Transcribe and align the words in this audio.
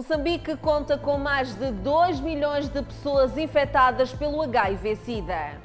Moçambique 0.00 0.56
conta 0.56 0.96
com 0.96 1.18
mais 1.18 1.54
de 1.54 1.70
2 1.72 2.20
milhões 2.20 2.70
de 2.70 2.80
pessoas 2.80 3.36
infectadas 3.36 4.10
pelo 4.10 4.40
HIV-Sida. 4.40 5.60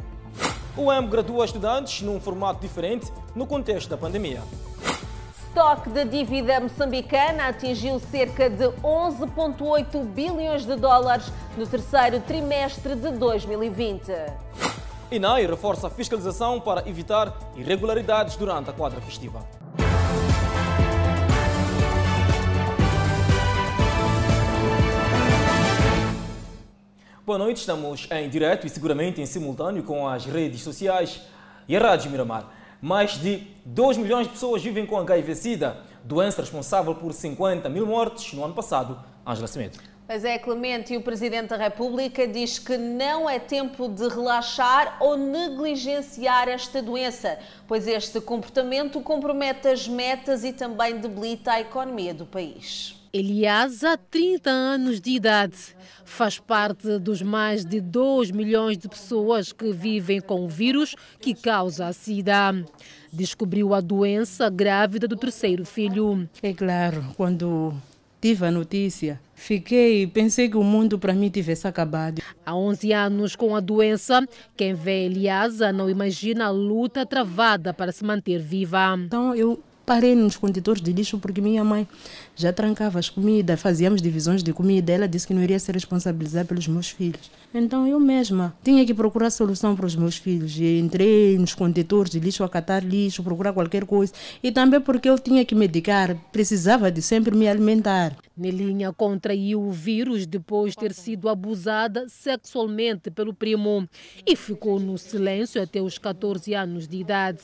O 0.75 0.91
EM 0.91 1.07
gradua 1.07 1.45
estudantes 1.45 2.01
num 2.01 2.19
formato 2.19 2.59
diferente 2.59 3.09
no 3.33 3.47
contexto 3.47 3.87
da 3.87 3.95
pandemia. 3.95 4.41
Estoque 5.47 5.89
de 5.89 6.03
dívida 6.03 6.59
moçambicana 6.59 7.47
atingiu 7.47 7.97
cerca 7.97 8.49
de 8.49 8.65
11,8 8.65 10.03
bilhões 10.03 10.65
de 10.65 10.75
dólares 10.75 11.31
no 11.57 11.65
terceiro 11.65 12.19
trimestre 12.19 12.93
de 12.93 13.11
2020. 13.11 14.11
INAI 15.11 15.47
reforça 15.47 15.87
a 15.87 15.89
fiscalização 15.89 16.59
para 16.59 16.85
evitar 16.89 17.33
irregularidades 17.55 18.35
durante 18.35 18.69
a 18.69 18.73
quadra 18.73 18.99
festiva. 18.99 19.39
Boa 27.25 27.39
noite, 27.39 27.57
estamos 27.57 28.07
em 28.11 28.29
direto 28.29 28.67
e 28.67 28.69
seguramente 28.69 29.19
em 29.19 29.25
simultâneo 29.25 29.81
com 29.81 30.07
as 30.07 30.25
redes 30.25 30.61
sociais 30.61 31.23
e 31.67 31.75
a 31.75 31.79
Rádio 31.79 32.11
Miramar. 32.11 32.53
Mais 32.79 33.13
de 33.13 33.47
2 33.65 33.97
milhões 33.97 34.27
de 34.27 34.33
pessoas 34.33 34.61
vivem 34.61 34.85
com 34.85 34.95
HIV-Sida, 34.99 35.75
doença 36.03 36.43
responsável 36.43 36.93
por 36.93 37.11
50 37.11 37.67
mil 37.67 37.87
mortes 37.87 38.31
no 38.31 38.45
ano 38.45 38.53
passado. 38.53 39.03
Ângela 39.25 39.47
Cimento. 39.47 39.79
Pois 40.05 40.23
é, 40.23 40.37
Clemente, 40.37 40.93
e 40.93 40.97
o 40.97 41.01
Presidente 41.01 41.47
da 41.47 41.57
República 41.57 42.27
diz 42.27 42.59
que 42.59 42.77
não 42.77 43.27
é 43.27 43.39
tempo 43.39 43.89
de 43.89 44.07
relaxar 44.07 44.97
ou 44.99 45.17
negligenciar 45.17 46.47
esta 46.47 46.79
doença, 46.79 47.39
pois 47.67 47.87
este 47.87 48.21
comportamento 48.21 49.01
compromete 49.01 49.67
as 49.67 49.87
metas 49.87 50.43
e 50.43 50.53
também 50.53 50.99
debilita 50.99 51.53
a 51.53 51.61
economia 51.61 52.13
do 52.13 52.27
país. 52.27 53.03
Elias, 53.17 53.81
há 53.81 53.95
30 53.95 54.49
anos 54.49 54.99
de 54.99 55.11
idade, 55.11 55.55
faz 56.03 56.37
parte 56.37 56.99
dos 56.99 57.21
mais 57.21 57.63
de 57.63 57.79
2 57.79 58.29
milhões 58.31 58.77
de 58.77 58.89
pessoas 58.89 59.53
que 59.53 59.71
vivem 59.71 60.19
com 60.19 60.43
o 60.43 60.49
vírus 60.49 60.97
que 61.21 61.33
causa 61.33 61.87
a 61.87 61.93
SIDA. 61.93 62.53
Descobriu 63.13 63.73
a 63.73 63.79
doença 63.79 64.49
grávida 64.49 65.07
do 65.07 65.15
terceiro 65.15 65.63
filho. 65.63 66.27
É 66.43 66.53
claro, 66.53 67.05
quando 67.15 67.73
tive 68.19 68.47
a 68.47 68.51
notícia, 68.51 69.21
fiquei, 69.33 70.05
pensei 70.07 70.49
que 70.49 70.57
o 70.57 70.63
mundo 70.63 70.99
para 70.99 71.13
mim 71.13 71.29
tivesse 71.29 71.65
acabado. 71.65 72.21
Há 72.45 72.53
11 72.53 72.91
anos 72.91 73.33
com 73.33 73.55
a 73.55 73.61
doença, 73.61 74.27
quem 74.57 74.73
vê 74.73 75.05
Eliasa 75.05 75.71
não 75.71 75.89
imagina 75.89 76.47
a 76.47 76.49
luta 76.49 77.05
travada 77.05 77.73
para 77.73 77.93
se 77.93 78.03
manter 78.03 78.39
viva. 78.39 78.93
Então 78.97 79.33
eu 79.33 79.63
parei 79.85 80.15
nos 80.15 80.35
contentores 80.35 80.81
de 80.81 80.91
lixo 80.91 81.19
porque 81.19 81.41
minha 81.41 81.63
mãe 81.63 81.87
já 82.35 82.51
trancava 82.51 82.99
as 82.99 83.09
comidas, 83.09 83.61
fazíamos 83.61 84.01
divisões 84.01 84.41
de 84.41 84.51
comida. 84.51 84.91
Ela 84.91 85.07
disse 85.07 85.27
que 85.27 85.33
não 85.33 85.43
iria 85.43 85.59
ser 85.59 85.73
responsabilizada 85.73 86.45
pelos 86.45 86.67
meus 86.67 86.89
filhos. 86.89 87.29
Então 87.53 87.87
eu 87.87 87.99
mesma 87.99 88.55
tinha 88.63 88.85
que 88.85 88.93
procurar 88.93 89.29
solução 89.29 89.75
para 89.75 89.85
os 89.85 89.95
meus 89.95 90.17
filhos. 90.17 90.57
E 90.57 90.79
entrei 90.79 91.37
nos 91.37 91.53
contentores 91.53 92.11
de 92.11 92.19
lixo 92.19 92.43
a 92.43 92.49
catar 92.49 92.83
lixo, 92.83 93.23
procurar 93.23 93.53
qualquer 93.53 93.85
coisa. 93.85 94.13
E 94.41 94.51
também 94.51 94.81
porque 94.81 95.09
eu 95.09 95.17
tinha 95.17 95.45
que 95.45 95.55
medicar, 95.55 96.15
precisava 96.31 96.91
de 96.91 97.01
sempre 97.01 97.35
me 97.35 97.47
alimentar. 97.47 98.15
Nelinha 98.35 98.91
contraiu 98.91 99.61
o 99.61 99.71
vírus 99.71 100.25
depois 100.25 100.71
de 100.71 100.77
ter 100.79 100.93
sido 100.93 101.29
abusada 101.29 102.09
sexualmente 102.09 103.09
pelo 103.09 103.33
primo 103.33 103.87
e 104.25 104.35
ficou 104.35 104.79
no 104.79 104.97
silêncio 104.97 105.61
até 105.61 105.81
os 105.81 105.97
14 105.97 106.53
anos 106.53 106.87
de 106.87 106.97
idade. 106.97 107.41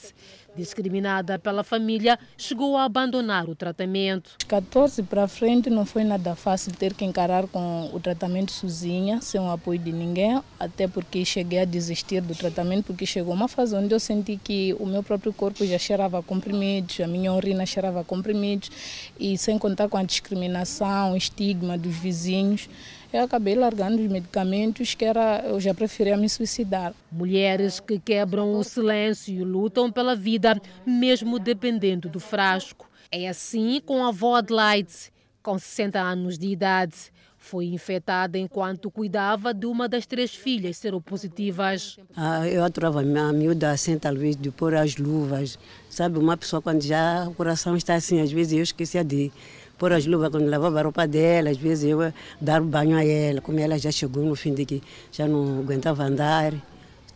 Discriminada 0.56 1.40
pela 1.40 1.64
família, 1.64 2.20
chegou 2.38 2.76
a 2.76 2.84
abandonar 2.84 3.50
o 3.50 3.56
tratamento. 3.56 4.32
14 4.48 5.04
para 5.04 5.28
frente 5.28 5.70
não 5.70 5.86
foi 5.86 6.04
nada 6.04 6.36
fácil 6.36 6.74
ter 6.74 6.94
que 6.94 7.06
encarar 7.06 7.48
com 7.48 7.90
o 7.94 8.00
tratamento 8.00 8.52
sozinha, 8.52 9.22
sem 9.22 9.40
o 9.40 9.50
apoio 9.50 9.80
de 9.80 9.92
ninguém, 9.94 10.42
até 10.60 10.88
porque 10.88 11.24
cheguei 11.24 11.60
a 11.60 11.66
desistir 11.66 12.22
do 12.22 12.36
tratamento, 12.36 12.88
porque 12.88 13.06
chegou 13.06 13.34
uma 13.34 13.48
fase 13.48 13.76
onde 13.76 13.94
eu 13.94 14.00
senti 14.00 14.36
que 14.36 14.76
o 14.80 14.86
meu 14.86 15.02
próprio 15.02 15.32
corpo 15.32 15.66
já 15.66 15.78
cheirava 15.78 16.22
comprimidos, 16.22 17.00
a 17.00 17.08
minha 17.08 17.34
urina 17.34 17.66
cheirava 17.66 18.04
comprimidos, 18.04 18.70
e 19.18 19.38
sem 19.38 19.58
contar 19.58 19.88
com 19.88 19.98
a 19.98 20.04
discriminação, 20.04 21.14
o 21.14 21.18
estigma 21.18 21.78
dos 21.78 21.96
vizinhos 21.96 22.68
eu 23.14 23.24
acabei 23.24 23.56
largando 23.56 24.02
os 24.02 24.10
medicamentos 24.10 24.96
que 24.96 25.04
era, 25.04 25.44
eu 25.46 25.60
já 25.60 25.74
preferia 25.74 26.16
me 26.16 26.30
suicidar. 26.30 26.94
Mulheres 27.12 27.80
que 27.80 28.00
quebram 28.00 28.54
o 28.54 28.64
silêncio 28.64 29.34
e 29.34 29.44
lutam 29.44 29.92
pela 29.92 30.16
vida, 30.16 30.60
mesmo 30.86 31.38
dependendo 31.38 32.08
do 32.08 32.20
frasco. 32.20 32.90
É 33.12 33.28
assim 33.28 33.82
com 33.86 34.04
a 34.06 34.10
avó 34.10 34.36
Adelaide, 34.36 35.12
com 35.44 35.60
60 35.60 36.00
anos 36.00 36.38
de 36.38 36.48
idade. 36.48 37.12
Foi 37.38 37.66
infectada 37.66 38.38
enquanto 38.38 38.92
cuidava 38.92 39.52
de 39.52 39.66
uma 39.66 39.90
das 39.90 40.06
três 40.06 40.34
filhas 40.34 40.78
seropositivas. 40.78 41.98
Ah, 42.16 42.48
eu 42.48 42.64
aturava 42.64 43.02
a 43.02 43.34
miúda 43.34 43.72
assim, 43.72 43.98
talvez, 43.98 44.36
de 44.36 44.52
pôr 44.52 44.76
as 44.76 44.96
luvas. 44.96 45.58
Sabe, 45.90 46.20
uma 46.20 46.38
pessoa 46.38 46.62
quando 46.62 46.84
já 46.84 47.28
o 47.28 47.34
coração 47.34 47.76
está 47.76 47.96
assim, 47.96 48.22
às 48.22 48.32
vezes 48.32 48.54
eu 48.54 48.62
esquecia 48.62 49.04
de 49.04 49.32
pôr 49.82 49.94
as 49.94 50.06
luvas 50.06 50.30
quando 50.30 50.48
lavava 50.48 50.80
a 50.80 50.84
roupa 50.84 51.08
dela, 51.08 51.50
às 51.50 51.58
vezes 51.58 51.86
eu 51.86 52.14
dar 52.40 52.62
banho 52.62 52.96
a 52.96 53.04
ela, 53.04 53.42
como 53.42 53.60
ela 53.60 53.80
já 53.80 53.92
chegou 53.92 54.24
no 54.24 54.36
fim 54.36 54.54
de 54.54 54.64
que 54.64 54.84
já 55.12 55.28
não 55.28 55.58
aguentava 55.58 56.04
andar, 56.04 56.54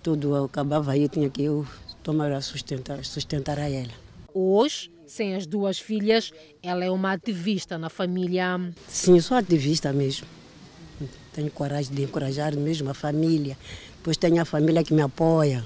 tudo 0.01 0.35
acabava 0.45 0.93
aí, 0.93 1.07
tinha 1.07 1.29
que 1.29 1.43
eu 1.43 1.63
tomar 2.01 2.41
sustentar, 2.41 3.05
sustentar 3.05 3.59
a 3.59 3.69
ela. 3.69 3.93
Hoje, 4.33 4.89
sem 5.05 5.35
as 5.35 5.45
duas 5.45 5.77
filhas, 5.77 6.31
ela 6.63 6.83
é 6.83 6.89
uma 6.89 7.13
ativista 7.13 7.77
na 7.77 7.87
família. 7.87 8.59
Sim, 8.87 9.19
sou 9.21 9.37
ativista 9.37 9.93
mesmo. 9.93 10.25
Tenho 11.33 11.51
coragem 11.51 11.93
de 11.93 12.01
encorajar 12.01 12.55
mesmo 12.55 12.89
a 12.89 12.95
família, 12.95 13.55
pois 14.01 14.17
tenho 14.17 14.41
a 14.41 14.45
família 14.45 14.83
que 14.83 14.91
me 14.91 15.03
apoia, 15.03 15.63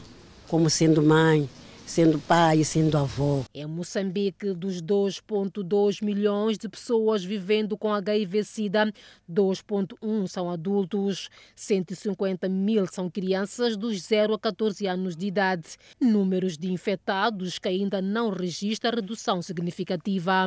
como 0.49 0.69
sendo 0.69 1.01
mãe, 1.01 1.49
sendo 1.89 2.19
pai 2.19 2.59
e 2.59 2.65
sendo 2.65 2.99
avó. 2.99 3.43
Em 3.51 3.65
Moçambique, 3.65 4.53
dos 4.53 4.79
2,2 4.79 6.05
milhões 6.05 6.55
de 6.55 6.69
pessoas 6.69 7.23
vivendo 7.23 7.75
com 7.75 7.91
HIV-Sida, 7.91 8.93
2,1 9.27 10.27
são 10.27 10.51
adultos, 10.51 11.29
150 11.55 12.47
mil 12.47 12.85
são 12.85 13.09
crianças 13.09 13.75
dos 13.75 14.03
0 14.03 14.35
a 14.35 14.39
14 14.39 14.85
anos 14.85 15.15
de 15.15 15.25
idade. 15.25 15.77
Números 15.99 16.59
de 16.59 16.71
infectados 16.71 17.57
que 17.57 17.67
ainda 17.67 18.03
não 18.03 18.29
registram 18.29 18.91
redução 18.91 19.41
significativa. 19.41 20.45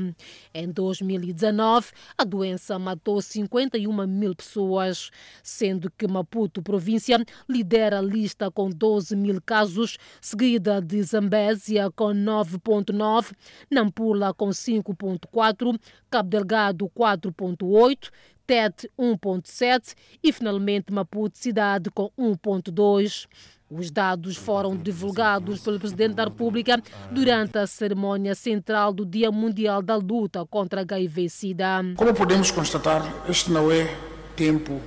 Em 0.54 0.70
2019, 0.70 1.88
a 2.16 2.22
doença 2.22 2.78
matou 2.78 3.20
51 3.20 4.06
mil 4.06 4.36
pessoas, 4.36 5.10
sendo 5.42 5.90
que 5.90 6.06
Maputo, 6.06 6.62
província, 6.62 7.18
lidera 7.48 7.98
a 7.98 8.02
lista 8.02 8.48
com 8.48 8.70
12 8.70 9.16
mil 9.16 9.42
casos, 9.44 9.98
seguida 10.20 10.80
de 10.80 11.02
Zambésia 11.02 11.31
Zambésia 11.32 11.90
com 11.90 12.12
9,9, 12.12 13.32
Nampula 13.70 14.34
com 14.34 14.50
5,4, 14.50 15.78
Cabo 16.10 16.28
Delgado 16.28 16.90
4,8, 16.94 18.10
Tete 18.46 18.90
1,7 18.98 19.94
e 20.22 20.30
finalmente 20.30 20.92
Maputo 20.92 21.38
cidade 21.38 21.90
com 21.90 22.10
1,2. 22.18 23.26
Os 23.70 23.90
dados 23.90 24.36
foram 24.36 24.76
divulgados 24.76 25.60
pelo 25.60 25.80
Presidente 25.80 26.14
da 26.16 26.24
República 26.24 26.78
durante 27.10 27.56
a 27.56 27.66
cerimônia 27.66 28.34
central 28.34 28.92
do 28.92 29.06
Dia 29.06 29.32
Mundial 29.32 29.80
da 29.80 29.96
Luta 29.96 30.44
contra 30.44 30.82
HIV-Sida. 30.82 31.94
Como 31.96 32.12
podemos 32.12 32.50
constatar, 32.50 33.02
este 33.26 33.50
não 33.50 33.72
é 33.72 33.96
tempo 34.36 34.78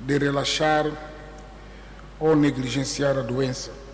de 0.00 0.16
relaxar 0.16 0.86
ou 2.18 2.34
negligenciar 2.34 3.18
a 3.18 3.22
doença. 3.22 3.87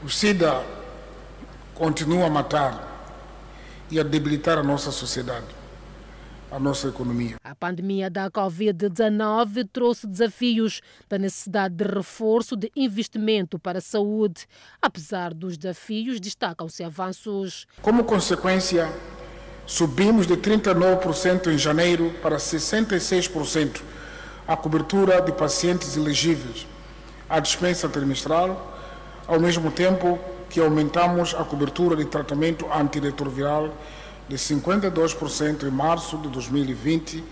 O 0.00 0.08
SIDA 0.08 0.64
continua 1.74 2.26
a 2.26 2.30
matar 2.30 2.86
e 3.90 3.98
a 3.98 4.04
debilitar 4.04 4.56
a 4.56 4.62
nossa 4.62 4.92
sociedade, 4.92 5.46
a 6.52 6.58
nossa 6.60 6.86
economia. 6.86 7.34
A 7.42 7.52
pandemia 7.52 8.08
da 8.08 8.30
Covid-19 8.30 9.68
trouxe 9.72 10.06
desafios 10.06 10.80
da 11.08 11.18
necessidade 11.18 11.74
de 11.74 11.82
reforço 11.82 12.56
de 12.56 12.70
investimento 12.76 13.58
para 13.58 13.78
a 13.78 13.82
saúde. 13.82 14.46
Apesar 14.80 15.34
dos 15.34 15.58
desafios, 15.58 16.20
destacam-se 16.20 16.84
avanços. 16.84 17.66
Como 17.82 18.04
consequência, 18.04 18.88
subimos 19.66 20.28
de 20.28 20.36
39% 20.36 21.48
em 21.48 21.58
janeiro 21.58 22.14
para 22.22 22.36
66% 22.36 23.82
a 24.46 24.56
cobertura 24.56 25.20
de 25.20 25.32
pacientes 25.32 25.96
elegíveis 25.96 26.68
à 27.28 27.40
dispensa 27.40 27.88
trimestral 27.88 28.77
ao 29.28 29.38
mesmo 29.38 29.70
tempo 29.70 30.18
que 30.48 30.58
aumentamos 30.58 31.34
a 31.34 31.44
cobertura 31.44 31.94
de 31.94 32.06
tratamento 32.06 32.66
antirretroviral 32.72 33.70
de 34.26 34.36
52% 34.36 35.64
em 35.64 35.70
março 35.70 36.16
de 36.16 36.28
2020 36.28 37.22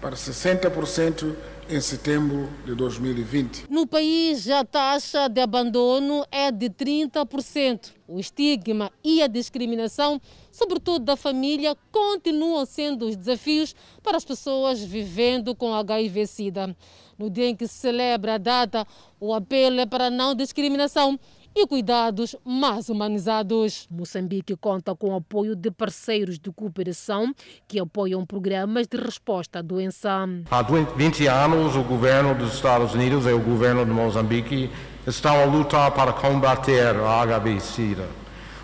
para 0.00 0.16
60% 0.16 1.36
em 1.68 1.80
setembro 1.80 2.48
de 2.64 2.74
2020. 2.74 3.66
No 3.70 3.86
país, 3.86 4.48
a 4.48 4.64
taxa 4.64 5.28
de 5.28 5.40
abandono 5.40 6.26
é 6.30 6.50
de 6.50 6.68
30%. 6.68 7.92
O 8.08 8.18
estigma 8.18 8.90
e 9.04 9.22
a 9.22 9.26
discriminação, 9.26 10.20
sobretudo 10.50 11.04
da 11.04 11.16
família, 11.16 11.76
continuam 11.90 12.66
sendo 12.66 13.06
os 13.06 13.16
desafios 13.16 13.74
para 14.02 14.16
as 14.16 14.24
pessoas 14.24 14.82
vivendo 14.82 15.54
com 15.54 15.72
HIV-Sida. 15.72 16.76
No 17.16 17.30
dia 17.30 17.46
em 17.46 17.54
que 17.54 17.68
se 17.68 17.74
celebra 17.74 18.34
a 18.34 18.38
data, 18.38 18.86
o 19.20 19.32
apelo 19.32 19.80
é 19.80 19.86
para 19.86 20.10
não 20.10 20.34
discriminação 20.34 21.18
e 21.54 21.66
cuidados 21.66 22.34
mais 22.44 22.88
humanizados. 22.88 23.86
Moçambique 23.90 24.56
conta 24.56 24.94
com 24.94 25.10
o 25.10 25.16
apoio 25.16 25.54
de 25.54 25.70
parceiros 25.70 26.38
de 26.38 26.50
cooperação 26.50 27.34
que 27.68 27.78
apoiam 27.78 28.24
programas 28.24 28.86
de 28.86 28.96
resposta 28.96 29.58
à 29.58 29.62
doença. 29.62 30.26
Há 30.50 30.62
20 30.62 31.26
anos, 31.26 31.76
o 31.76 31.82
governo 31.82 32.34
dos 32.34 32.54
Estados 32.54 32.94
Unidos 32.94 33.26
e 33.26 33.32
o 33.32 33.40
governo 33.40 33.84
de 33.84 33.90
Moçambique 33.90 34.70
estão 35.06 35.40
a 35.40 35.44
lutar 35.44 35.90
para 35.92 36.12
combater 36.12 36.96
a 36.96 37.22
HIV-Sida. 37.22 38.08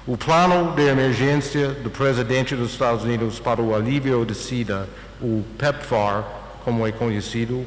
O 0.06 0.16
plano 0.16 0.74
de 0.74 0.88
emergência 0.88 1.68
do 1.68 1.90
presidente 1.90 2.56
dos 2.56 2.72
Estados 2.72 3.04
Unidos 3.04 3.38
para 3.38 3.60
o 3.60 3.74
alívio 3.74 4.24
de 4.24 4.34
SIDA, 4.34 4.88
o 5.20 5.44
PEPFAR, 5.58 6.24
como 6.64 6.86
é 6.86 6.92
conhecido, 6.92 7.66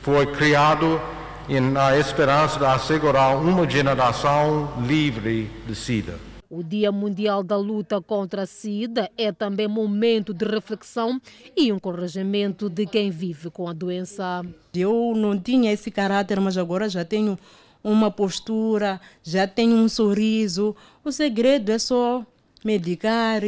foi 0.00 0.26
criado 0.26 0.98
na 1.48 1.98
esperança 1.98 2.58
de 2.58 2.64
assegurar 2.64 3.36
uma 3.36 3.68
geração 3.68 4.72
livre 4.86 5.50
de 5.66 5.74
SIDA. 5.74 6.18
O 6.48 6.62
Dia 6.62 6.92
Mundial 6.92 7.42
da 7.42 7.56
Luta 7.56 8.00
contra 8.00 8.42
a 8.42 8.46
SIDA 8.46 9.10
é 9.16 9.32
também 9.32 9.66
momento 9.66 10.32
de 10.32 10.44
reflexão 10.44 11.20
e 11.56 11.68
encorajamento 11.68 12.68
de 12.68 12.86
quem 12.86 13.10
vive 13.10 13.50
com 13.50 13.68
a 13.68 13.72
doença. 13.72 14.44
Eu 14.74 15.14
não 15.16 15.38
tinha 15.38 15.72
esse 15.72 15.90
caráter, 15.90 16.38
mas 16.40 16.56
agora 16.56 16.88
já 16.88 17.04
tenho 17.04 17.38
uma 17.82 18.10
postura, 18.10 19.00
já 19.22 19.46
tenho 19.46 19.74
um 19.74 19.88
sorriso. 19.88 20.76
O 21.02 21.10
segredo 21.10 21.72
é 21.72 21.78
só 21.78 22.24
medicar 22.64 23.42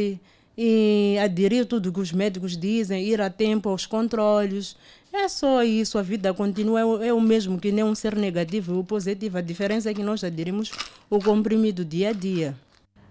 e 0.57 1.17
aderir 1.23 1.65
tudo 1.65 1.93
que 1.93 1.99
os 1.99 2.11
médicos 2.11 2.57
dizem, 2.57 3.03
ir 3.03 3.21
a 3.21 3.29
tempo 3.29 3.69
aos 3.69 3.85
controles. 3.85 4.75
É 5.17 5.29
só 5.29 5.63
isso, 5.63 5.97
a 5.97 6.01
vida 6.01 6.33
continua, 6.33 6.81
é 7.03 7.13
o 7.13 7.21
mesmo 7.21 7.57
que 7.57 7.71
nem 7.71 7.85
um 7.85 7.95
ser 7.95 8.17
negativo 8.17 8.75
ou 8.75 8.83
positivo. 8.83 9.37
A 9.37 9.41
diferença 9.41 9.89
é 9.89 9.93
que 9.93 10.03
nós 10.03 10.21
aderimos 10.25 10.71
o 11.09 11.19
comprimido 11.19 11.85
dia 11.85 12.09
a 12.09 12.11
dia. 12.11 12.53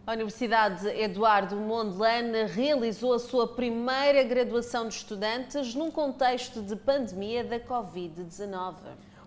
A 0.07 0.13
Universidade 0.13 0.87
Eduardo 0.87 1.57
Mondlane 1.57 2.45
realizou 2.45 3.15
a 3.15 3.19
sua 3.19 3.49
primeira 3.49 4.23
graduação 4.23 4.87
de 4.87 4.97
estudantes 4.97 5.75
num 5.75 5.91
contexto 5.91 6.61
de 6.61 6.77
pandemia 6.77 7.43
da 7.43 7.59
Covid-19. 7.59 8.75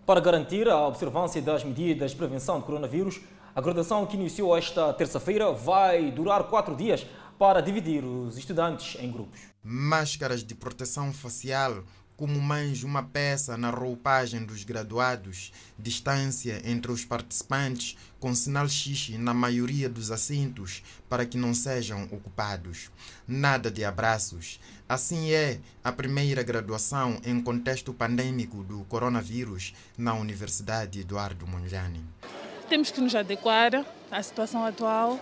Para 0.05 0.19
garantir 0.19 0.69
a 0.69 0.87
observância 0.87 1.41
das 1.41 1.63
medidas 1.63 2.11
de 2.11 2.17
prevenção 2.17 2.59
de 2.59 2.65
coronavírus, 2.67 3.19
a 3.55 3.59
graduação 3.59 4.05
que 4.05 4.15
iniciou 4.15 4.55
esta 4.55 4.93
terça-feira 4.93 5.51
vai 5.51 6.11
durar 6.11 6.43
quatro 6.43 6.75
dias 6.75 7.07
para 7.39 7.59
dividir 7.59 8.05
os 8.05 8.37
estudantes 8.37 9.01
em 9.01 9.11
grupos. 9.11 9.39
Máscaras 9.63 10.43
de 10.43 10.53
proteção 10.53 11.11
facial, 11.11 11.83
como 12.17 12.41
mais 12.41 12.83
uma 12.83 13.03
peça 13.03 13.55
na 13.55 13.69
roupagem 13.69 14.43
dos 14.43 14.63
graduados, 14.63 15.53
distância 15.77 16.59
entre 16.65 16.91
os 16.91 17.05
participantes 17.05 17.95
com 18.19 18.33
sinal 18.33 18.67
X 18.67 19.09
na 19.19 19.35
maioria 19.35 19.87
dos 19.87 20.09
assentos 20.09 20.81
para 21.07 21.27
que 21.27 21.37
não 21.37 21.53
sejam 21.53 22.05
ocupados. 22.05 22.89
Nada 23.27 23.69
de 23.69 23.85
abraços. 23.85 24.59
Assim 24.89 25.31
é 25.31 25.59
a 25.83 25.91
primeira 25.91 26.41
graduação 26.41 27.21
em 27.23 27.39
contexto 27.39 27.93
pandêmico 27.93 28.63
do 28.63 28.83
coronavírus 28.85 29.75
na 29.95 30.15
Universidade 30.15 31.01
Eduardo 31.01 31.45
Mondlane. 31.45 32.03
Temos 32.67 32.89
que 32.89 32.99
nos 32.99 33.13
adequar 33.13 33.85
à 34.09 34.23
situação 34.23 34.65
atual 34.65 35.19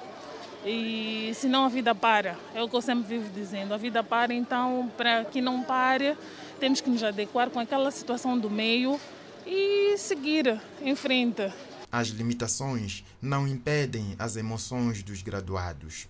e 0.65 1.31
senão 1.35 1.65
a 1.65 1.69
vida 1.69 1.93
para. 1.93 2.35
É 2.53 2.63
o 2.63 2.67
que 2.67 2.75
eu 2.75 2.81
sempre 2.81 3.17
vivo 3.17 3.29
dizendo. 3.33 3.73
A 3.73 3.77
vida 3.77 4.03
para, 4.03 4.33
então, 4.33 4.91
para 4.97 5.23
que 5.25 5.39
não 5.39 5.61
pare, 5.61 6.17
temos 6.59 6.81
que 6.81 6.89
nos 6.89 7.03
adequar 7.03 7.49
com 7.49 7.59
aquela 7.59 7.91
situação 7.91 8.37
do 8.37 8.49
meio 8.49 8.99
e 9.45 9.97
seguir 9.97 10.59
em 10.81 10.95
frente. 10.95 11.51
As 11.91 12.07
limitações 12.07 13.03
não 13.21 13.47
impedem 13.47 14.15
as 14.19 14.35
emoções 14.35 15.03
dos 15.03 15.21
graduados. 15.21 16.07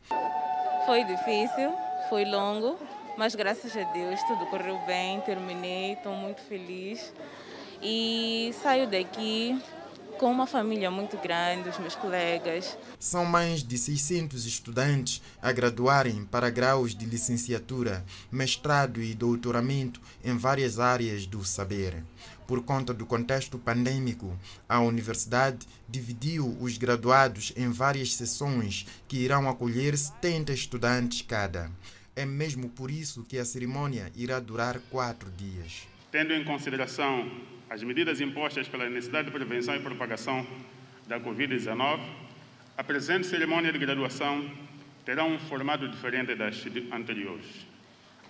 Foi 0.85 1.03
difícil, 1.03 1.73
foi 2.09 2.25
longo, 2.25 2.77
mas 3.17 3.35
graças 3.35 3.75
a 3.75 3.83
Deus 3.91 4.19
tudo 4.23 4.45
correu 4.47 4.79
bem, 4.85 5.21
terminei, 5.21 5.93
estou 5.93 6.13
muito 6.13 6.41
feliz 6.41 7.13
e 7.81 8.53
saio 8.61 8.87
daqui 8.87 9.61
com 10.17 10.31
uma 10.31 10.47
família 10.47 10.89
muito 10.89 11.17
grande, 11.17 11.69
os 11.69 11.77
meus 11.77 11.95
colegas. 11.95 12.77
São 12.99 13.25
mais 13.25 13.63
de 13.63 13.77
600 13.77 14.45
estudantes 14.45 15.21
a 15.41 15.51
graduarem 15.51 16.25
para 16.25 16.49
graus 16.49 16.95
de 16.95 17.05
licenciatura, 17.05 18.03
mestrado 18.31 19.01
e 19.01 19.13
doutoramento 19.13 20.01
em 20.23 20.37
várias 20.37 20.79
áreas 20.79 21.25
do 21.25 21.43
saber. 21.43 22.03
Por 22.47 22.63
conta 22.63 22.93
do 22.93 23.05
contexto 23.05 23.57
pandêmico, 23.57 24.37
a 24.69 24.79
universidade 24.79 25.67
dividiu 25.89 26.55
os 26.61 26.77
graduados 26.77 27.51
em 27.55 27.71
várias 27.71 28.13
sessões 28.13 28.85
que 29.07 29.17
irão 29.17 29.49
acolher 29.49 29.97
70 29.97 30.53
estudantes 30.53 31.23
cada. 31.23 31.71
É 32.15 32.25
mesmo 32.25 32.69
por 32.69 32.89
isso 32.89 33.23
que 33.23 33.37
a 33.37 33.45
cerimônia 33.45 34.11
irá 34.15 34.39
durar 34.39 34.79
quatro 34.89 35.29
dias. 35.31 35.94
Tendo 36.15 36.33
em 36.33 36.45
consideração 36.45 37.29
as 37.69 37.83
medidas 37.83 38.21
impostas 38.21 38.69
pela 38.69 38.89
necessidade 38.89 39.25
de 39.25 39.33
prevenção 39.33 39.75
e 39.75 39.81
propagação 39.81 40.47
da 41.05 41.19
Covid-19, 41.19 41.99
a 42.77 42.81
presente 42.85 43.27
cerimônia 43.27 43.69
de 43.69 43.77
graduação 43.77 44.49
terá 45.03 45.25
um 45.25 45.37
formato 45.37 45.89
diferente 45.89 46.33
das 46.33 46.65
anteriores. 46.93 47.67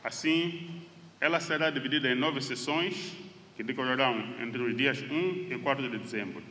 Assim, 0.04 0.82
ela 1.22 1.40
será 1.40 1.70
dividida 1.70 2.10
em 2.10 2.16
nove 2.16 2.42
sessões 2.42 3.16
que 3.56 3.62
decorrerão 3.62 4.34
entre 4.42 4.64
os 4.64 4.76
dias 4.76 5.00
1 5.04 5.54
e 5.54 5.60
4 5.62 5.88
de 5.88 6.00
dezembro. 6.00 6.42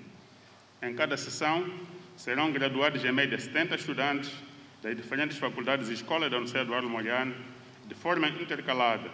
Em 0.80 0.94
cada 0.94 1.16
sessão, 1.16 1.68
serão 2.16 2.52
graduados 2.52 3.04
em 3.04 3.10
média 3.10 3.36
70 3.36 3.74
estudantes 3.74 4.32
das 4.80 4.94
diferentes 4.94 5.36
faculdades 5.36 5.88
e 5.88 5.94
escolas 5.94 6.30
da 6.30 6.36
Universidade 6.36 6.66
Eduardo 6.66 6.88
Mondlane, 6.88 7.34
de 7.88 7.94
forma 7.96 8.28
intercalada, 8.28 9.10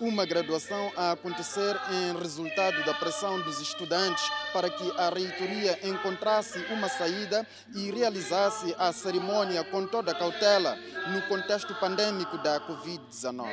uma 0.00 0.24
graduação 0.24 0.92
a 0.96 1.12
acontecer 1.12 1.76
em 1.90 2.18
resultado 2.18 2.84
da 2.84 2.94
pressão 2.94 3.40
dos 3.40 3.60
estudantes 3.60 4.30
para 4.52 4.68
que 4.68 4.92
a 4.96 5.08
reitoria 5.10 5.78
encontrasse 5.82 6.58
uma 6.70 6.88
saída 6.88 7.46
e 7.74 7.90
realizasse 7.90 8.74
a 8.78 8.92
cerimônia 8.92 9.64
com 9.64 9.86
toda 9.86 10.12
a 10.12 10.14
cautela 10.14 10.76
no 11.12 11.22
contexto 11.22 11.74
pandêmico 11.76 12.38
da 12.38 12.60
Covid-19. 12.60 13.46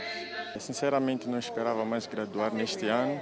Sinceramente, 0.60 1.28
não 1.28 1.40
esperava 1.40 1.86
mais 1.86 2.08
graduar 2.08 2.54
neste 2.54 2.88
ano, 2.88 3.22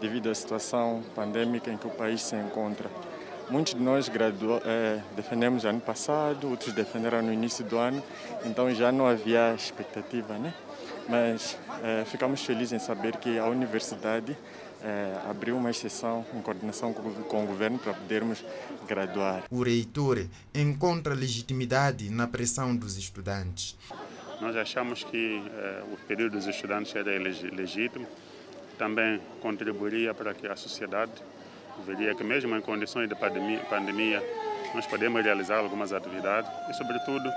devido 0.00 0.30
à 0.30 0.34
situação 0.34 1.02
pandêmica 1.14 1.70
em 1.70 1.76
que 1.76 1.86
o 1.86 1.90
país 1.90 2.22
se 2.22 2.36
encontra. 2.36 2.88
Muitos 3.50 3.74
de 3.74 3.80
nós 3.80 4.10
é, 4.64 5.00
defendemos 5.16 5.64
ano 5.64 5.80
passado, 5.80 6.50
outros 6.50 6.74
defenderam 6.74 7.22
no 7.22 7.32
início 7.32 7.64
do 7.64 7.78
ano, 7.78 8.02
então 8.44 8.72
já 8.74 8.92
não 8.92 9.06
havia 9.06 9.54
expectativa, 9.54 10.36
né? 10.36 10.52
Mas 11.08 11.58
é, 11.82 12.04
ficamos 12.04 12.44
felizes 12.44 12.72
em 12.72 12.78
saber 12.78 13.16
que 13.16 13.38
a 13.38 13.46
universidade 13.46 14.36
é, 14.82 15.16
abriu 15.28 15.56
uma 15.56 15.70
exceção 15.70 16.24
em 16.34 16.40
coordenação 16.40 16.92
com, 16.92 17.10
com, 17.24 17.44
o 17.44 17.46
governo 17.46 17.78
para 17.78 17.94
podermos 17.94 18.44
graduar. 18.86 19.44
O 19.50 19.62
reitor 19.62 20.26
encontra 20.54 21.14
legitimidade 21.14 22.10
na 22.10 22.26
pressão 22.26 22.76
dos 22.76 22.96
estudantes. 22.96 23.76
Nós 24.40 24.54
achamos 24.54 25.02
que 25.02 25.42
é, 25.56 25.82
o 25.92 25.96
período 26.06 26.32
dos 26.32 26.46
estudantes 26.46 26.94
era 26.94 27.10
legítimo, 27.18 28.06
também 28.76 29.20
contribuiria 29.40 30.14
para 30.14 30.32
que 30.32 30.46
a 30.46 30.54
sociedade 30.54 31.12
veria 31.84 32.14
que 32.14 32.22
mesmo 32.22 32.54
em 32.56 32.60
condições 32.60 33.08
de 33.08 33.14
pandemia, 33.14 33.58
pandemia 33.70 34.22
nós 34.74 34.86
podemos 34.86 35.22
realizar 35.22 35.58
algumas 35.58 35.92
atividades 35.92 36.50
e, 36.68 36.74
sobretudo, 36.74 37.28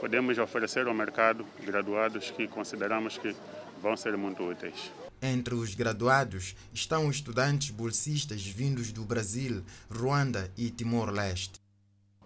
podemos 0.00 0.38
oferecer 0.38 0.86
ao 0.86 0.94
mercado 0.94 1.46
graduados 1.64 2.30
que 2.30 2.46
consideramos 2.48 3.18
que 3.18 3.34
vão 3.80 3.96
ser 3.96 4.16
muito 4.16 4.42
úteis. 4.42 4.90
Entre 5.20 5.54
os 5.54 5.74
graduados 5.74 6.54
estão 6.72 7.10
estudantes 7.10 7.70
bolsistas 7.70 8.46
vindos 8.46 8.92
do 8.92 9.04
Brasil, 9.04 9.64
Ruanda 9.90 10.50
e 10.56 10.70
Timor-Leste. 10.70 11.65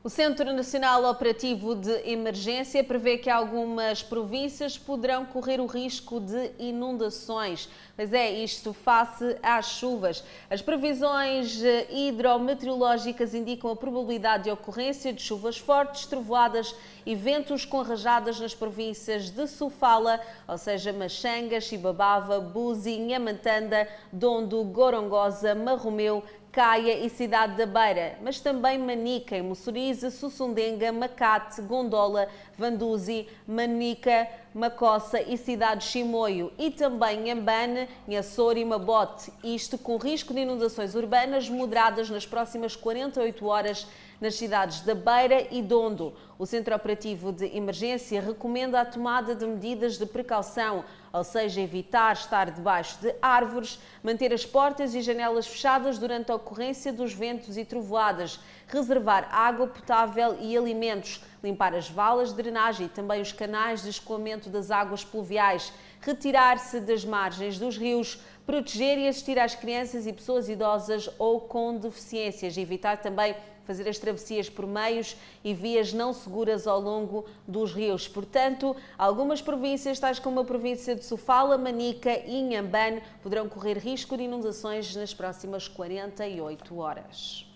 O 0.02 0.08
Centro 0.08 0.50
Nacional 0.54 1.04
Operativo 1.04 1.74
de 1.74 1.90
Emergência 2.10 2.82
prevê 2.82 3.18
que 3.18 3.28
algumas 3.28 4.02
províncias 4.02 4.78
poderão 4.78 5.26
correr 5.26 5.60
o 5.60 5.66
risco 5.66 6.18
de 6.18 6.52
inundações. 6.58 7.68
Mas 7.98 8.10
é 8.14 8.30
isto 8.30 8.72
face 8.72 9.36
às 9.42 9.72
chuvas. 9.72 10.24
As 10.48 10.62
previsões 10.62 11.62
eh, 11.62 11.86
hidrometeorológicas 11.90 13.34
indicam 13.34 13.70
a 13.70 13.76
probabilidade 13.76 14.44
de 14.44 14.50
ocorrência 14.50 15.12
de 15.12 15.20
chuvas 15.20 15.58
fortes, 15.58 16.06
trovoadas 16.06 16.74
e 17.04 17.14
ventos 17.14 17.66
com 17.66 17.82
rajadas 17.82 18.40
nas 18.40 18.54
províncias 18.54 19.28
de 19.28 19.46
Sofala, 19.46 20.18
ou 20.48 20.56
seja, 20.56 20.94
Machanga, 20.94 21.60
Chibabava, 21.60 22.40
Buzi, 22.40 22.92
Inhamantanda, 22.92 23.86
Dondo, 24.10 24.64
Gorongosa, 24.64 25.54
Marromeu, 25.54 26.24
Caia 26.52 26.98
e 26.98 27.08
Cidade 27.08 27.56
da 27.56 27.64
Beira, 27.64 28.18
mas 28.22 28.40
também 28.40 28.76
Manica, 28.76 29.40
Mussurize, 29.42 30.10
Sussundenga, 30.10 30.90
Macate, 30.90 31.62
Gondola, 31.62 32.28
Vanduzi, 32.58 33.28
Manica, 33.46 34.26
Macossa 34.52 35.22
e 35.22 35.36
Cidade 35.36 35.82
de 35.82 35.86
Chimoio 35.86 36.52
e 36.58 36.70
também 36.70 37.30
Ambane, 37.30 37.88
Açor 38.18 38.56
e 38.56 38.64
Mabote, 38.64 39.32
isto 39.44 39.78
com 39.78 39.96
risco 39.96 40.34
de 40.34 40.40
inundações 40.40 40.96
urbanas 40.96 41.48
moderadas 41.48 42.10
nas 42.10 42.26
próximas 42.26 42.74
48 42.74 43.46
horas 43.46 43.86
nas 44.20 44.34
cidades 44.34 44.80
da 44.80 44.94
Beira 44.94 45.46
e 45.50 45.62
Dondo. 45.62 46.12
O 46.38 46.44
Centro 46.44 46.74
Operativo 46.74 47.32
de 47.32 47.46
Emergência 47.56 48.20
recomenda 48.20 48.80
a 48.80 48.84
tomada 48.84 49.34
de 49.34 49.46
medidas 49.46 49.96
de 49.96 50.04
precaução, 50.04 50.84
ou 51.12 51.24
seja, 51.24 51.60
evitar 51.60 52.12
estar 52.12 52.50
debaixo 52.50 53.00
de 53.00 53.14
árvores, 53.22 53.78
manter 54.02 54.32
as 54.32 54.44
portas 54.44 54.94
e 54.94 55.00
janelas 55.00 55.46
fechadas 55.46 55.98
durante 55.98 56.30
a 56.30 56.34
ocorrência 56.34 56.92
dos 56.92 57.12
ventos 57.12 57.56
e 57.56 57.64
trovoadas, 57.64 58.38
reservar 58.70 59.28
água 59.30 59.66
potável 59.66 60.36
e 60.40 60.56
alimentos, 60.56 61.22
limpar 61.42 61.74
as 61.74 61.88
valas 61.88 62.30
de 62.30 62.36
drenagem 62.36 62.86
e 62.86 62.88
também 62.88 63.20
os 63.20 63.32
canais 63.32 63.82
de 63.82 63.90
escoamento 63.90 64.48
das 64.48 64.70
águas 64.70 65.04
pluviais, 65.04 65.72
retirar-se 66.00 66.80
das 66.80 67.04
margens 67.04 67.58
dos 67.58 67.76
rios, 67.76 68.20
proteger 68.46 68.98
e 68.98 69.08
assistir 69.08 69.38
às 69.38 69.54
crianças 69.54 70.06
e 70.06 70.12
pessoas 70.12 70.48
idosas 70.48 71.10
ou 71.18 71.40
com 71.40 71.76
deficiências, 71.76 72.56
evitar 72.56 72.98
também 72.98 73.34
fazer 73.64 73.88
as 73.88 73.98
travessias 73.98 74.48
por 74.48 74.66
meios 74.66 75.16
e 75.44 75.54
vias 75.54 75.92
não 75.92 76.12
seguras 76.12 76.66
ao 76.66 76.80
longo 76.80 77.24
dos 77.46 77.72
rios. 77.72 78.08
Portanto, 78.08 78.74
algumas 78.98 79.40
províncias, 79.40 80.00
tais 80.00 80.18
como 80.18 80.40
a 80.40 80.44
província 80.44 80.96
de 80.96 81.04
Sofala, 81.04 81.56
Manica 81.56 82.10
e 82.10 82.40
Inhambane, 82.40 83.02
poderão 83.22 83.48
correr 83.48 83.78
risco 83.78 84.16
de 84.16 84.24
inundações 84.24 84.96
nas 84.96 85.14
próximas 85.14 85.68
48 85.68 86.78
horas. 86.78 87.49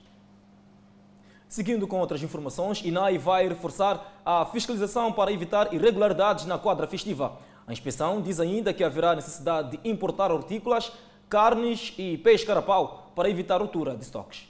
Seguindo 1.54 1.86
com 1.86 2.00
outras 2.00 2.20
informações, 2.20 2.82
INAI 2.84 3.16
vai 3.16 3.46
reforçar 3.46 4.20
a 4.24 4.44
fiscalização 4.44 5.12
para 5.12 5.30
evitar 5.30 5.72
irregularidades 5.72 6.46
na 6.46 6.58
quadra 6.58 6.84
festiva. 6.84 7.38
A 7.64 7.72
inspeção 7.72 8.20
diz 8.20 8.40
ainda 8.40 8.74
que 8.74 8.82
haverá 8.82 9.14
necessidade 9.14 9.76
de 9.76 9.88
importar 9.88 10.32
hortícolas, 10.32 10.90
carnes 11.28 11.94
e 11.96 12.18
peixe 12.18 12.44
carapau 12.44 13.12
para 13.14 13.30
evitar 13.30 13.60
ruptura 13.60 13.94
de 13.94 14.02
estoques. 14.02 14.48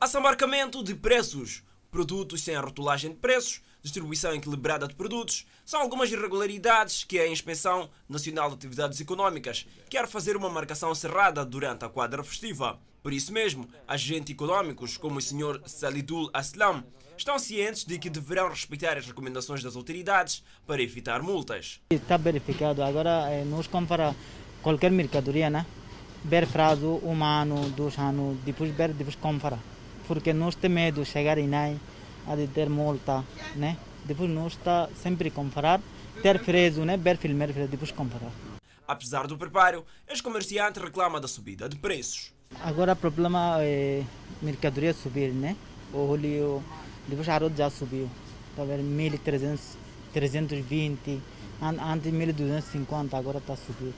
Assambarcamento 0.00 0.82
de 0.82 0.94
preços, 0.94 1.62
produtos 1.90 2.42
sem 2.42 2.56
a 2.56 2.62
rotulagem 2.62 3.10
de 3.10 3.16
preços, 3.18 3.60
distribuição 3.82 4.32
equilibrada 4.32 4.88
de 4.88 4.94
produtos, 4.94 5.46
são 5.66 5.82
algumas 5.82 6.10
irregularidades 6.10 7.04
que 7.04 7.18
a 7.18 7.28
Inspeção 7.28 7.90
Nacional 8.08 8.48
de 8.48 8.54
Atividades 8.54 8.98
Econômicas 9.02 9.66
quer 9.90 10.08
fazer 10.08 10.34
uma 10.34 10.48
marcação 10.48 10.94
cerrada 10.94 11.44
durante 11.44 11.84
a 11.84 11.90
quadra 11.90 12.24
festiva. 12.24 12.80
Por 13.02 13.12
isso 13.12 13.32
mesmo, 13.32 13.68
agentes 13.86 14.32
econômicos 14.32 14.96
como 14.96 15.18
o 15.18 15.20
Sr. 15.20 15.60
Salidul 15.66 16.30
Aslam 16.32 16.84
estão 17.16 17.38
cientes 17.38 17.84
de 17.84 17.98
que 17.98 18.08
deverão 18.08 18.48
respeitar 18.48 18.96
as 18.96 19.06
recomendações 19.06 19.62
das 19.62 19.76
autoridades 19.76 20.42
para 20.66 20.82
evitar 20.82 21.20
multas. 21.22 21.80
Está 21.90 22.16
verificado. 22.16 22.82
Agora, 22.82 23.28
eh, 23.30 23.44
nos 23.44 23.66
compara 23.66 24.14
qualquer 24.62 24.90
mercadoria, 24.90 25.50
né? 25.50 25.66
ver 26.24 26.46
prazo 26.46 27.00
um 27.02 27.24
ano, 27.24 27.68
dois 27.70 27.98
anos, 27.98 28.38
depois 28.44 28.70
ver, 28.74 28.92
depois 28.92 29.16
comprar. 29.16 29.58
Porque 30.06 30.32
nós 30.32 30.54
temos 30.54 30.74
medo 30.74 31.02
de 31.02 31.08
chegar 31.08 31.38
em 31.38 31.52
aí 31.54 31.78
a 32.26 32.36
de 32.36 32.46
ter 32.46 32.68
multa, 32.68 33.24
né? 33.56 33.76
Depois 34.04 34.30
nós 34.30 34.52
está 34.52 34.88
sempre 34.94 35.30
comprar, 35.30 35.80
ter 36.22 36.40
preço, 36.42 36.84
né? 36.84 36.96
Ver 36.96 37.16
filmar, 37.16 37.48
depois 37.48 37.90
comprar. 37.90 38.30
Apesar 38.86 39.26
do 39.26 39.38
preparo, 39.38 39.84
os 40.12 40.20
comerciantes 40.20 40.82
reclamam 40.82 41.20
da 41.20 41.28
subida 41.28 41.68
de 41.68 41.76
preços. 41.76 42.32
Agora 42.60 42.92
o 42.92 42.96
problema 42.96 43.56
é 43.60 44.04
mercadoria 44.40 44.92
subir, 44.92 45.32
né? 45.32 45.56
O 45.92 46.10
óleo, 46.10 46.62
depois 47.08 47.28
a 47.28 47.40
já 47.56 47.68
subiu. 47.70 48.08
Está 48.50 48.64
vendo? 48.64 48.84
1.320, 48.84 51.20
antes 51.62 52.12
1.250, 52.12 53.14
agora 53.14 53.38
está 53.38 53.56
subindo. 53.56 53.94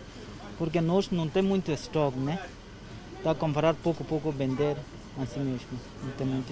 Porque 0.56 0.80
nós 0.80 1.10
não 1.10 1.28
temos 1.28 1.48
muito 1.48 1.72
estoque, 1.72 2.18
né? 2.18 2.38
Está 3.18 3.32
a 3.32 3.34
comprar 3.34 3.74
pouco, 3.74 4.04
pouco, 4.04 4.30
vender 4.30 4.76
assim 5.22 5.40
mesmo, 5.40 5.68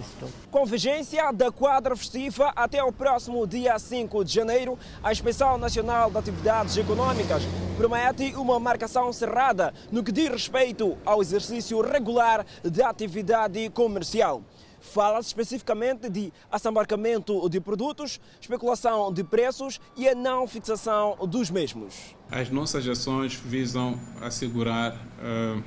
estoque. 0.00 0.32
Com 0.50 0.64
vigência 0.64 1.32
da 1.32 1.50
quadra 1.50 1.96
festiva 1.96 2.52
até 2.54 2.82
o 2.82 2.92
próximo 2.92 3.46
dia 3.46 3.78
5 3.78 4.24
de 4.24 4.32
janeiro, 4.32 4.78
a 5.02 5.10
Inspeção 5.10 5.58
Nacional 5.58 6.10
de 6.10 6.18
Atividades 6.18 6.76
Econômicas 6.76 7.42
promete 7.76 8.34
uma 8.36 8.60
marcação 8.60 9.12
cerrada 9.12 9.74
no 9.90 10.02
que 10.02 10.12
diz 10.12 10.28
respeito 10.28 10.96
ao 11.04 11.20
exercício 11.20 11.80
regular 11.80 12.46
da 12.62 12.88
atividade 12.88 13.68
comercial. 13.70 14.42
Fala-se 14.80 15.28
especificamente 15.28 16.08
de 16.08 16.32
assambarcamento 16.50 17.48
de 17.48 17.60
produtos, 17.60 18.20
especulação 18.40 19.12
de 19.12 19.22
preços 19.22 19.80
e 19.96 20.08
a 20.08 20.14
não 20.14 20.46
fixação 20.46 21.16
dos 21.28 21.50
mesmos. 21.50 22.16
As 22.28 22.50
nossas 22.50 22.86
ações 22.88 23.34
visam 23.34 23.98
assegurar 24.20 24.92
uh, 24.94 25.62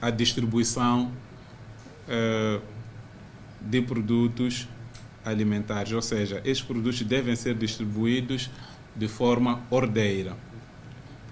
a 0.00 0.10
distribuição 0.10 1.12
de 3.60 3.80
produtos 3.80 4.68
alimentares, 5.24 5.92
ou 5.92 6.02
seja, 6.02 6.40
esses 6.44 6.62
produtos 6.62 7.00
devem 7.02 7.34
ser 7.34 7.54
distribuídos 7.54 8.50
de 8.94 9.08
forma 9.08 9.62
ordeira. 9.70 10.36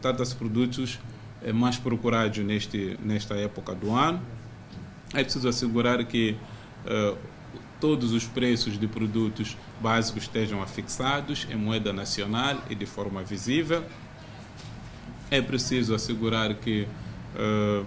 Trata-se 0.00 0.32
de 0.32 0.38
produtos 0.38 0.98
eh, 1.42 1.52
mais 1.52 1.76
procurados 1.76 2.38
neste, 2.38 2.98
nesta 3.02 3.34
época 3.34 3.74
do 3.74 3.92
ano. 3.94 4.20
É 5.12 5.22
preciso 5.22 5.48
assegurar 5.48 6.02
que 6.06 6.36
uh, 6.86 7.16
todos 7.78 8.12
os 8.12 8.24
preços 8.24 8.78
de 8.78 8.88
produtos 8.88 9.56
básicos 9.80 10.22
estejam 10.22 10.62
afixados 10.62 11.46
em 11.50 11.56
moeda 11.56 11.92
nacional 11.92 12.62
e 12.70 12.74
de 12.74 12.86
forma 12.86 13.22
visível. 13.22 13.84
É 15.30 15.42
preciso 15.42 15.94
assegurar 15.94 16.54
que 16.54 16.88
uh, 17.36 17.84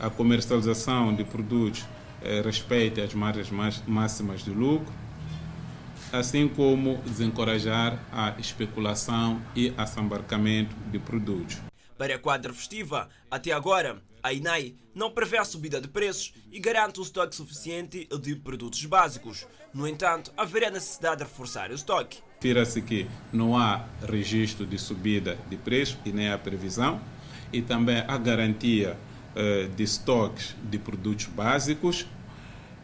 a 0.00 0.10
comercialização 0.10 1.14
de 1.14 1.22
produtos 1.22 1.84
respeite 2.44 3.00
as 3.00 3.14
margens 3.14 3.50
máximas 3.86 4.44
de 4.44 4.50
lucro, 4.50 4.92
assim 6.12 6.48
como 6.48 6.98
desencorajar 6.98 7.98
a 8.12 8.34
especulação 8.38 9.40
e 9.54 9.72
assambarcamento 9.76 10.74
de 10.90 10.98
produtos. 10.98 11.58
Para 11.96 12.14
a 12.14 12.18
quadra 12.18 12.52
festiva, 12.52 13.08
até 13.30 13.52
agora, 13.52 14.02
a 14.22 14.32
INAI 14.32 14.74
não 14.94 15.10
prevê 15.10 15.38
a 15.38 15.44
subida 15.44 15.80
de 15.80 15.88
preços 15.88 16.32
e 16.50 16.58
garante 16.58 16.98
um 16.98 17.02
estoque 17.02 17.34
suficiente 17.34 18.08
de 18.20 18.36
produtos 18.36 18.84
básicos. 18.84 19.46
No 19.72 19.86
entanto, 19.86 20.32
haverá 20.36 20.70
necessidade 20.70 21.18
de 21.18 21.24
reforçar 21.24 21.70
o 21.70 21.74
estoque. 21.74 22.18
Refira-se 22.36 22.80
que 22.82 23.06
não 23.32 23.56
há 23.56 23.84
registro 24.08 24.66
de 24.66 24.78
subida 24.78 25.38
de 25.48 25.56
preços 25.56 25.98
e 26.04 26.10
nem 26.10 26.30
há 26.30 26.38
previsão, 26.38 27.00
e 27.52 27.60
também 27.60 27.98
a 28.06 28.16
garantia 28.16 28.90
eh, 28.90 29.09
de 29.76 29.82
estoques 29.82 30.56
de 30.62 30.78
produtos 30.78 31.26
básicos, 31.26 32.06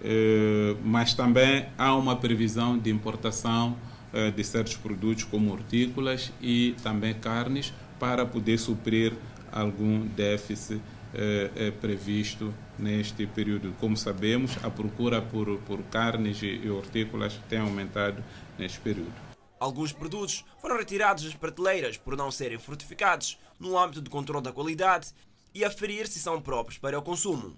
eh, 0.03 0.77
mas 0.85 1.15
também 1.15 1.67
há 1.77 1.95
uma 1.95 2.17
previsão 2.17 2.79
de 2.79 2.91
importação 2.91 3.77
eh, 4.13 4.31
de 4.31 4.45
certos 4.45 4.77
produtos 4.77 5.25
como 5.25 5.53
hortícolas 5.53 6.33
e 6.41 6.75
também 6.83 7.13
carnes 7.13 7.75
para 7.99 8.25
poder 8.25 8.59
suprir 8.59 9.13
algum 9.53 10.07
déficit 10.07 10.81
eh, 11.13 11.51
eh, 11.57 11.71
previsto 11.71 12.55
neste 12.79 13.27
período. 13.27 13.75
Como 13.81 13.97
sabemos, 13.97 14.57
a 14.63 14.71
procura 14.71 15.21
por, 15.21 15.59
por 15.59 15.83
carnes 15.85 16.41
e 16.43 16.69
hortícolas 16.69 17.41
tem 17.49 17.59
aumentado 17.59 18.23
neste 18.59 18.81
período. 18.81 19.13
Alguns 19.59 19.93
produtos 19.93 20.45
foram 20.61 20.77
retirados 20.77 21.25
das 21.25 21.35
prateleiras 21.35 21.97
por 21.97 22.17
não 22.17 22.31
serem 22.31 22.59
fortificados 22.59 23.39
no 23.59 23.79
âmbito 23.79 24.01
do 24.01 24.11
controle 24.11 24.45
da 24.45 24.53
qualidade 24.53 25.09
e 25.57 25.65
aferir 25.65 26.07
se 26.07 26.19
são 26.19 26.39
próprios 26.39 26.77
para 26.77 26.99
o 26.99 27.03
consumo. 27.03 27.57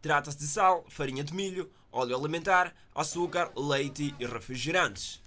Trata-se 0.00 0.38
de 0.38 0.46
sal, 0.46 0.84
farinha 0.88 1.24
de 1.24 1.34
milho, 1.34 1.68
óleo 1.90 2.16
alimentar, 2.16 2.72
açúcar, 2.94 3.50
leite 3.56 4.14
e 4.20 4.24
refrigerantes. 4.24 5.20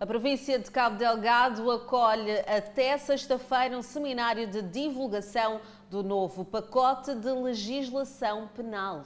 A 0.00 0.04
província 0.04 0.58
de 0.58 0.68
Cabo 0.72 0.98
Delgado 0.98 1.70
acolhe 1.70 2.40
até 2.40 2.98
sexta-feira 2.98 3.78
um 3.78 3.82
seminário 3.82 4.50
de 4.50 4.60
divulgação 4.60 5.60
do 5.88 6.02
novo 6.02 6.44
pacote 6.44 7.14
de 7.14 7.30
legislação 7.30 8.48
penal. 8.48 9.04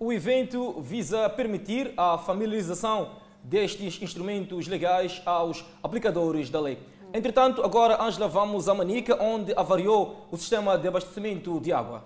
O 0.00 0.12
evento 0.12 0.80
visa 0.80 1.30
permitir 1.30 1.94
a 1.96 2.18
familiarização 2.18 3.20
destes 3.44 4.02
instrumentos 4.02 4.66
legais 4.66 5.22
aos 5.24 5.64
aplicadores 5.80 6.50
da 6.50 6.60
lei. 6.60 6.76
Entretanto, 7.12 7.62
agora, 7.62 8.00
Ângela, 8.02 8.28
vamos 8.28 8.68
a 8.68 8.74
Manica, 8.74 9.20
onde 9.20 9.52
avariou 9.56 10.28
o 10.30 10.36
sistema 10.36 10.78
de 10.78 10.86
abastecimento 10.86 11.58
de 11.60 11.72
água. 11.72 12.04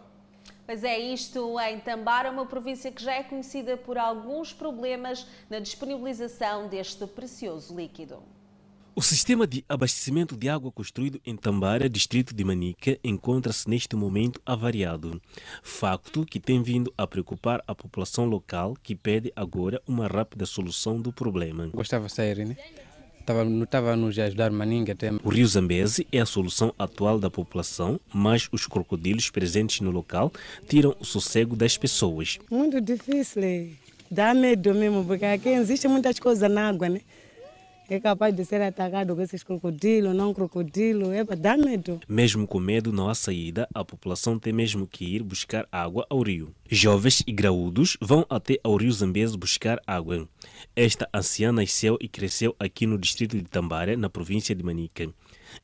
Pois 0.66 0.82
é, 0.82 0.98
isto 0.98 1.60
em 1.60 1.78
Tambara, 1.78 2.30
uma 2.30 2.46
província 2.46 2.90
que 2.90 3.02
já 3.02 3.12
é 3.12 3.22
conhecida 3.22 3.76
por 3.76 3.98
alguns 3.98 4.52
problemas 4.52 5.26
na 5.50 5.58
disponibilização 5.58 6.68
deste 6.68 7.06
precioso 7.06 7.76
líquido. 7.76 8.22
O 8.96 9.02
sistema 9.02 9.46
de 9.46 9.64
abastecimento 9.68 10.36
de 10.36 10.48
água 10.48 10.70
construído 10.70 11.20
em 11.26 11.36
Tambara, 11.36 11.88
distrito 11.88 12.32
de 12.32 12.44
Manica, 12.44 12.96
encontra-se 13.02 13.68
neste 13.68 13.96
momento 13.96 14.40
avariado. 14.46 15.20
Facto 15.62 16.24
que 16.24 16.38
tem 16.38 16.62
vindo 16.62 16.94
a 16.96 17.04
preocupar 17.06 17.62
a 17.66 17.74
população 17.74 18.24
local, 18.24 18.74
que 18.82 18.94
pede 18.94 19.32
agora 19.34 19.82
uma 19.86 20.06
rápida 20.06 20.46
solução 20.46 20.98
do 20.98 21.12
problema. 21.12 21.68
Gostava 21.74 22.06
de 22.06 22.12
sair, 22.12 22.46
né? 22.46 22.56
Tava, 23.24 23.42
não 23.44 23.64
estava 23.64 23.92
a 23.92 23.96
nos 23.96 24.18
ajudar 24.18 24.50
Maninga 24.50 24.92
até. 24.92 25.10
O 25.22 25.30
rio 25.30 25.46
Zambeze 25.46 26.06
é 26.12 26.20
a 26.20 26.26
solução 26.26 26.74
atual 26.78 27.18
da 27.18 27.30
população, 27.30 27.98
mas 28.12 28.48
os 28.52 28.66
crocodilos 28.66 29.30
presentes 29.30 29.80
no 29.80 29.90
local 29.90 30.30
tiram 30.68 30.94
o 31.00 31.04
sossego 31.04 31.56
das 31.56 31.78
pessoas. 31.78 32.38
Muito 32.50 32.80
difícil, 32.82 33.70
dá 34.10 34.34
medo 34.34 34.74
mesmo, 34.74 35.04
porque 35.04 35.24
aqui 35.24 35.48
existem 35.48 35.90
muitas 35.90 36.18
coisas 36.18 36.50
na 36.50 36.68
água, 36.68 36.88
né? 36.88 37.00
É 37.88 38.00
capaz 38.00 38.34
de 38.34 38.44
ser 38.44 38.62
atacado 38.62 39.14
com 39.14 39.22
esses 39.22 39.42
crocodilos, 39.42 40.14
não 40.14 40.32
crocodilo, 40.32 41.12
é 41.12 41.24
para 41.24 41.36
dar 41.36 41.58
medo. 41.58 42.00
Mesmo 42.08 42.46
com 42.46 42.58
medo 42.58 42.92
não 42.92 43.08
há 43.08 43.14
saída, 43.14 43.68
a 43.74 43.84
população 43.84 44.38
tem 44.38 44.52
mesmo 44.52 44.86
que 44.86 45.04
ir 45.04 45.22
buscar 45.22 45.66
água 45.70 46.06
ao 46.08 46.22
rio. 46.22 46.54
Jovens 46.70 47.22
e 47.26 47.32
graúdos 47.32 47.96
vão 48.00 48.24
até 48.28 48.58
ao 48.62 48.76
rio 48.76 48.92
Zambeze 48.92 49.36
buscar 49.36 49.80
água. 49.86 50.28
Esta 50.74 51.08
anciã 51.12 51.52
nasceu 51.52 51.98
e 52.00 52.08
cresceu 52.08 52.54
aqui 52.58 52.86
no 52.86 52.98
distrito 52.98 53.36
de 53.36 53.44
Tambara, 53.44 53.96
na 53.96 54.08
província 54.08 54.54
de 54.54 54.62
Manica. 54.62 55.08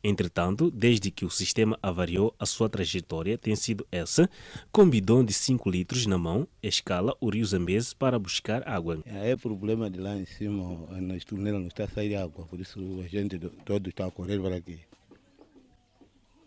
Entretanto, 0.03 0.71
desde 0.71 1.11
que 1.11 1.25
o 1.25 1.31
sistema 1.31 1.79
avariou, 1.83 2.35
a 2.39 2.47
sua 2.47 2.69
trajetória 2.69 3.37
tem 3.37 3.55
sido 3.57 3.87
essa, 3.91 4.29
com 4.73 4.89
bidão 4.89 5.25
de 5.25 5.33
5 5.33 5.71
litros 5.71 6.07
na 6.07 6.19
mão, 6.19 6.47
escala 6.63 7.17
o 7.21 7.29
rio 7.29 7.45
Zambeze 7.45 7.95
para 7.95 8.19
buscar 8.19 8.67
água. 8.69 9.03
É 9.07 9.37
problema 9.37 9.91
de 9.91 9.99
lá 9.99 10.17
em 10.17 10.27
cima, 10.27 10.87
nas 11.01 11.25
torneiras 11.25 11.61
não 11.61 11.69
está 11.69 11.87
sair 11.89 12.17
água, 12.17 12.47
por 12.47 12.61
isso 12.61 12.79
a 13.05 13.09
gente 13.09 13.39
todo 13.65 13.89
está 13.89 14.07
a 14.07 14.11
correr 14.11 14.41
para 14.41 14.57
aqui. 14.57 14.81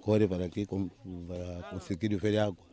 Corre 0.02 0.28
para 0.28 0.46
aqui 0.46 0.66
para 0.66 1.64
conseguir 1.70 2.16
ver 2.18 2.38
água. 2.38 2.73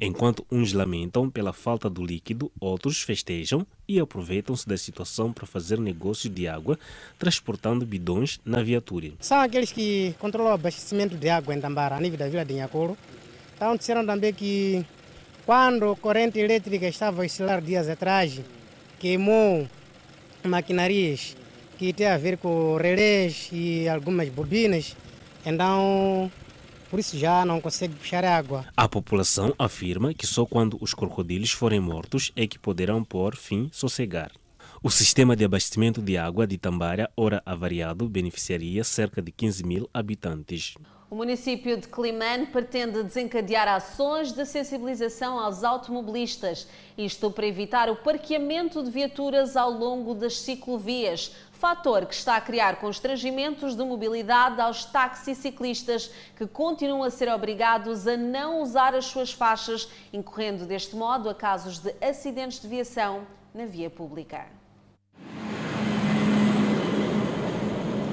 Enquanto 0.00 0.46
uns 0.50 0.72
lamentam 0.72 1.30
pela 1.30 1.52
falta 1.52 1.88
do 1.88 2.04
líquido, 2.04 2.52
outros 2.60 3.02
festejam 3.02 3.66
e 3.86 3.98
aproveitam-se 3.98 4.68
da 4.68 4.76
situação 4.76 5.32
para 5.32 5.46
fazer 5.46 5.78
negócio 5.78 6.28
de 6.28 6.46
água, 6.46 6.78
transportando 7.18 7.86
bidões 7.86 8.38
na 8.44 8.62
viatura. 8.62 9.12
São 9.20 9.40
aqueles 9.40 9.72
que 9.72 10.14
controlam 10.18 10.52
o 10.52 10.54
abastecimento 10.54 11.16
de 11.16 11.28
água 11.28 11.54
em 11.54 11.60
Tambara, 11.60 11.96
a 11.96 12.00
nível 12.00 12.18
da 12.18 12.28
vila 12.28 12.44
de 12.44 12.54
Nhacoro. 12.54 12.96
Então 13.56 13.76
disseram 13.76 14.04
também 14.04 14.32
que 14.32 14.84
quando 15.44 15.90
a 15.90 15.96
corrente 15.96 16.38
elétrica 16.38 16.86
estava 16.86 17.22
a 17.22 17.24
oscilar 17.24 17.62
dias 17.62 17.88
atrás, 17.88 18.40
queimou 18.98 19.66
maquinarias 20.44 21.36
que 21.78 21.92
tem 21.92 22.06
a 22.06 22.18
ver 22.18 22.36
com 22.38 22.76
relés 22.76 23.48
e 23.52 23.88
algumas 23.88 24.28
bobinas, 24.28 24.96
então 25.46 26.30
por 26.90 26.98
isso 26.98 27.18
já 27.18 27.44
não 27.44 27.60
consegue 27.60 27.94
puxar 27.94 28.24
água. 28.24 28.66
A 28.76 28.88
população 28.88 29.54
afirma 29.58 30.14
que 30.14 30.26
só 30.26 30.44
quando 30.44 30.78
os 30.80 30.94
crocodilos 30.94 31.50
forem 31.50 31.80
mortos 31.80 32.32
é 32.34 32.46
que 32.46 32.58
poderão 32.58 33.04
pôr 33.04 33.36
fim 33.36 33.70
sossegar. 33.72 34.30
O 34.80 34.90
sistema 34.90 35.34
de 35.34 35.44
abastecimento 35.44 36.00
de 36.00 36.16
água 36.16 36.46
de 36.46 36.56
Tambara, 36.56 37.10
ora 37.16 37.42
avariado, 37.44 38.08
beneficiaria 38.08 38.84
cerca 38.84 39.20
de 39.20 39.32
15 39.32 39.64
mil 39.64 39.90
habitantes. 39.92 40.74
O 41.10 41.16
município 41.16 41.76
de 41.78 41.88
Climane 41.88 42.46
pretende 42.46 43.02
desencadear 43.02 43.66
ações 43.66 44.30
de 44.30 44.44
sensibilização 44.44 45.40
aos 45.40 45.64
automobilistas, 45.64 46.68
isto 46.98 47.30
para 47.30 47.46
evitar 47.46 47.88
o 47.88 47.96
parqueamento 47.96 48.84
de 48.84 48.90
viaturas 48.90 49.56
ao 49.56 49.70
longo 49.70 50.14
das 50.14 50.38
ciclovias, 50.38 51.32
fator 51.58 52.06
que 52.06 52.14
está 52.14 52.36
a 52.36 52.40
criar 52.40 52.76
constrangimentos 52.76 53.74
de 53.74 53.84
mobilidade 53.84 54.60
aos 54.60 54.84
taxiciclistas 54.84 56.08
que 56.36 56.46
continuam 56.46 57.02
a 57.02 57.10
ser 57.10 57.28
obrigados 57.28 58.06
a 58.06 58.16
não 58.16 58.62
usar 58.62 58.94
as 58.94 59.06
suas 59.06 59.32
faixas, 59.32 59.90
incorrendo 60.12 60.66
deste 60.66 60.94
modo 60.94 61.28
a 61.28 61.34
casos 61.34 61.80
de 61.80 61.92
acidentes 62.00 62.60
de 62.60 62.68
viação 62.68 63.26
na 63.52 63.66
via 63.66 63.90
pública. 63.90 64.46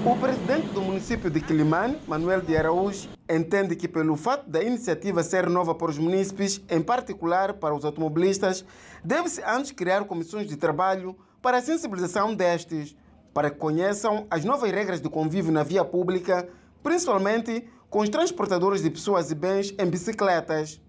O 0.03 0.15
presidente 0.19 0.67
do 0.67 0.81
município 0.81 1.29
de 1.29 1.39
Quilimane, 1.39 1.99
Manuel 2.07 2.41
de 2.41 2.57
Araújo, 2.57 3.09
entende 3.29 3.75
que 3.75 3.87
pelo 3.87 4.15
fato 4.15 4.49
da 4.49 4.63
iniciativa 4.63 5.21
ser 5.21 5.47
nova 5.49 5.75
para 5.75 5.91
os 5.91 5.97
munícipes, 5.99 6.62
em 6.69 6.81
particular 6.81 7.53
para 7.53 7.75
os 7.75 7.86
automobilistas, 7.86 8.65
deve-se 9.03 9.41
antes 9.43 9.71
criar 9.71 10.03
comissões 10.05 10.47
de 10.47 10.58
trabalho 10.58 11.15
para 11.41 11.58
a 11.58 11.62
sensibilização 11.62 12.34
destes, 12.34 12.95
para 13.36 13.52
que 13.52 13.58
conheçam 13.58 14.26
as 14.32 14.45
novas 14.45 14.71
regras 14.71 15.02
de 15.02 15.10
convívio 15.10 15.52
na 15.52 15.62
via 15.62 15.84
pública, 15.84 16.48
principalmente 16.82 17.65
com 17.89 18.00
os 18.00 18.08
transportadores 18.08 18.82
de 18.82 18.89
pessoas 18.89 19.30
e 19.30 19.36
bens 19.36 19.76
em 19.78 19.86
bicicletas. 19.88 20.80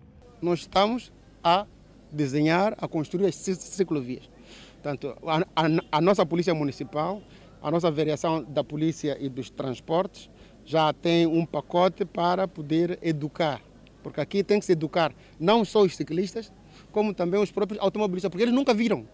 Nós 0.41 0.61
estamos 0.61 1.13
a 1.43 1.67
desenhar, 2.13 2.77
a 2.79 2.87
construir 2.87 3.27
as 3.27 3.35
ciclovias. 3.35 4.31
Portanto, 4.75 5.17
a, 5.27 5.39
a, 5.57 5.67
a 5.91 6.01
nossa 6.01 6.25
Polícia 6.25 6.55
Municipal, 6.55 7.21
a 7.61 7.69
nossa 7.69 7.91
Variação 7.91 8.45
da 8.45 8.63
Polícia 8.63 9.17
e 9.19 9.29
dos 9.29 9.51
Transportes 9.51 10.31
já 10.65 10.93
tem 10.93 11.27
um 11.27 11.45
pacote 11.45 12.05
para 12.05 12.47
poder 12.47 12.97
educar. 13.03 13.61
Porque 14.05 14.21
aqui 14.21 14.45
tem 14.45 14.61
que 14.61 14.67
se 14.67 14.71
educar 14.71 15.13
não 15.41 15.65
só 15.65 15.83
os 15.83 15.97
ciclistas, 15.97 16.53
como 16.93 17.13
também 17.13 17.41
os 17.41 17.51
próprios 17.51 17.83
automobilistas, 17.83 18.31
porque 18.31 18.45
eles 18.45 18.55
nunca 18.55 18.73
viram 18.73 19.05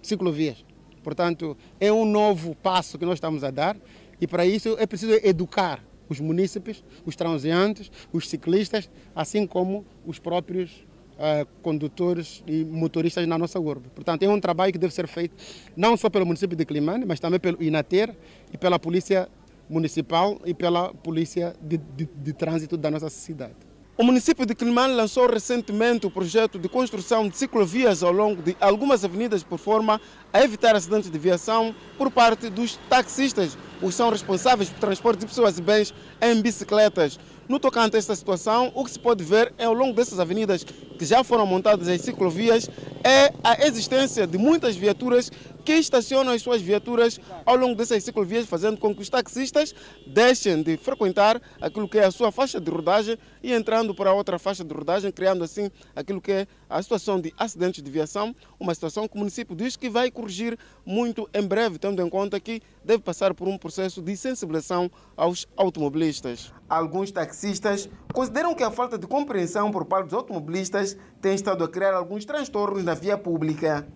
ciclovias. 0.00 0.64
Portanto, 1.08 1.56
é 1.80 1.90
um 1.90 2.04
novo 2.04 2.54
passo 2.54 2.98
que 2.98 3.06
nós 3.06 3.14
estamos 3.14 3.42
a 3.42 3.50
dar 3.50 3.78
e 4.20 4.26
para 4.26 4.44
isso 4.44 4.76
é 4.78 4.86
preciso 4.86 5.12
educar 5.24 5.82
os 6.06 6.20
munícipes, 6.20 6.84
os 7.06 7.16
transeantes, 7.16 7.90
os 8.12 8.28
ciclistas, 8.28 8.90
assim 9.16 9.46
como 9.46 9.86
os 10.04 10.18
próprios 10.18 10.70
uh, 11.14 11.48
condutores 11.62 12.44
e 12.46 12.62
motoristas 12.62 13.26
na 13.26 13.38
nossa 13.38 13.58
urbe. 13.58 13.88
Portanto, 13.94 14.22
é 14.22 14.28
um 14.28 14.38
trabalho 14.38 14.70
que 14.70 14.78
deve 14.78 14.92
ser 14.92 15.08
feito 15.08 15.34
não 15.74 15.96
só 15.96 16.10
pelo 16.10 16.26
município 16.26 16.54
de 16.54 16.66
Climane, 16.66 17.06
mas 17.06 17.18
também 17.18 17.40
pelo 17.40 17.62
INATER 17.62 18.14
e 18.52 18.58
pela 18.58 18.78
Polícia 18.78 19.30
Municipal 19.66 20.38
e 20.44 20.52
pela 20.52 20.92
Polícia 20.92 21.56
de, 21.58 21.78
de, 21.78 22.04
de 22.04 22.32
Trânsito 22.34 22.76
da 22.76 22.90
nossa 22.90 23.08
cidade. 23.08 23.67
O 24.00 24.04
município 24.04 24.46
de 24.46 24.54
Climane 24.54 24.94
lançou 24.94 25.28
recentemente 25.28 26.06
o 26.06 26.10
projeto 26.10 26.56
de 26.56 26.68
construção 26.68 27.28
de 27.28 27.36
ciclovias 27.36 28.00
ao 28.00 28.12
longo 28.12 28.40
de 28.40 28.56
algumas 28.60 29.04
avenidas 29.04 29.42
por 29.42 29.58
forma 29.58 30.00
a 30.32 30.40
evitar 30.40 30.76
acidentes 30.76 31.10
de 31.10 31.18
viação 31.18 31.74
por 31.96 32.08
parte 32.08 32.48
dos 32.48 32.78
taxistas, 32.88 33.58
os 33.82 33.96
são 33.96 34.08
responsáveis 34.08 34.68
pelo 34.68 34.80
transporte 34.80 35.18
de 35.18 35.26
pessoas 35.26 35.58
e 35.58 35.62
bens 35.62 35.92
em 36.22 36.40
bicicletas. 36.40 37.18
No 37.48 37.58
tocante 37.58 37.96
a 37.96 37.98
esta 37.98 38.14
situação, 38.14 38.70
o 38.72 38.84
que 38.84 38.92
se 38.92 39.00
pode 39.00 39.24
ver 39.24 39.52
é 39.58 39.64
ao 39.64 39.74
longo 39.74 39.94
dessas 39.94 40.20
avenidas 40.20 40.62
que 40.62 41.04
já 41.04 41.24
foram 41.24 41.44
montadas 41.44 41.88
em 41.88 41.98
ciclovias 41.98 42.70
é 43.02 43.32
a 43.42 43.66
existência 43.66 44.28
de 44.28 44.38
muitas 44.38 44.76
viaturas 44.76 45.32
que 45.68 45.74
estacionam 45.74 46.32
as 46.32 46.40
suas 46.40 46.62
viaturas 46.62 47.20
ao 47.44 47.54
longo 47.54 47.74
dessas 47.74 48.02
ciclovias, 48.02 48.46
fazendo 48.46 48.78
com 48.78 48.94
que 48.94 49.02
os 49.02 49.10
taxistas 49.10 49.74
deixem 50.06 50.62
de 50.62 50.78
frequentar 50.78 51.42
aquilo 51.60 51.86
que 51.86 51.98
é 51.98 52.06
a 52.06 52.10
sua 52.10 52.32
faixa 52.32 52.58
de 52.58 52.70
rodagem 52.70 53.18
e 53.42 53.52
entrando 53.52 53.94
para 53.94 54.14
outra 54.14 54.38
faixa 54.38 54.64
de 54.64 54.72
rodagem, 54.72 55.12
criando 55.12 55.44
assim 55.44 55.70
aquilo 55.94 56.22
que 56.22 56.32
é 56.32 56.46
a 56.70 56.82
situação 56.82 57.20
de 57.20 57.34
acidentes 57.36 57.82
de 57.82 57.90
viação, 57.90 58.34
uma 58.58 58.72
situação 58.72 59.06
que 59.06 59.14
o 59.14 59.18
município 59.18 59.54
diz 59.54 59.76
que 59.76 59.90
vai 59.90 60.10
corrigir 60.10 60.58
muito 60.86 61.28
em 61.34 61.46
breve, 61.46 61.78
tendo 61.78 62.00
em 62.00 62.08
conta 62.08 62.40
que 62.40 62.62
deve 62.82 63.02
passar 63.02 63.34
por 63.34 63.46
um 63.46 63.58
processo 63.58 64.00
de 64.00 64.16
sensibilização 64.16 64.90
aos 65.14 65.46
automobilistas. 65.54 66.50
Alguns 66.66 67.10
taxistas 67.10 67.90
consideram 68.14 68.54
que 68.54 68.62
a 68.62 68.70
falta 68.70 68.96
de 68.96 69.06
compreensão 69.06 69.70
por 69.70 69.84
parte 69.84 70.06
dos 70.06 70.14
automobilistas 70.14 70.96
tem 71.20 71.34
estado 71.34 71.62
a 71.62 71.68
criar 71.68 71.92
alguns 71.92 72.24
transtornos 72.24 72.82
na 72.82 72.94
via 72.94 73.18
pública 73.18 73.86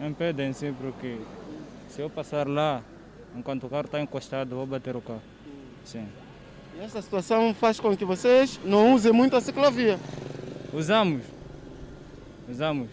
impedem 0.00 0.52
sim, 0.52 0.72
porque 0.72 1.18
se 1.88 2.00
eu 2.00 2.08
passar 2.08 2.48
lá, 2.48 2.82
enquanto 3.36 3.64
o 3.64 3.68
carro 3.68 3.84
está 3.84 4.00
encostado, 4.00 4.56
vou 4.56 4.66
bater 4.66 4.96
o 4.96 5.00
carro. 5.00 5.22
Sim. 5.84 6.06
E 6.76 6.80
essa 6.80 7.02
situação 7.02 7.52
faz 7.52 7.78
com 7.78 7.96
que 7.96 8.04
vocês 8.04 8.58
não 8.64 8.94
usem 8.94 9.12
muito 9.12 9.36
a 9.36 9.40
ciclovia? 9.40 9.98
Usamos. 10.72 11.22
Usamos. 12.48 12.88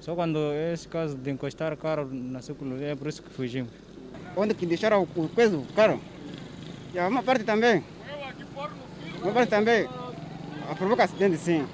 Só 0.00 0.14
quando 0.14 0.38
é 0.52 0.72
esse 0.72 0.88
caso 0.88 1.16
de 1.16 1.30
encostar 1.30 1.72
o 1.72 1.76
carro 1.76 2.08
na 2.12 2.40
ciclovia, 2.40 2.88
é 2.88 2.94
por 2.96 3.08
isso 3.08 3.22
que 3.22 3.30
fugimos. 3.30 3.72
Onde 4.36 4.54
que 4.54 4.66
deixaram 4.66 5.02
o 5.02 5.28
peso 5.28 5.58
do 5.58 5.72
carro? 5.72 6.00
E 6.94 6.98
uma 6.98 7.22
parte 7.22 7.44
também. 7.44 7.84
Uma 9.22 9.32
parte 9.32 9.50
também. 9.50 9.88
Provoca 10.76 11.04
acidente, 11.04 11.36
sim. 11.36 11.66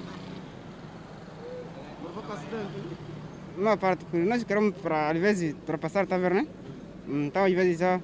Provoca 2.01 2.33
acidente? 2.33 2.92
Uma 3.57 3.77
parte, 3.77 4.05
nós 4.13 4.43
queremos, 4.43 4.73
às 4.85 5.17
vezes, 5.17 5.55
vendo, 6.17 6.35
né? 6.35 6.47
Então, 7.07 7.43
às 7.43 7.51
vezes, 7.51 7.79
já, 7.79 7.99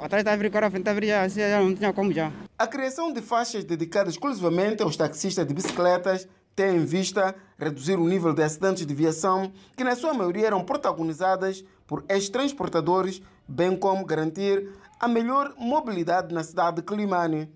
atrás 0.00 0.24
da 0.24 0.36
frente 0.70 0.84
da 0.84 0.94
já 1.28 1.60
não 1.60 1.74
tinha 1.74 1.92
como 1.92 2.12
já. 2.12 2.32
A 2.58 2.66
criação 2.66 3.12
de 3.12 3.20
faixas 3.20 3.64
dedicadas 3.64 4.14
exclusivamente 4.14 4.82
aos 4.82 4.96
taxistas 4.96 5.46
de 5.46 5.52
bicicletas 5.52 6.28
tem 6.54 6.76
em 6.76 6.84
vista 6.84 7.34
reduzir 7.58 7.96
o 7.98 8.06
nível 8.06 8.32
de 8.32 8.42
acidentes 8.42 8.86
de 8.86 8.94
viação, 8.94 9.52
que 9.76 9.82
na 9.82 9.96
sua 9.96 10.12
maioria 10.12 10.46
eram 10.46 10.62
protagonizadas 10.64 11.64
por 11.86 12.04
ex-transportadores, 12.08 13.22
bem 13.48 13.76
como 13.76 14.04
garantir 14.04 14.68
a 15.00 15.08
melhor 15.08 15.54
mobilidade 15.58 16.32
na 16.32 16.44
cidade 16.44 16.76
de 16.76 16.82
Climane. 16.82 17.50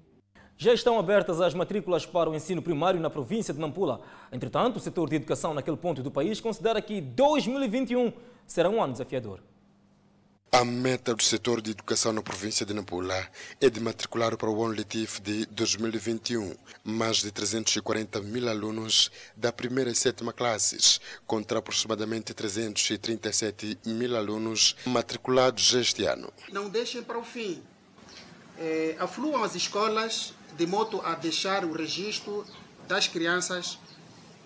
Já 0.58 0.72
estão 0.72 0.98
abertas 0.98 1.38
as 1.38 1.52
matrículas 1.52 2.06
para 2.06 2.30
o 2.30 2.34
ensino 2.34 2.62
primário 2.62 2.98
na 2.98 3.10
província 3.10 3.52
de 3.52 3.60
Nampula. 3.60 4.00
Entretanto, 4.32 4.78
o 4.78 4.80
setor 4.80 5.10
de 5.10 5.16
educação 5.16 5.52
naquele 5.52 5.76
ponto 5.76 6.02
do 6.02 6.10
país 6.10 6.40
considera 6.40 6.80
que 6.80 6.98
2021 6.98 8.10
será 8.46 8.70
um 8.70 8.82
ano 8.82 8.94
desafiador. 8.94 9.40
A 10.50 10.64
meta 10.64 11.14
do 11.14 11.22
setor 11.22 11.60
de 11.60 11.72
educação 11.72 12.10
na 12.10 12.22
província 12.22 12.64
de 12.64 12.72
Nampula 12.72 13.28
é 13.60 13.68
de 13.68 13.78
matricular 13.80 14.34
para 14.38 14.48
o 14.48 14.64
ano 14.64 14.72
letivo 14.72 15.20
de 15.20 15.44
2021 15.46 16.54
mais 16.82 17.18
de 17.18 17.30
340 17.30 18.22
mil 18.22 18.48
alunos 18.48 19.10
da 19.36 19.52
primeira 19.52 19.90
e 19.90 19.94
sétima 19.94 20.32
classes, 20.32 20.98
contra 21.26 21.58
aproximadamente 21.58 22.32
337 22.32 23.78
mil 23.84 24.16
alunos 24.16 24.74
matriculados 24.86 25.74
este 25.74 26.06
ano. 26.06 26.32
Não 26.50 26.70
deixem 26.70 27.02
para 27.02 27.18
o 27.18 27.24
fim. 27.24 27.62
É, 28.58 28.96
afluam 28.98 29.44
as 29.44 29.54
escolas 29.54 30.32
de 30.56 30.66
modo 30.66 31.00
a 31.02 31.14
deixar 31.14 31.64
o 31.64 31.72
registro 31.72 32.44
das 32.88 33.06
crianças 33.06 33.78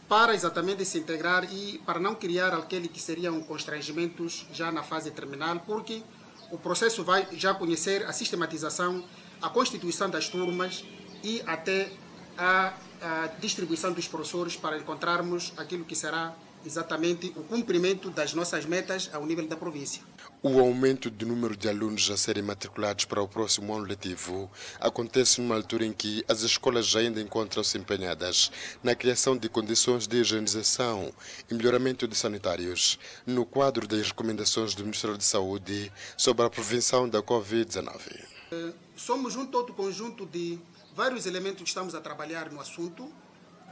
para 0.09 0.35
exatamente 0.35 0.85
se 0.85 0.99
integrar 0.99 1.45
e 1.53 1.79
para 1.87 2.01
não 2.01 2.17
criar 2.17 2.53
aquele 2.53 2.89
que 2.89 3.01
seriam 3.01 3.41
constrangimentos 3.43 4.45
já 4.53 4.73
na 4.73 4.83
fase 4.83 5.13
terminal, 5.13 5.61
porque 5.61 6.03
o 6.51 6.59
processo 6.59 7.05
vai 7.05 7.29
já 7.33 7.55
conhecer 7.55 8.05
a 8.05 8.13
sistematização, 8.13 9.05
a 9.41 9.49
constituição 9.49 10.11
das 10.11 10.29
turmas 10.29 10.85
e 11.23 11.41
até 11.47 11.93
a, 12.37 12.73
a 13.01 13.27
distribuição 13.41 13.93
dos 13.93 14.09
professores 14.09 14.57
para 14.57 14.79
encontrarmos 14.79 15.53
aquilo 15.57 15.85
que 15.85 15.95
será 15.95 16.35
exatamente 16.67 17.33
o 17.37 17.45
cumprimento 17.45 18.11
das 18.11 18.35
nossas 18.35 18.65
metas 18.65 19.09
ao 19.13 19.25
nível 19.25 19.47
da 19.47 19.57
província. 19.57 20.03
O 20.43 20.59
aumento 20.59 21.11
do 21.11 21.27
número 21.27 21.55
de 21.55 21.69
alunos 21.69 22.11
a 22.11 22.17
serem 22.17 22.43
matriculados 22.43 23.05
para 23.05 23.21
o 23.21 23.29
próximo 23.29 23.75
ano 23.75 23.85
letivo 23.85 24.51
acontece 24.81 25.39
numa 25.39 25.55
altura 25.55 25.85
em 25.85 25.93
que 25.93 26.25
as 26.27 26.41
escolas 26.41 26.97
ainda 26.97 27.21
encontram-se 27.21 27.77
empenhadas 27.77 28.51
na 28.83 28.95
criação 28.95 29.37
de 29.37 29.51
condições 29.51 30.07
de 30.07 30.17
higienização 30.17 31.13
e 31.51 31.53
melhoramento 31.53 32.09
de 32.09 32.17
sanitários, 32.17 32.99
no 33.27 33.45
quadro 33.45 33.87
das 33.87 34.09
recomendações 34.09 34.75
do 34.75 34.83
Ministério 34.83 35.15
da 35.15 35.23
Saúde 35.23 35.93
sobre 36.17 36.47
a 36.47 36.49
prevenção 36.49 37.07
da 37.07 37.23
Covid-19. 37.23 38.25
Eh, 38.53 38.73
somos 38.97 39.37
um 39.37 39.45
todo 39.45 39.75
conjunto 39.75 40.25
de 40.25 40.59
vários 40.97 41.27
elementos 41.27 41.63
que 41.63 41.69
estamos 41.69 41.95
a 41.95 42.01
trabalhar 42.01 42.51
no 42.51 42.63
assunto. 42.63 43.13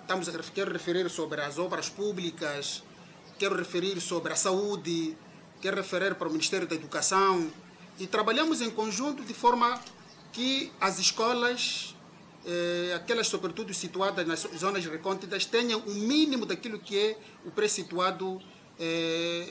Estamos 0.03 0.29
a, 0.29 0.33
quero 0.55 0.71
referir 0.71 1.09
sobre 1.09 1.41
as 1.41 1.59
obras 1.59 1.89
públicas, 1.89 2.83
quero 3.39 3.57
referir 3.57 3.99
sobre 4.03 4.35
a 4.35 4.37
saúde, 4.37 5.17
quer 5.61 5.75
referir 5.75 6.15
para 6.15 6.29
o 6.29 6.31
Ministério 6.31 6.67
da 6.67 6.75
Educação 6.75 7.51
e 7.99 8.07
trabalhamos 8.07 8.61
em 8.61 8.71
conjunto 8.71 9.23
de 9.25 9.35
forma 9.35 9.81
que 10.33 10.71
as 10.81 10.99
escolas, 10.99 11.95
eh, 12.47 12.93
aquelas 12.95 13.27
sobretudo 13.27 13.75
situadas 13.75 14.27
nas 14.27 14.47
zonas 14.57 14.85
recônditas, 14.87 15.45
tenham 15.45 15.81
o 15.81 15.91
um 15.91 15.95
mínimo 15.95 16.47
daquilo 16.47 16.79
que 16.79 16.97
é 16.97 17.19
o 17.45 17.51
pré-situado 17.51 18.41
eh, 18.79 19.49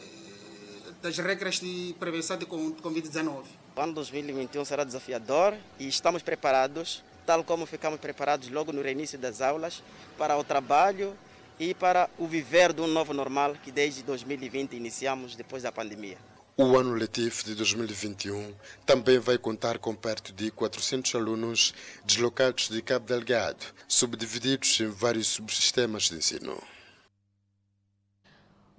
das 1.02 1.18
regras 1.18 1.60
de 1.60 1.96
prevenção 2.00 2.38
de 2.38 2.46
Covid-19. 2.46 3.44
O 3.76 3.82
ano 3.82 3.94
2021 3.94 4.66
será 4.66 4.84
desafiador 4.84 5.56
e 5.78 5.88
estamos 5.88 6.24
preparados, 6.24 7.04
tal 7.26 7.44
como 7.44 7.66
ficamos 7.66 8.00
preparados 8.00 8.50
logo 8.50 8.72
no 8.72 8.88
início 8.88 9.20
das 9.20 9.42
aulas, 9.42 9.84
para 10.18 10.38
o 10.38 10.44
trabalho 10.44 11.16
e 11.60 11.74
para 11.74 12.10
o 12.18 12.28
viver 12.28 12.80
um 12.80 12.88
novo 12.88 13.14
normal 13.14 13.56
que 13.64 13.72
desde 13.72 14.04
2020 14.04 14.74
iniciamos 14.76 15.36
depois 15.36 15.64
da 15.64 15.72
pandemia. 15.72 16.18
O 16.60 16.76
ano 16.76 16.96
letivo 16.96 17.44
de 17.44 17.54
2021 17.54 18.54
também 18.84 19.20
vai 19.20 19.38
contar 19.38 19.78
com 19.78 19.94
perto 19.94 20.34
de 20.34 20.50
400 20.50 21.14
alunos 21.14 21.74
deslocados 22.04 22.70
de 22.70 22.82
Cabo 22.82 23.06
Delgado, 23.06 23.64
subdivididos 23.88 24.80
em 24.80 24.88
vários 24.88 25.28
subsistemas 25.28 26.10
de 26.10 26.16
ensino. 26.16 26.58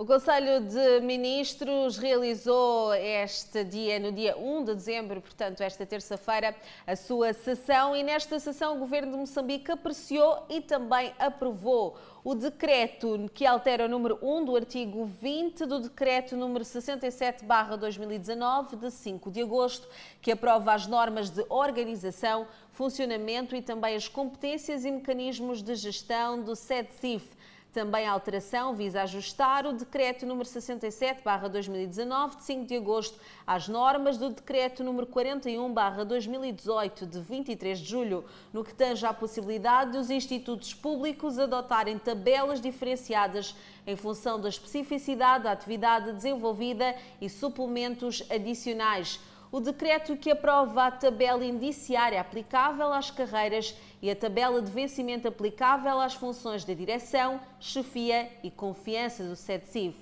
O 0.00 0.06
Conselho 0.06 0.61
de 0.61 1.00
Ministros 1.00 1.98
realizou 1.98 2.94
este 2.94 3.64
dia, 3.64 3.98
no 3.98 4.12
dia 4.12 4.38
1 4.38 4.62
de 4.62 4.76
dezembro, 4.76 5.20
portanto, 5.20 5.61
esta 5.61 5.84
terça-feira, 5.84 6.54
a 6.87 6.94
sua 6.94 7.32
sessão 7.32 7.96
e 7.96 8.04
nesta 8.04 8.38
sessão 8.38 8.76
o 8.76 8.78
Governo 8.78 9.11
de 9.11 9.18
Moçambique 9.18 9.72
apreciou 9.72 10.46
e 10.48 10.61
também 10.61 11.12
aprovou 11.18 11.96
o 12.22 12.37
decreto 12.37 13.28
que 13.34 13.44
altera 13.44 13.87
o 13.87 13.88
número 13.88 14.20
1 14.22 14.44
do 14.44 14.54
artigo 14.54 15.04
20 15.04 15.66
do 15.66 15.80
decreto 15.80 16.37
número 16.37 16.64
67/2019 16.64 18.76
de 18.76 18.92
5 18.92 19.32
de 19.32 19.42
agosto, 19.42 19.88
que 20.22 20.30
aprova 20.30 20.74
as 20.74 20.87
normas 20.87 21.28
de 21.28 21.44
organização, 21.48 22.46
funcionamento 22.70 23.56
e 23.56 23.62
também 23.62 23.96
as 23.96 24.06
competências 24.06 24.84
e 24.84 24.92
mecanismos 24.92 25.61
de 25.61 25.74
gestão 25.74 26.40
do 26.40 26.54
SEDCIF. 26.54 27.37
Também 27.72 28.07
a 28.07 28.12
alteração 28.12 28.74
visa 28.74 29.02
ajustar 29.02 29.66
o 29.66 29.74
Decreto 29.74 30.24
número 30.24 30.48
67/2019 30.48 32.37
de 32.37 32.42
5 32.42 32.64
de 32.64 32.76
agosto 32.76 33.20
às 33.46 33.68
normas 33.68 34.16
do 34.16 34.31
Decreto 34.31 34.83
número 34.83 35.07
41/2018 35.07 37.04
de 37.07 37.20
23 37.20 37.78
de 37.78 37.85
julho, 37.85 38.24
no 38.54 38.64
que 38.64 38.72
tange 38.74 39.04
à 39.04 39.12
possibilidade 39.12 39.92
de 39.92 39.98
os 39.98 40.09
institutos 40.09 40.72
públicos 40.72 41.38
adotarem 41.38 41.98
tabelas 41.98 42.59
diferenciadas 42.59 43.54
em 43.87 43.96
função 43.96 44.40
da 44.40 44.48
especificidade 44.48 45.44
da 45.44 45.52
atividade 45.52 46.12
desenvolvida 46.12 46.96
e 47.20 47.28
suplementos 47.28 48.22
adicionais 48.31 49.20
o 49.50 49.61
decreto 49.61 50.16
que 50.16 50.30
aprova 50.30 50.87
a 50.87 50.90
tabela 50.90 51.44
indiciária 51.44 52.20
aplicável 52.20 52.92
às 52.92 53.11
carreiras 53.11 53.74
e 54.02 54.11
a 54.11 54.16
tabela 54.16 54.61
de 54.61 54.70
vencimento 54.70 55.26
aplicável 55.26 56.00
às 56.00 56.14
funções 56.14 56.64
de 56.64 56.74
direção, 56.74 57.40
chefia 57.58 58.30
e 58.42 58.50
confiança 58.50 59.24
do 59.24 59.34
SEDCIV. 59.34 59.96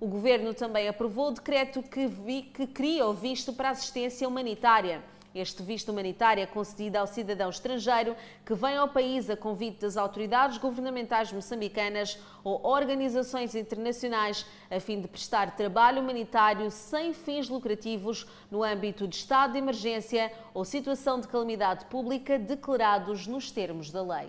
O 0.00 0.06
Governo 0.06 0.54
também 0.54 0.88
aprovou 0.88 1.28
o 1.28 1.32
decreto 1.32 1.82
que, 1.82 2.06
vi, 2.06 2.42
que 2.42 2.66
cria 2.66 3.06
o 3.06 3.12
visto 3.12 3.52
para 3.52 3.70
assistência 3.70 4.26
humanitária. 4.26 5.02
Este 5.34 5.62
visto 5.62 5.90
humanitário 5.90 6.42
é 6.42 6.46
concedido 6.46 6.98
ao 6.98 7.06
cidadão 7.06 7.48
estrangeiro 7.48 8.14
que 8.44 8.54
vem 8.54 8.76
ao 8.76 8.88
país 8.88 9.30
a 9.30 9.36
convite 9.36 9.80
das 9.80 9.96
autoridades 9.96 10.58
governamentais 10.58 11.32
moçambicanas 11.32 12.18
ou 12.44 12.60
organizações 12.66 13.54
internacionais 13.54 14.44
a 14.70 14.78
fim 14.78 15.00
de 15.00 15.08
prestar 15.08 15.56
trabalho 15.56 16.02
humanitário 16.02 16.70
sem 16.70 17.14
fins 17.14 17.48
lucrativos 17.48 18.26
no 18.50 18.62
âmbito 18.62 19.08
de 19.08 19.16
estado 19.16 19.52
de 19.52 19.58
emergência 19.58 20.30
ou 20.52 20.66
situação 20.66 21.18
de 21.18 21.28
calamidade 21.28 21.86
pública 21.86 22.38
declarados 22.38 23.26
nos 23.26 23.50
termos 23.50 23.90
da 23.90 24.02
lei. 24.02 24.28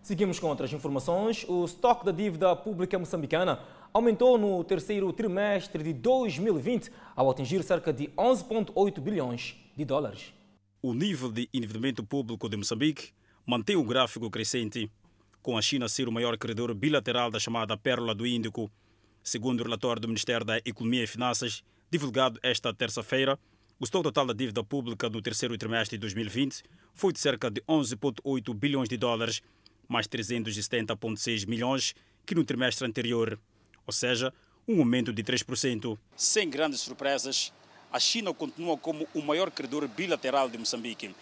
Seguimos 0.00 0.40
com 0.40 0.46
outras 0.46 0.72
informações. 0.72 1.44
O 1.46 1.66
estoque 1.66 2.06
da 2.06 2.12
dívida 2.12 2.56
pública 2.56 2.98
moçambicana 2.98 3.60
aumentou 3.92 4.38
no 4.38 4.64
terceiro 4.64 5.12
trimestre 5.12 5.82
de 5.82 5.92
2020 5.92 6.90
ao 7.14 7.30
atingir 7.30 7.62
cerca 7.62 7.92
de 7.92 8.08
11,8 8.16 9.00
bilhões 9.00 9.56
de 9.76 9.84
dólares. 9.84 10.37
O 10.80 10.94
nível 10.94 11.32
de 11.32 11.48
endividamento 11.52 12.04
público 12.04 12.48
de 12.48 12.56
Moçambique 12.56 13.10
mantém 13.44 13.74
um 13.74 13.84
gráfico 13.84 14.30
crescente, 14.30 14.88
com 15.42 15.58
a 15.58 15.62
China 15.62 15.88
ser 15.88 16.06
o 16.06 16.12
maior 16.12 16.38
credor 16.38 16.72
bilateral 16.72 17.32
da 17.32 17.40
chamada 17.40 17.76
Pérola 17.76 18.14
do 18.14 18.24
Índico. 18.24 18.70
Segundo 19.20 19.60
o 19.60 19.64
relatório 19.64 20.00
do 20.00 20.06
Ministério 20.06 20.46
da 20.46 20.58
Economia 20.58 21.02
e 21.02 21.06
Finanças, 21.08 21.64
divulgado 21.90 22.38
esta 22.44 22.72
terça-feira, 22.72 23.36
o 23.80 23.82
estoque 23.82 24.04
total 24.04 24.26
da 24.26 24.32
dívida 24.32 24.62
pública 24.62 25.10
no 25.10 25.20
terceiro 25.20 25.58
trimestre 25.58 25.96
de 25.96 26.00
2020 26.02 26.62
foi 26.94 27.12
de 27.12 27.18
cerca 27.18 27.50
de 27.50 27.60
11,8 27.62 28.54
bilhões 28.54 28.88
de 28.88 28.96
dólares, 28.96 29.42
mais 29.88 30.06
370,6 30.06 31.44
milhões 31.48 31.92
que 32.24 32.36
no 32.36 32.44
trimestre 32.44 32.86
anterior, 32.86 33.36
ou 33.84 33.92
seja, 33.92 34.32
um 34.68 34.78
aumento 34.78 35.12
de 35.12 35.24
3%. 35.24 35.98
Sem 36.14 36.48
grandes 36.48 36.80
surpresas, 36.80 37.52
a 37.92 37.98
China 37.98 38.32
continua 38.34 38.76
como 38.76 39.08
o 39.14 39.22
maior 39.22 39.50
credor 39.50 39.88
bilateral 39.88 40.48
de 40.48 40.58
Moçambique. 40.58 41.12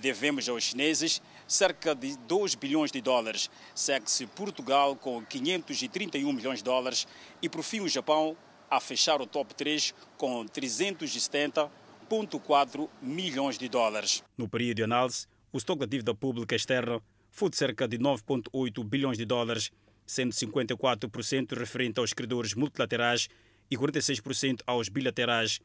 Devemos 0.00 0.48
aos 0.48 0.64
chineses 0.64 1.22
cerca 1.46 1.94
de 1.94 2.16
2 2.18 2.54
bilhões 2.54 2.90
de 2.92 3.00
dólares, 3.00 3.50
segue-se 3.74 4.26
Portugal 4.26 4.94
com 4.96 5.24
531 5.24 6.30
milhões 6.32 6.58
de 6.58 6.64
dólares 6.64 7.06
e, 7.40 7.48
por 7.48 7.62
fim, 7.62 7.80
o 7.80 7.88
Japão 7.88 8.36
a 8.70 8.78
fechar 8.80 9.22
o 9.22 9.26
top 9.26 9.54
3 9.54 9.94
com 10.16 10.44
370,4 10.44 12.88
milhões 13.00 13.56
de 13.56 13.68
dólares. 13.68 14.24
No 14.36 14.48
período 14.48 14.76
de 14.76 14.82
análise, 14.82 15.26
o 15.52 15.58
estoque 15.58 15.80
da 15.80 15.86
dívida 15.86 16.14
pública 16.14 16.54
externa 16.54 17.00
foi 17.30 17.50
de 17.50 17.56
cerca 17.56 17.88
de 17.88 17.98
9,8 17.98 18.84
bilhões 18.84 19.16
de 19.16 19.24
dólares, 19.24 19.70
sendo 20.06 20.32
54% 20.32 21.56
referente 21.56 21.98
aos 21.98 22.12
credores 22.12 22.54
multilaterais 22.54 23.28
e 23.70 23.76
46% 23.76 24.60
aos 24.66 24.88
bilaterais. 24.88 25.60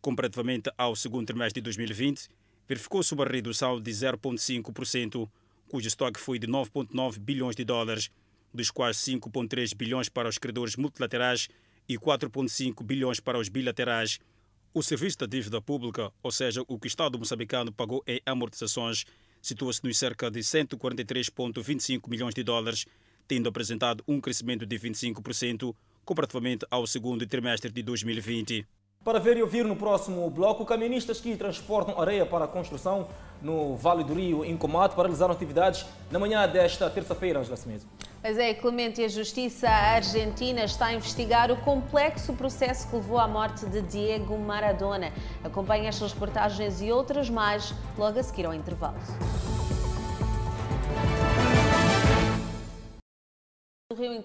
Comparativamente 0.00 0.70
ao 0.78 0.94
segundo 0.94 1.26
trimestre 1.26 1.60
de 1.60 1.64
2020, 1.64 2.28
verificou-se 2.68 3.12
uma 3.14 3.24
redução 3.24 3.80
de 3.80 3.90
0,5%, 3.90 5.28
cujo 5.68 5.88
estoque 5.88 6.20
foi 6.20 6.38
de 6.38 6.46
9,9 6.46 7.18
bilhões 7.18 7.56
de 7.56 7.64
dólares, 7.64 8.10
dos 8.52 8.70
quais 8.70 8.96
5,3 8.98 9.74
bilhões 9.74 10.08
para 10.08 10.28
os 10.28 10.38
credores 10.38 10.76
multilaterais 10.76 11.48
e 11.88 11.98
4,5 11.98 12.84
bilhões 12.84 13.20
para 13.20 13.38
os 13.38 13.48
bilaterais. 13.48 14.20
O 14.72 14.82
serviço 14.82 15.18
da 15.18 15.26
dívida 15.26 15.60
pública, 15.60 16.12
ou 16.22 16.30
seja, 16.30 16.62
o 16.68 16.78
que 16.78 16.86
o 16.86 16.88
Estado 16.88 17.18
moçambicano 17.18 17.72
pagou 17.72 18.02
em 18.06 18.20
amortizações, 18.24 19.04
situa-se 19.40 19.82
nos 19.82 19.98
cerca 19.98 20.30
de 20.30 20.40
143,25 20.40 22.08
milhões 22.08 22.34
de 22.34 22.42
dólares, 22.42 22.86
tendo 23.26 23.48
apresentado 23.48 24.04
um 24.06 24.20
crescimento 24.20 24.64
de 24.64 24.78
25% 24.78 25.74
comparativamente 26.04 26.66
ao 26.70 26.86
segundo 26.86 27.26
trimestre 27.26 27.70
de 27.70 27.82
2020. 27.82 28.66
Para 29.04 29.18
ver 29.18 29.38
e 29.38 29.42
ouvir 29.42 29.64
no 29.64 29.74
próximo 29.74 30.28
bloco, 30.28 30.66
caministas 30.66 31.18
que 31.18 31.34
transportam 31.34 31.98
areia 31.98 32.26
para 32.26 32.44
a 32.44 32.48
construção 32.48 33.08
no 33.40 33.74
Vale 33.74 34.04
do 34.04 34.12
Rio, 34.12 34.44
em 34.44 34.54
Comate, 34.54 34.94
paralisaram 34.94 35.32
atividades 35.32 35.86
na 36.10 36.18
manhã 36.18 36.46
desta 36.46 36.90
terça-feira, 36.90 37.40
Angela 37.40 37.54
Smith. 37.56 37.86
Mas 38.22 38.36
é, 38.36 38.52
Clemente, 38.52 39.02
a 39.02 39.08
Justiça 39.08 39.66
Argentina 39.66 40.62
está 40.62 40.86
a 40.86 40.92
investigar 40.92 41.50
o 41.50 41.56
complexo 41.62 42.34
processo 42.34 42.86
que 42.88 42.96
levou 42.96 43.18
à 43.18 43.26
morte 43.26 43.64
de 43.64 43.80
Diego 43.80 44.36
Maradona. 44.36 45.10
Acompanhe 45.42 45.86
estas 45.86 46.12
reportagens 46.12 46.82
e 46.82 46.92
outras 46.92 47.30
mais 47.30 47.72
logo 47.96 48.18
a 48.18 48.22
seguir 48.22 48.44
ao 48.44 48.52
intervalo. 48.52 48.98
Rio 53.96 54.12
em 54.12 54.22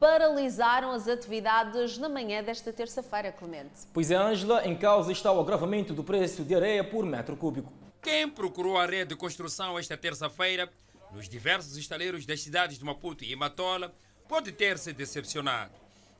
paralisaram 0.00 0.92
as 0.92 1.06
atividades 1.06 1.98
na 1.98 2.08
manhã 2.08 2.42
desta 2.42 2.72
terça-feira, 2.72 3.30
Clemente. 3.30 3.86
Pois 3.92 4.10
é, 4.10 4.16
Ângela, 4.16 4.66
em 4.66 4.74
causa 4.74 5.12
está 5.12 5.30
o 5.30 5.38
agravamento 5.38 5.92
do 5.92 6.02
preço 6.02 6.42
de 6.42 6.54
areia 6.54 6.82
por 6.82 7.04
metro 7.04 7.36
cúbico. 7.36 7.70
Quem 8.02 8.26
procurou 8.26 8.78
a 8.78 8.86
rede 8.86 9.10
de 9.10 9.16
construção 9.16 9.78
esta 9.78 9.98
terça-feira 9.98 10.70
nos 11.12 11.28
diversos 11.28 11.76
estaleiros 11.76 12.24
das 12.24 12.40
cidades 12.40 12.78
de 12.78 12.84
Maputo 12.84 13.24
e 13.24 13.36
Matola 13.36 13.94
pode 14.26 14.52
ter 14.52 14.78
se 14.78 14.94
decepcionado. 14.94 15.72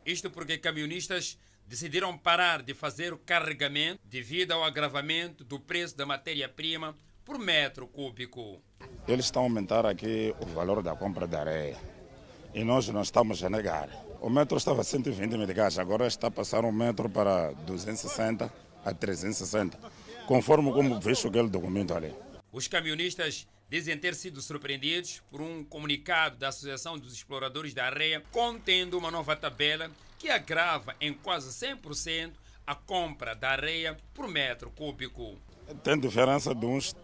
Isto 0.04 0.30
porque 0.30 0.58
camionistas 0.58 1.38
decidiram 1.66 2.18
parar 2.18 2.62
de 2.62 2.74
fazer 2.74 3.14
o 3.14 3.18
carregamento 3.18 3.98
devido 4.04 4.52
ao 4.52 4.62
agravamento 4.62 5.42
do 5.42 5.58
preço 5.58 5.96
da 5.96 6.04
matéria-prima 6.04 6.94
por 7.24 7.38
metro 7.38 7.86
cúbico. 7.86 8.60
Eles 9.08 9.24
estão 9.24 9.42
a 9.42 9.44
aumentar 9.46 9.86
aqui 9.86 10.34
o 10.38 10.46
valor 10.46 10.82
da 10.82 10.94
compra 10.94 11.26
da 11.26 11.40
areia 11.40 11.99
e 12.54 12.64
nós 12.64 12.88
não 12.88 13.02
estamos 13.02 13.42
a 13.42 13.50
negar. 13.50 13.88
O 14.20 14.28
metro 14.28 14.56
estava 14.58 14.82
a 14.82 14.84
120 14.84 15.36
meticais, 15.36 15.78
agora 15.78 16.06
está 16.06 16.26
a 16.26 16.30
passar 16.30 16.64
um 16.64 16.72
metro 16.72 17.08
para 17.08 17.52
260 17.52 18.52
a 18.84 18.94
360, 18.94 19.78
conforme 20.26 20.72
como 20.72 21.00
vejo 21.00 21.28
aquele 21.28 21.48
documento 21.48 21.94
ali. 21.94 22.14
Os 22.52 22.66
camionistas 22.66 23.46
dizem 23.68 23.96
ter 23.96 24.14
sido 24.14 24.42
surpreendidos 24.42 25.22
por 25.30 25.40
um 25.40 25.62
comunicado 25.62 26.36
da 26.36 26.48
Associação 26.48 26.98
dos 26.98 27.14
Exploradores 27.14 27.72
da 27.72 27.84
Areia 27.84 28.22
contendo 28.32 28.98
uma 28.98 29.10
nova 29.10 29.36
tabela 29.36 29.90
que 30.18 30.28
agrava 30.28 30.94
em 31.00 31.14
quase 31.14 31.48
100% 31.48 32.32
a 32.66 32.74
compra 32.74 33.34
da 33.34 33.50
areia 33.50 33.96
por 34.12 34.28
metro 34.28 34.70
cúbico. 34.70 35.36
Tem 35.82 35.98
diferença 35.98 36.54
de 36.54 36.66
uns 36.66 36.94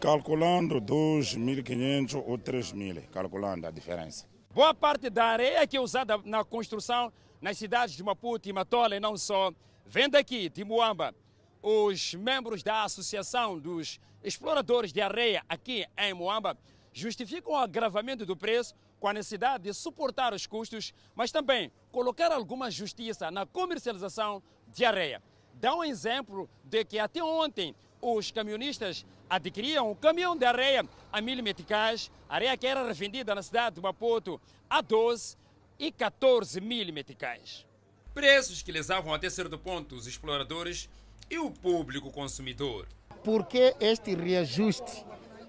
calculando 0.00 0.80
2.500 0.80 2.14
ou 2.26 2.38
3.000, 2.38 3.08
calculando 3.10 3.66
a 3.66 3.70
diferença. 3.70 4.29
Boa 4.52 4.74
parte 4.74 5.08
da 5.08 5.26
areia 5.26 5.64
que 5.64 5.76
é 5.76 5.80
usada 5.80 6.18
na 6.24 6.42
construção 6.42 7.12
nas 7.40 7.56
cidades 7.56 7.94
de 7.94 8.02
Maputo 8.02 8.48
e 8.48 8.52
Matola 8.52 8.96
e 8.96 9.00
não 9.00 9.16
só, 9.16 9.52
vem 9.86 10.10
daqui, 10.10 10.48
de 10.48 10.64
Moamba. 10.64 11.14
Os 11.62 12.14
membros 12.14 12.60
da 12.60 12.82
Associação 12.82 13.60
dos 13.60 14.00
Exploradores 14.24 14.92
de 14.92 15.00
Areia 15.00 15.44
aqui 15.48 15.86
em 15.96 16.12
Moamba 16.12 16.58
justificam 16.92 17.52
o 17.52 17.56
agravamento 17.56 18.26
do 18.26 18.36
preço 18.36 18.74
com 18.98 19.06
a 19.06 19.12
necessidade 19.12 19.62
de 19.62 19.72
suportar 19.72 20.34
os 20.34 20.48
custos, 20.48 20.92
mas 21.14 21.30
também 21.30 21.70
colocar 21.92 22.32
alguma 22.32 22.72
justiça 22.72 23.30
na 23.30 23.46
comercialização 23.46 24.42
de 24.66 24.84
areia. 24.84 25.22
Dá 25.54 25.76
um 25.76 25.84
exemplo 25.84 26.50
de 26.64 26.84
que 26.84 26.98
até 26.98 27.22
ontem 27.22 27.72
os 28.02 28.32
camionistas 28.32 29.06
adquiriam 29.30 29.92
um 29.92 29.94
caminhão 29.94 30.36
de 30.36 30.44
areia 30.44 30.84
a 31.12 31.20
mil 31.20 31.40
meticais, 31.42 32.10
areia 32.28 32.56
que 32.56 32.66
era 32.66 32.84
revendida 32.84 33.32
na 33.32 33.42
cidade 33.42 33.76
de 33.76 33.82
Maputo 33.82 34.40
a 34.68 34.80
12 34.80 35.36
e 35.78 35.92
14 35.92 36.60
mil 36.60 36.92
meticais. 36.92 37.64
Preços 38.12 38.60
que 38.60 38.72
lesavam 38.72 39.14
até 39.14 39.30
certo 39.30 39.56
ponto 39.56 39.94
os 39.94 40.08
exploradores 40.08 40.90
e 41.30 41.38
o 41.38 41.50
público 41.50 42.10
consumidor. 42.10 42.88
Por 43.22 43.46
que 43.46 43.74
este 43.80 44.16
reajuste 44.16 45.06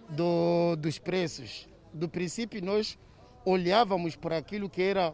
do, 0.10 0.76
dos 0.76 1.00
preços? 1.00 1.68
Do 1.92 2.08
princípio, 2.08 2.64
nós 2.64 3.00
olhávamos 3.44 4.16
para 4.16 4.38
aquilo 4.38 4.70
que 4.70 4.84
era 4.84 5.14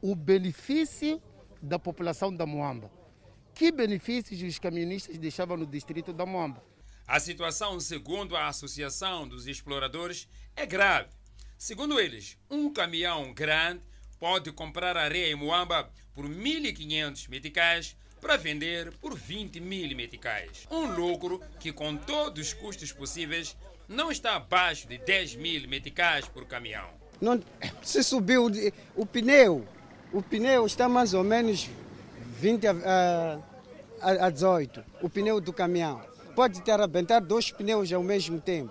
o 0.00 0.14
benefício 0.14 1.20
da 1.60 1.78
população 1.78 2.34
da 2.34 2.46
Moamba. 2.46 2.90
Que 3.54 3.70
benefícios 3.70 4.42
os 4.42 4.58
camionistas 4.58 5.18
deixavam 5.18 5.56
no 5.56 5.66
distrito 5.66 6.12
da 6.12 6.24
Moamba? 6.24 6.62
A 7.08 7.20
situação, 7.20 7.78
segundo 7.78 8.36
a 8.36 8.48
Associação 8.48 9.28
dos 9.28 9.46
Exploradores, 9.46 10.28
é 10.56 10.66
grave. 10.66 11.08
Segundo 11.56 12.00
eles, 12.00 12.36
um 12.50 12.68
caminhão 12.72 13.32
grande 13.32 13.80
pode 14.18 14.50
comprar 14.50 14.96
areia 14.96 15.30
em 15.30 15.36
Moamba 15.36 15.88
por 16.12 16.26
1.500 16.26 17.28
meticais 17.28 17.96
para 18.20 18.36
vender 18.36 18.92
por 19.00 19.14
20 19.14 19.60
mil 19.60 19.96
meticais. 19.96 20.66
Um 20.68 20.96
lucro 20.96 21.40
que, 21.60 21.72
com 21.72 21.96
todos 21.96 22.48
os 22.48 22.52
custos 22.52 22.90
possíveis, 22.90 23.56
não 23.88 24.10
está 24.10 24.34
abaixo 24.34 24.88
de 24.88 24.98
10 24.98 25.36
mil 25.36 25.68
meticais 25.68 26.26
por 26.26 26.44
caminhão. 26.44 26.90
Não, 27.20 27.40
se 27.84 28.02
subiu 28.02 28.50
o 28.96 29.06
pneu, 29.06 29.64
o 30.12 30.20
pneu 30.20 30.66
está 30.66 30.88
mais 30.88 31.14
ou 31.14 31.22
menos 31.22 31.70
20 32.40 32.66
a, 32.66 33.40
a, 34.00 34.26
a 34.26 34.30
18, 34.30 34.84
o 35.00 35.08
pneu 35.08 35.40
do 35.40 35.52
caminhão. 35.52 36.15
Pode 36.36 36.60
ter 36.60 36.72
arrebentado 36.72 37.26
dois 37.26 37.50
pneus 37.50 37.90
ao 37.90 38.02
mesmo 38.02 38.38
tempo. 38.38 38.70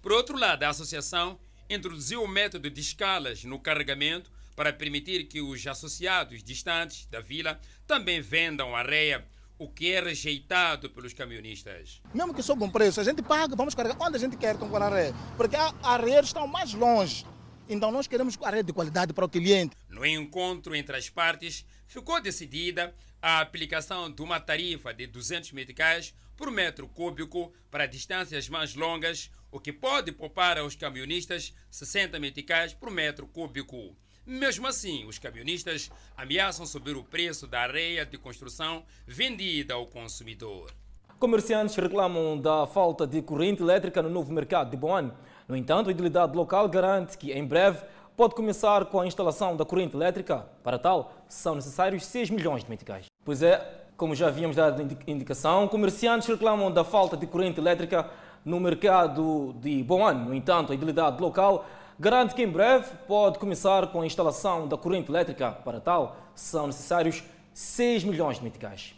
Por 0.00 0.12
outro 0.12 0.34
lado, 0.34 0.62
a 0.62 0.70
associação 0.70 1.38
introduziu 1.68 2.22
o 2.22 2.26
método 2.26 2.70
de 2.70 2.80
escalas 2.80 3.44
no 3.44 3.58
carregamento 3.58 4.32
para 4.56 4.72
permitir 4.72 5.24
que 5.24 5.42
os 5.42 5.66
associados 5.66 6.42
distantes 6.42 7.04
da 7.04 7.20
vila 7.20 7.60
também 7.86 8.22
vendam 8.22 8.74
areia, 8.74 9.26
o 9.58 9.68
que 9.68 9.92
é 9.92 10.00
rejeitado 10.00 10.88
pelos 10.88 11.12
camionistas. 11.12 12.00
Mesmo 12.14 12.32
que 12.32 12.42
soube 12.42 12.64
um 12.64 12.70
preço, 12.70 12.98
a 12.98 13.04
gente 13.04 13.20
paga, 13.20 13.54
vamos 13.54 13.74
carregar 13.74 13.98
onde 14.00 14.16
a 14.16 14.18
gente 14.18 14.38
quer 14.38 14.56
com 14.56 14.74
a 14.74 14.82
areia, 14.82 15.14
porque 15.36 15.54
a 15.54 15.74
areias 15.82 16.28
estão 16.28 16.46
mais 16.46 16.72
longe. 16.72 17.26
Então 17.68 17.92
nós 17.92 18.06
queremos 18.06 18.38
areia 18.42 18.64
de 18.64 18.72
qualidade 18.72 19.12
para 19.12 19.26
o 19.26 19.28
cliente. 19.28 19.76
No 19.86 20.06
encontro 20.06 20.74
entre 20.74 20.96
as 20.96 21.10
partes, 21.10 21.66
ficou 21.86 22.22
decidida 22.22 22.94
a 23.20 23.40
aplicação 23.40 24.10
de 24.10 24.22
uma 24.22 24.40
tarifa 24.40 24.94
de 24.94 25.06
200 25.06 25.52
meticais 25.52 26.14
por 26.36 26.50
metro 26.50 26.88
cúbico 26.88 27.52
para 27.70 27.86
distâncias 27.86 28.48
mais 28.48 28.74
longas, 28.74 29.30
o 29.50 29.60
que 29.60 29.72
pode 29.72 30.12
poupar 30.12 30.58
aos 30.58 30.74
camionistas 30.74 31.54
60 31.70 32.18
meticais 32.18 32.72
por 32.74 32.90
metro 32.90 33.26
cúbico. 33.26 33.96
Mesmo 34.24 34.66
assim, 34.66 35.04
os 35.04 35.18
camionistas 35.18 35.90
ameaçam 36.16 36.64
subir 36.64 36.96
o 36.96 37.02
preço 37.02 37.46
da 37.46 37.60
areia 37.60 38.06
de 38.06 38.16
construção 38.16 38.84
vendida 39.06 39.74
ao 39.74 39.86
consumidor. 39.86 40.72
Comerciantes 41.18 41.76
reclamam 41.76 42.40
da 42.40 42.66
falta 42.66 43.06
de 43.06 43.20
corrente 43.22 43.62
elétrica 43.62 44.02
no 44.02 44.10
novo 44.10 44.32
mercado 44.32 44.70
de 44.70 44.76
Boane. 44.76 45.12
No 45.46 45.56
entanto, 45.56 45.88
a 45.88 45.92
idilidade 45.92 46.36
local 46.36 46.68
garante 46.68 47.18
que, 47.18 47.32
em 47.32 47.44
breve, 47.44 47.84
pode 48.16 48.34
começar 48.34 48.86
com 48.86 49.00
a 49.00 49.06
instalação 49.06 49.56
da 49.56 49.64
corrente 49.64 49.96
elétrica. 49.96 50.46
Para 50.62 50.78
tal, 50.78 51.12
são 51.28 51.54
necessários 51.54 52.06
6 52.06 52.30
milhões 52.30 52.64
de 52.64 52.70
meticais. 52.70 53.06
Pois 53.24 53.42
é, 53.42 53.81
como 54.02 54.16
já 54.16 54.26
havíamos 54.26 54.56
dado 54.56 54.82
indicação, 55.06 55.68
comerciantes 55.68 56.26
reclamam 56.26 56.72
da 56.72 56.82
falta 56.82 57.16
de 57.16 57.24
corrente 57.24 57.60
elétrica 57.60 58.10
no 58.44 58.58
mercado 58.58 59.54
de 59.60 59.80
Boane. 59.84 60.24
No 60.24 60.34
entanto, 60.34 60.72
a 60.72 60.74
idilidade 60.74 61.22
local 61.22 61.64
garante 62.00 62.34
que 62.34 62.42
em 62.42 62.48
breve 62.48 62.88
pode 63.06 63.38
começar 63.38 63.86
com 63.92 64.00
a 64.00 64.04
instalação 64.06 64.66
da 64.66 64.76
corrente 64.76 65.08
elétrica. 65.08 65.52
Para 65.52 65.78
tal, 65.78 66.16
são 66.34 66.66
necessários 66.66 67.22
6 67.54 68.02
milhões 68.02 68.38
de 68.38 68.42
meticais. 68.42 68.92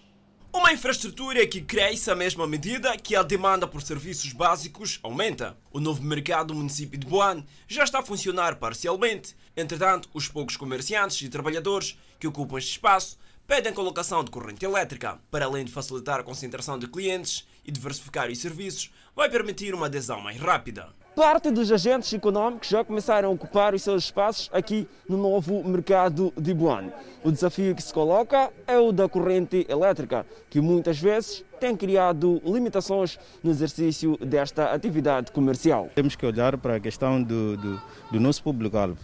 Uma 0.50 0.72
infraestrutura 0.72 1.46
que 1.46 1.60
cresce 1.60 2.10
à 2.10 2.14
mesma 2.14 2.46
medida 2.46 2.96
que 2.96 3.14
a 3.14 3.22
demanda 3.22 3.66
por 3.66 3.82
serviços 3.82 4.32
básicos 4.32 5.00
aumenta. 5.02 5.54
O 5.70 5.80
novo 5.80 6.02
mercado 6.02 6.46
do 6.46 6.54
município 6.54 6.98
de 6.98 7.06
Boane 7.06 7.44
já 7.68 7.84
está 7.84 7.98
a 7.98 8.02
funcionar 8.02 8.56
parcialmente. 8.56 9.36
Entretanto, 9.54 10.08
os 10.14 10.28
poucos 10.28 10.56
comerciantes 10.56 11.20
e 11.20 11.28
trabalhadores 11.28 11.98
que 12.18 12.26
ocupam 12.26 12.56
este 12.56 12.70
espaço 12.70 13.18
pedem 13.46 13.72
a 13.72 13.74
colocação 13.74 14.24
de 14.24 14.30
corrente 14.30 14.64
elétrica. 14.64 15.18
Para 15.30 15.44
além 15.46 15.64
de 15.64 15.72
facilitar 15.72 16.20
a 16.20 16.22
concentração 16.22 16.78
de 16.78 16.88
clientes 16.88 17.46
e 17.64 17.70
diversificar 17.70 18.30
os 18.30 18.38
serviços, 18.38 18.90
vai 19.14 19.28
permitir 19.28 19.74
uma 19.74 19.86
adesão 19.86 20.20
mais 20.20 20.38
rápida. 20.38 20.88
Parte 21.14 21.48
dos 21.52 21.70
agentes 21.70 22.12
econômicos 22.12 22.68
já 22.68 22.84
começaram 22.84 23.28
a 23.28 23.32
ocupar 23.32 23.72
os 23.72 23.82
seus 23.82 24.04
espaços 24.04 24.50
aqui 24.52 24.88
no 25.08 25.16
novo 25.16 25.62
mercado 25.62 26.32
de 26.36 26.52
Buane. 26.52 26.90
O 27.22 27.30
desafio 27.30 27.72
que 27.72 27.82
se 27.82 27.94
coloca 27.94 28.52
é 28.66 28.76
o 28.78 28.90
da 28.90 29.08
corrente 29.08 29.64
elétrica, 29.68 30.26
que 30.50 30.60
muitas 30.60 30.98
vezes 30.98 31.44
tem 31.60 31.76
criado 31.76 32.42
limitações 32.44 33.16
no 33.44 33.50
exercício 33.52 34.16
desta 34.16 34.72
atividade 34.72 35.30
comercial. 35.30 35.88
Temos 35.94 36.16
que 36.16 36.26
olhar 36.26 36.58
para 36.58 36.76
a 36.76 36.80
questão 36.80 37.22
do, 37.22 37.56
do, 37.56 37.82
do 38.10 38.18
nosso 38.18 38.42
público-alvo. 38.42 38.98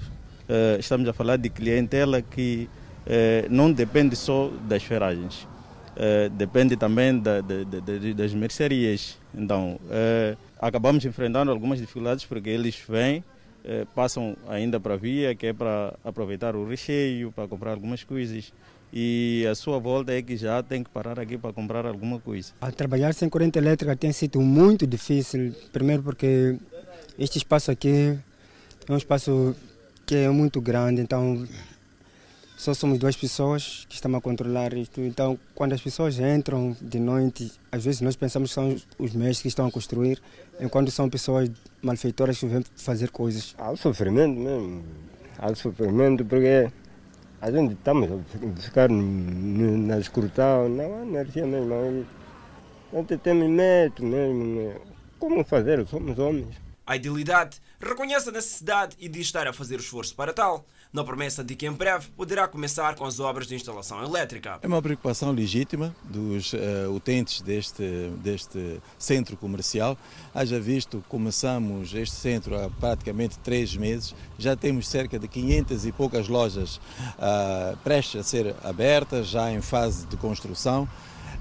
Uh, 0.48 0.80
estamos 0.80 1.08
a 1.08 1.12
falar 1.12 1.36
de 1.36 1.48
clientela 1.48 2.20
que 2.20 2.68
uh, 3.10 3.48
não 3.50 3.72
depende 3.72 4.14
só 4.14 4.50
das 4.68 4.82
ferragens, 4.82 5.42
uh, 5.96 6.30
depende 6.30 6.76
também 6.76 7.18
da, 7.18 7.40
da, 7.40 7.64
da, 7.64 8.14
das 8.14 8.32
mercearias. 8.32 9.18
Então, 9.34 9.78
acabamos 10.58 11.04
enfrentando 11.04 11.50
algumas 11.52 11.78
dificuldades 11.78 12.24
porque 12.24 12.50
eles 12.50 12.76
vêm, 12.88 13.22
eh, 13.62 13.86
passam 13.94 14.36
ainda 14.48 14.80
para 14.80 14.94
a 14.94 14.96
via, 14.96 15.34
que 15.34 15.48
é 15.48 15.52
para 15.52 15.94
aproveitar 16.02 16.56
o 16.56 16.66
recheio, 16.66 17.30
para 17.30 17.46
comprar 17.46 17.72
algumas 17.72 18.02
coisas. 18.02 18.52
E 18.92 19.46
a 19.48 19.54
sua 19.54 19.78
volta 19.78 20.12
é 20.12 20.22
que 20.22 20.36
já 20.36 20.62
tem 20.62 20.82
que 20.82 20.90
parar 20.90 21.20
aqui 21.20 21.36
para 21.38 21.52
comprar 21.52 21.86
alguma 21.86 22.18
coisa. 22.18 22.52
A 22.60 22.72
trabalhar 22.72 23.12
sem 23.14 23.28
corrente 23.28 23.58
elétrica 23.58 23.94
tem 23.94 24.12
sido 24.12 24.40
muito 24.40 24.86
difícil. 24.86 25.54
Primeiro 25.72 26.02
porque 26.02 26.56
este 27.18 27.38
espaço 27.38 27.70
aqui 27.70 28.18
é 28.88 28.92
um 28.92 28.96
espaço 28.96 29.54
que 30.06 30.16
é 30.16 30.30
muito 30.30 30.60
grande, 30.60 31.00
então 31.02 31.46
só 32.60 32.74
somos 32.74 32.98
duas 32.98 33.16
pessoas 33.16 33.86
que 33.88 33.94
estamos 33.94 34.18
a 34.18 34.20
controlar 34.20 34.74
isto. 34.74 35.00
Então, 35.00 35.38
quando 35.54 35.72
as 35.72 35.80
pessoas 35.80 36.18
entram 36.18 36.76
de 36.78 37.00
noite, 37.00 37.50
às 37.72 37.82
vezes 37.82 38.02
nós 38.02 38.16
pensamos 38.16 38.50
que 38.50 38.54
são 38.54 38.76
os 38.98 39.14
mestres 39.14 39.40
que 39.40 39.48
estão 39.48 39.66
a 39.66 39.70
construir, 39.70 40.20
enquanto 40.60 40.90
são 40.90 41.08
pessoas 41.08 41.50
malfeitoras 41.80 42.38
que 42.38 42.44
vêm 42.44 42.62
fazer 42.76 43.08
coisas. 43.08 43.54
Há 43.56 43.74
sofrimento 43.76 44.38
mesmo, 44.38 44.84
há 45.38 45.54
sofrimento 45.54 46.22
porque 46.22 46.70
a 47.40 47.50
gente 47.50 47.72
estamos 47.72 48.10
a 48.12 48.60
ficar 48.60 48.90
na 48.90 49.98
escrutão, 49.98 50.68
não 50.68 50.98
há 50.98 51.02
energia 51.02 51.46
mesmo. 51.46 52.06
Não 52.92 53.04
temos 53.04 53.48
medo 53.48 54.04
mesmo. 54.04 54.44
Né? 54.44 54.76
Como 55.18 55.42
fazer? 55.44 55.86
Somos 55.86 56.18
homens. 56.18 56.54
A 56.86 56.96
idealidade 56.96 57.58
reconhece 57.80 58.28
a 58.28 58.32
necessidade 58.32 58.96
e 59.00 59.08
diz 59.08 59.22
estar 59.22 59.48
a 59.48 59.52
fazer 59.54 59.78
esforço 59.78 60.14
para 60.14 60.34
tal 60.34 60.66
na 60.92 61.04
promessa 61.04 61.44
de 61.44 61.54
que 61.54 61.66
em 61.66 61.72
breve 61.72 62.08
poderá 62.16 62.48
começar 62.48 62.94
com 62.96 63.04
as 63.04 63.20
obras 63.20 63.46
de 63.46 63.54
instalação 63.54 64.02
elétrica. 64.02 64.58
É 64.62 64.66
uma 64.66 64.82
preocupação 64.82 65.30
legítima 65.30 65.94
dos 66.04 66.52
uh, 66.52 66.92
utentes 66.94 67.40
deste, 67.40 68.10
deste 68.22 68.80
centro 68.98 69.36
comercial. 69.36 69.96
Haja 70.34 70.58
visto, 70.58 71.04
começamos 71.08 71.94
este 71.94 72.16
centro 72.16 72.56
há 72.56 72.68
praticamente 72.68 73.38
três 73.38 73.76
meses, 73.76 74.14
já 74.38 74.56
temos 74.56 74.88
cerca 74.88 75.18
de 75.18 75.28
500 75.28 75.86
e 75.86 75.92
poucas 75.92 76.28
lojas 76.28 76.76
uh, 76.76 77.76
prestes 77.84 78.20
a 78.20 78.24
ser 78.24 78.54
abertas, 78.64 79.28
já 79.28 79.50
em 79.52 79.60
fase 79.60 80.06
de 80.06 80.16
construção. 80.16 80.88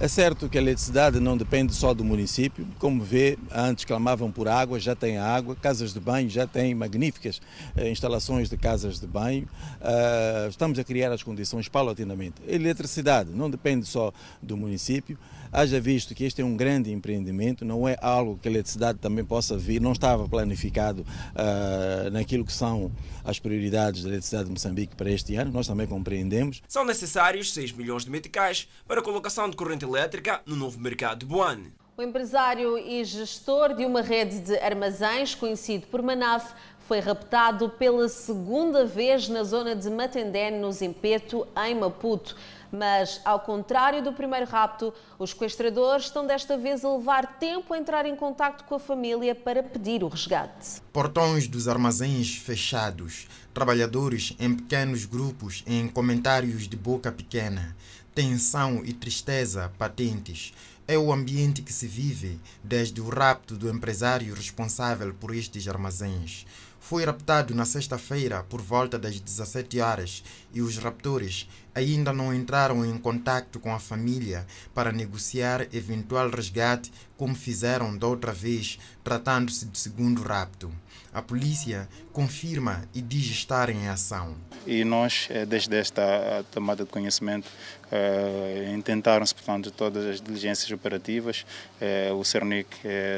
É 0.02 0.08
certo 0.08 0.48
que 0.48 0.58
a 0.58 0.62
eletricidade 0.62 1.20
não 1.20 1.36
depende 1.36 1.76
só 1.76 1.94
do 1.94 2.06
município. 2.06 2.66
Como 2.80 3.04
vê, 3.04 3.38
antes 3.52 3.84
clamavam 3.84 4.32
por 4.32 4.48
água, 4.48 4.80
já 4.80 4.96
tem 4.96 5.18
água. 5.18 5.58
Casas 5.58 5.94
de 5.94 6.00
banho 6.00 6.30
já 6.30 6.48
têm 6.48 6.74
magníficas 6.74 7.42
eh, 7.76 7.90
instalações 7.90 8.50
de 8.50 8.56
casas 8.56 8.98
de 8.98 9.06
banho. 9.06 9.46
Uh, 9.82 10.48
estamos 10.48 10.80
a 10.80 10.86
criar 10.86 11.12
as 11.12 11.22
condições 11.22 11.68
paulatinamente. 11.68 12.36
A 12.48 12.52
eletricidade 12.54 13.32
não 13.32 13.50
depende 13.50 13.86
só 13.86 14.14
do 14.42 14.56
município. 14.56 15.18
Haja 15.52 15.82
visto 15.82 16.14
que 16.14 16.24
este 16.24 16.42
é 16.44 16.46
um 16.46 16.56
grande 16.56 16.92
empreendimento, 16.92 17.66
não 17.66 17.88
é 17.88 17.98
algo 18.02 18.38
que 18.40 18.48
a 18.48 18.52
eletricidade 18.52 19.00
também 19.00 19.26
possa 19.26 19.58
vir, 19.58 19.82
não 19.82 19.94
estava 19.94 20.30
planificado 20.30 21.02
uh, 21.02 22.10
naquilo 22.12 22.46
que 22.46 22.54
são 22.54 22.92
as 23.26 23.40
prioridades 23.40 24.04
da 24.04 24.10
eletricidade 24.10 24.46
de 24.46 24.52
Moçambique 24.52 24.96
para 24.96 25.10
este 25.10 25.36
ano, 25.36 25.52
nós 25.52 25.66
também 25.66 25.88
compreendemos. 25.88 26.62
São 26.68 26.86
necessários 26.86 27.52
6 27.52 27.72
milhões 27.72 28.06
de 28.06 28.12
meticais 28.12 28.68
para 28.88 29.00
a 29.00 29.04
colocação 29.04 29.50
de 29.50 29.56
corrente 29.56 29.86
elétrica 29.90 30.42
no 30.46 30.56
novo 30.56 30.80
mercado 30.80 31.20
de 31.20 31.26
Boane. 31.26 31.74
O 31.98 32.02
empresário 32.02 32.78
e 32.78 33.04
gestor 33.04 33.74
de 33.74 33.86
uma 33.86 34.02
rede 34.02 34.40
de 34.40 34.58
armazéns, 34.60 35.36
conhecido 35.36 35.88
por 35.88 36.02
Manaf, 36.02 36.54
foi 36.88 37.00
raptado 37.00 37.70
pela 37.70 38.08
segunda 38.08 38.86
vez 38.86 39.28
na 39.28 39.44
zona 39.44 39.76
de 39.76 39.90
Matendé, 39.90 40.50
no 40.50 40.72
Zimpeto, 40.72 41.48
em 41.68 41.76
Maputo. 41.76 42.36
Mas, 42.72 43.20
ao 43.26 43.40
contrário 43.40 44.02
do 44.04 44.14
primeiro 44.14 44.46
rapto, 44.46 44.94
os 45.18 45.32
sequestradores 45.32 46.06
estão 46.06 46.26
desta 46.26 46.58
vez 46.58 46.86
a 46.86 46.96
levar 46.96 47.38
tempo 47.40 47.74
a 47.74 47.78
entrar 47.78 48.06
em 48.06 48.16
contato 48.16 48.64
com 48.64 48.76
a 48.76 48.80
família 48.80 49.36
para 49.36 49.62
pedir 49.62 50.04
o 50.04 50.08
resgate. 50.08 50.82
Portões 50.94 51.48
dos 51.48 51.68
armazéns 51.68 52.38
fechados, 52.38 53.28
trabalhadores 53.54 54.36
em 54.40 54.56
pequenos 54.56 55.06
grupos 55.06 55.64
em 55.68 55.88
comentários 55.88 56.68
de 56.68 56.78
boca 56.78 57.12
pequena, 57.12 57.76
tensão 58.20 58.82
e 58.84 58.92
tristeza 58.92 59.72
patentes. 59.78 60.52
É 60.86 60.98
o 60.98 61.14
ambiente 61.14 61.62
que 61.62 61.72
se 61.72 61.88
vive 61.88 62.38
desde 62.62 63.00
o 63.00 63.08
rapto 63.08 63.56
do 63.56 63.70
empresário 63.70 64.34
responsável 64.34 65.14
por 65.14 65.34
estes 65.34 65.66
armazéns 65.70 66.46
foi 66.80 67.06
raptado 67.06 67.54
na 67.54 67.66
sexta-feira 67.66 68.44
por 68.44 68.62
volta 68.62 68.98
das 68.98 69.20
17 69.20 69.80
horas 69.80 70.24
e 70.54 70.62
os 70.62 70.78
raptores 70.78 71.48
ainda 71.76 72.12
não 72.12 72.34
entraram 72.34 72.84
em 72.86 72.98
contato 72.98 73.60
com 73.60 73.74
a 73.74 73.80
família 73.80 74.48
para 74.74 74.92
negociar 74.92 75.68
eventual 75.74 76.30
resgate, 76.30 76.92
como 77.16 77.36
fizeram 77.36 77.96
da 77.96 78.08
outra 78.08 78.32
vez, 78.32 78.80
tratando-se 79.10 79.66
de 79.66 79.80
segundo 79.80 80.22
rapto. 80.22 80.72
A 81.12 81.20
polícia 81.20 81.90
confirma 82.14 82.88
e 82.94 83.02
diz 83.02 83.26
estar 83.26 83.68
em 83.72 83.88
ação. 83.88 84.36
E 84.68 84.84
nós, 84.84 85.28
eh, 85.32 85.48
desde 85.48 85.76
esta 85.76 86.46
tomada 86.52 86.84
de 86.84 86.92
conhecimento, 86.92 87.48
uh, 87.92 88.76
intentaram-se, 88.76 89.34
portanto, 89.34 89.72
todas 89.72 90.06
as 90.06 90.22
diligências 90.22 90.70
operativas. 90.70 91.44
Uh, 91.82 92.14
o 92.14 92.24
CERNIC 92.24 92.68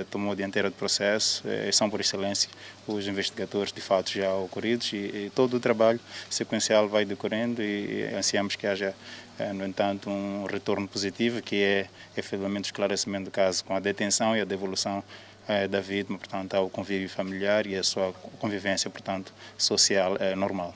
tomou 0.10 0.32
a 0.32 0.36
dianteira 0.36 0.70
do 0.70 0.76
processo, 0.78 1.44
uh, 1.46 1.74
são 1.74 1.90
por 1.90 2.00
excelência 2.00 2.50
os 2.88 3.06
investigadores 3.06 3.74
de 3.74 3.82
fatos 3.82 4.14
já 4.14 4.34
ocorridos 4.34 4.94
e, 4.94 4.96
e, 4.96 5.32
todo 5.36 5.58
o 5.58 5.60
trabalho 5.60 6.00
sequencial 6.30 6.88
vai 6.88 7.04
decorrendo 7.04 7.62
e, 7.62 8.10
e 8.12 8.16
ansiamos 8.16 8.56
que 8.56 8.66
haja, 8.66 8.96
no 9.56 9.66
entanto, 9.66 10.10
um 10.10 10.46
retorno 10.46 10.88
positivo, 10.88 11.42
que 11.42 11.62
é 11.62 11.88
efetivamente 12.16 12.66
o 12.66 12.68
esclarecimento 12.68 13.26
do 13.26 13.32
caso 13.32 13.64
com 13.66 13.76
a 13.76 13.80
detenção 13.80 14.36
e 14.36 14.42
a 14.42 14.46
devolução 14.46 15.04
da 15.70 15.82
vítima, 15.82 16.18
portanto, 16.18 16.54
ao 16.56 16.70
convívio 16.70 17.10
familiar 17.10 17.66
e 17.68 17.76
a 17.76 17.84
sua 17.84 18.14
convivência, 18.40 18.90
portanto, 18.90 19.34
social 19.58 20.18
normal. 20.38 20.74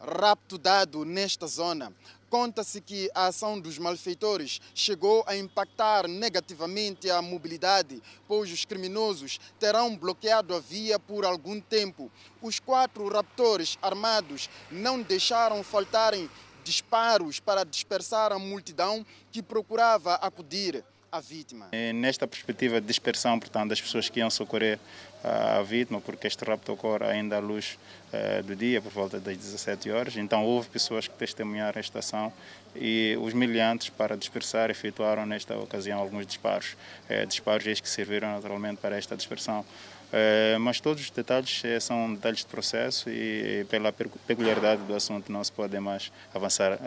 Rapto 0.00 0.58
dado 0.58 1.04
nesta 1.04 1.46
zona 1.46 1.92
Conta-se 2.32 2.80
que 2.80 3.10
a 3.14 3.26
ação 3.26 3.60
dos 3.60 3.78
malfeitores 3.78 4.58
chegou 4.74 5.22
a 5.26 5.36
impactar 5.36 6.08
negativamente 6.08 7.10
a 7.10 7.20
mobilidade, 7.20 8.02
pois 8.26 8.50
os 8.50 8.64
criminosos 8.64 9.38
terão 9.60 9.94
bloqueado 9.94 10.54
a 10.54 10.58
via 10.58 10.98
por 10.98 11.26
algum 11.26 11.60
tempo. 11.60 12.10
Os 12.40 12.58
quatro 12.58 13.06
raptores 13.06 13.76
armados 13.82 14.48
não 14.70 15.02
deixaram 15.02 15.62
faltarem 15.62 16.30
disparos 16.64 17.38
para 17.38 17.64
dispersar 17.64 18.32
a 18.32 18.38
multidão 18.38 19.04
que 19.30 19.42
procurava 19.42 20.14
acudir 20.14 20.82
à 21.12 21.20
vítima. 21.20 21.68
Nesta 21.94 22.26
perspectiva 22.26 22.80
de 22.80 22.86
dispersão, 22.86 23.38
portanto, 23.38 23.68
das 23.68 23.80
pessoas 23.80 24.08
que 24.08 24.20
iam 24.20 24.30
socorrer 24.30 24.78
a 25.22 25.62
vítima, 25.62 26.00
porque 26.00 26.26
este 26.26 26.42
rapto 26.42 26.72
ocorre 26.72 27.04
ainda 27.04 27.36
à 27.36 27.38
luz 27.38 27.78
uh, 28.12 28.42
do 28.42 28.56
dia, 28.56 28.80
por 28.80 28.90
volta 28.90 29.20
das 29.20 29.36
17 29.36 29.90
horas. 29.90 30.16
Então, 30.16 30.42
houve 30.42 30.70
pessoas 30.70 31.06
que 31.06 31.14
testemunharam 31.14 31.78
esta 31.78 31.98
ação 31.98 32.32
e 32.74 33.16
os 33.20 33.34
miliantes, 33.34 33.90
para 33.90 34.16
dispersar, 34.16 34.70
efetuaram 34.70 35.26
nesta 35.26 35.54
ocasião 35.58 36.00
alguns 36.00 36.26
disparos. 36.26 36.76
Uh, 37.10 37.26
disparos 37.26 37.66
estes 37.66 37.82
que 37.82 37.88
serviram 37.90 38.32
naturalmente 38.32 38.80
para 38.80 38.96
esta 38.96 39.14
dispersão. 39.14 39.60
Uh, 39.60 40.58
mas 40.60 40.80
todos 40.80 41.02
os 41.02 41.10
detalhes 41.10 41.62
são 41.80 42.14
detalhes 42.14 42.40
de 42.40 42.46
processo 42.46 43.10
e, 43.10 43.66
pela 43.68 43.92
peculiaridade 43.92 44.82
do 44.82 44.94
assunto, 44.94 45.30
não 45.30 45.44
se 45.44 45.52
pode 45.52 45.78
mais 45.78 46.10
avançar 46.34 46.78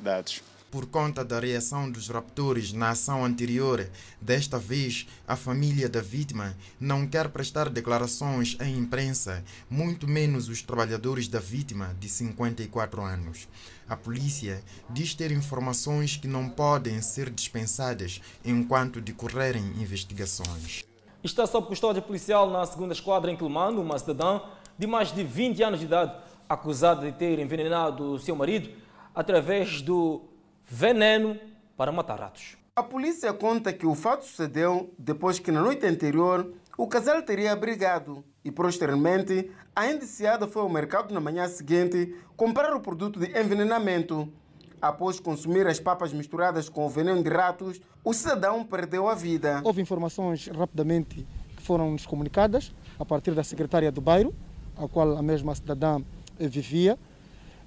dados 0.00 0.42
por 0.70 0.86
conta 0.86 1.24
da 1.24 1.40
reação 1.40 1.90
dos 1.90 2.08
raptores 2.08 2.72
na 2.72 2.90
ação 2.90 3.24
anterior. 3.24 3.88
Desta 4.20 4.58
vez, 4.58 5.06
a 5.26 5.34
família 5.34 5.88
da 5.88 6.00
vítima 6.00 6.56
não 6.78 7.06
quer 7.06 7.28
prestar 7.28 7.68
declarações 7.68 8.56
à 8.60 8.68
imprensa, 8.68 9.44
muito 9.68 10.06
menos 10.06 10.48
os 10.48 10.62
trabalhadores 10.62 11.26
da 11.26 11.40
vítima, 11.40 11.94
de 11.98 12.08
54 12.08 13.02
anos. 13.02 13.48
A 13.88 13.96
polícia 13.96 14.62
diz 14.88 15.14
ter 15.14 15.32
informações 15.32 16.16
que 16.16 16.28
não 16.28 16.48
podem 16.48 17.02
ser 17.02 17.28
dispensadas 17.30 18.20
enquanto 18.44 19.00
decorrerem 19.00 19.64
investigações. 19.80 20.84
Está 21.22 21.46
sob 21.46 21.66
custódia 21.66 22.00
policial 22.00 22.48
na 22.48 22.64
segunda 22.64 22.94
esquadra 22.94 23.30
em 23.30 23.36
Quilmando 23.36 23.82
uma 23.82 23.98
cidadã 23.98 24.40
de 24.78 24.86
mais 24.86 25.12
de 25.12 25.22
20 25.22 25.62
anos 25.62 25.80
de 25.80 25.86
idade, 25.86 26.14
acusada 26.48 27.04
de 27.04 27.18
ter 27.18 27.38
envenenado 27.38 28.18
seu 28.18 28.34
marido 28.34 28.70
através 29.14 29.82
do 29.82 30.29
veneno 30.70 31.36
para 31.76 31.90
matar 31.90 32.20
ratos. 32.20 32.56
A 32.76 32.82
polícia 32.82 33.32
conta 33.32 33.72
que 33.72 33.84
o 33.84 33.94
fato 33.96 34.24
sucedeu 34.24 34.94
depois 34.96 35.40
que 35.40 35.50
na 35.50 35.60
noite 35.60 35.84
anterior 35.84 36.54
o 36.78 36.86
casal 36.86 37.20
teria 37.22 37.54
brigado. 37.56 38.24
e 38.42 38.50
posteriormente 38.50 39.50
a 39.76 39.90
indiciada 39.90 40.46
foi 40.46 40.62
ao 40.62 40.68
mercado 40.68 41.12
na 41.12 41.20
manhã 41.20 41.46
seguinte 41.46 42.14
comprar 42.36 42.74
o 42.74 42.80
produto 42.80 43.20
de 43.20 43.26
envenenamento. 43.38 44.32
Após 44.80 45.20
consumir 45.20 45.66
as 45.66 45.78
papas 45.78 46.10
misturadas 46.10 46.70
com 46.70 46.86
o 46.86 46.88
veneno 46.88 47.22
de 47.22 47.28
ratos, 47.28 47.78
o 48.02 48.14
cidadão 48.14 48.64
perdeu 48.64 49.08
a 49.08 49.14
vida. 49.14 49.60
Houve 49.62 49.82
informações 49.82 50.46
rapidamente 50.46 51.26
que 51.54 51.62
foram 51.62 51.90
nos 51.90 52.06
comunicadas 52.06 52.72
a 52.98 53.04
partir 53.04 53.32
da 53.32 53.44
secretária 53.44 53.92
do 53.92 54.00
bairro, 54.00 54.32
a 54.74 54.88
qual 54.88 55.18
a 55.18 55.22
mesma 55.22 55.54
cidadã 55.54 56.00
vivia. 56.38 56.98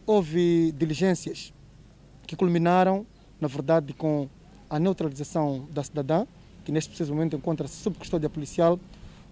Houve 0.08 0.72
diligências 0.72 1.54
que 2.26 2.36
culminaram, 2.36 3.06
na 3.40 3.48
verdade, 3.48 3.94
com 3.94 4.28
a 4.70 4.80
neutralização 4.80 5.68
da 5.72 5.84
cidadã, 5.84 6.26
que 6.64 6.72
neste 6.72 6.90
preciso 6.90 7.14
momento 7.14 7.36
encontra-se 7.36 7.76
sob 7.76 7.98
custódia 7.98 8.30
policial 8.30 8.80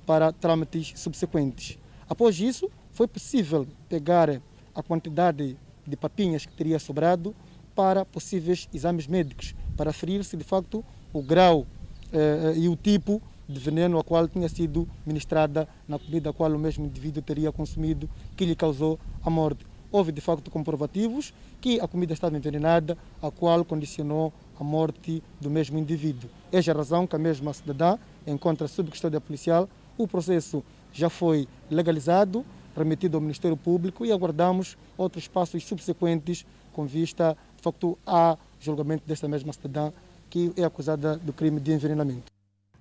para 0.06 0.32
trâmites 0.32 1.00
subsequentes. 1.00 1.78
Após 2.10 2.40
isso, 2.40 2.70
foi 2.92 3.08
possível 3.08 3.66
pegar 3.88 4.30
a 4.76 4.84
quantidade 4.84 5.58
de 5.88 5.96
papinhas 5.96 6.46
que 6.46 6.54
teria 6.54 6.80
sobrado 6.80 7.34
para 7.76 8.06
possíveis 8.06 8.68
exames 8.74 9.08
médicos, 9.08 9.56
para 9.78 9.92
aferir 9.92 10.24
se 10.24 10.36
de 10.36 10.44
facto 10.44 10.84
o 11.14 11.22
grau 11.22 11.66
eh, 12.12 12.54
e 12.58 12.70
o 12.70 12.76
tipo 12.76 13.22
de 13.48 13.60
veneno 13.60 14.00
a 14.00 14.04
qual 14.04 14.28
tinha 14.28 14.48
sido 14.48 14.88
ministrada 15.06 15.68
na 15.88 15.98
comida 15.98 16.30
a 16.30 16.34
qual 16.34 16.52
o 16.52 16.60
mesmo 16.60 16.86
indivíduo 16.86 17.22
teria 17.22 17.52
consumido, 17.52 18.10
que 18.36 18.46
lhe 18.46 18.56
causou 18.56 19.00
a 19.24 19.30
morte. 19.30 19.66
Houve 19.92 20.12
de 20.12 20.22
facto 20.22 20.50
comprovativos 20.50 21.34
que 21.60 21.80
a 21.80 21.88
comida 21.88 22.14
estava 22.14 22.38
envenenada, 22.38 22.98
a 23.22 23.30
qual 23.30 23.66
condicionou 23.66 24.32
a 24.60 24.64
morte 24.64 25.22
do 25.40 25.50
mesmo 25.50 25.78
indivíduo. 25.78 26.30
Esta 26.52 26.72
é 26.72 26.74
a 26.74 26.78
razão 26.78 27.06
que 27.06 27.16
a 27.16 27.20
mesma 27.20 27.54
cidadã 27.54 27.98
encontra 28.26 28.68
sob 28.68 28.90
custódia 28.90 29.20
policial. 29.20 29.68
O 29.98 30.08
processo 30.08 30.64
já 30.94 31.10
foi 31.10 31.48
legalizado, 31.70 32.46
remetido 32.76 33.18
ao 33.18 33.22
Ministério 33.22 33.58
Público 33.58 34.06
e 34.06 34.12
aguardamos 34.12 34.78
outros 34.98 35.28
passos 35.28 35.66
subsequentes 35.66 36.46
com 36.72 36.86
vista, 36.86 37.36
de 37.58 37.64
facto, 37.64 37.98
a 38.08 38.38
julgamento 38.60 39.04
desta 39.06 39.28
mesma 39.28 39.52
cidadã 39.52 39.92
que 40.30 40.54
é 40.56 40.64
acusada 40.64 41.18
do 41.18 41.34
crime 41.34 41.60
de 41.60 41.74
envenenamento. 41.74 42.32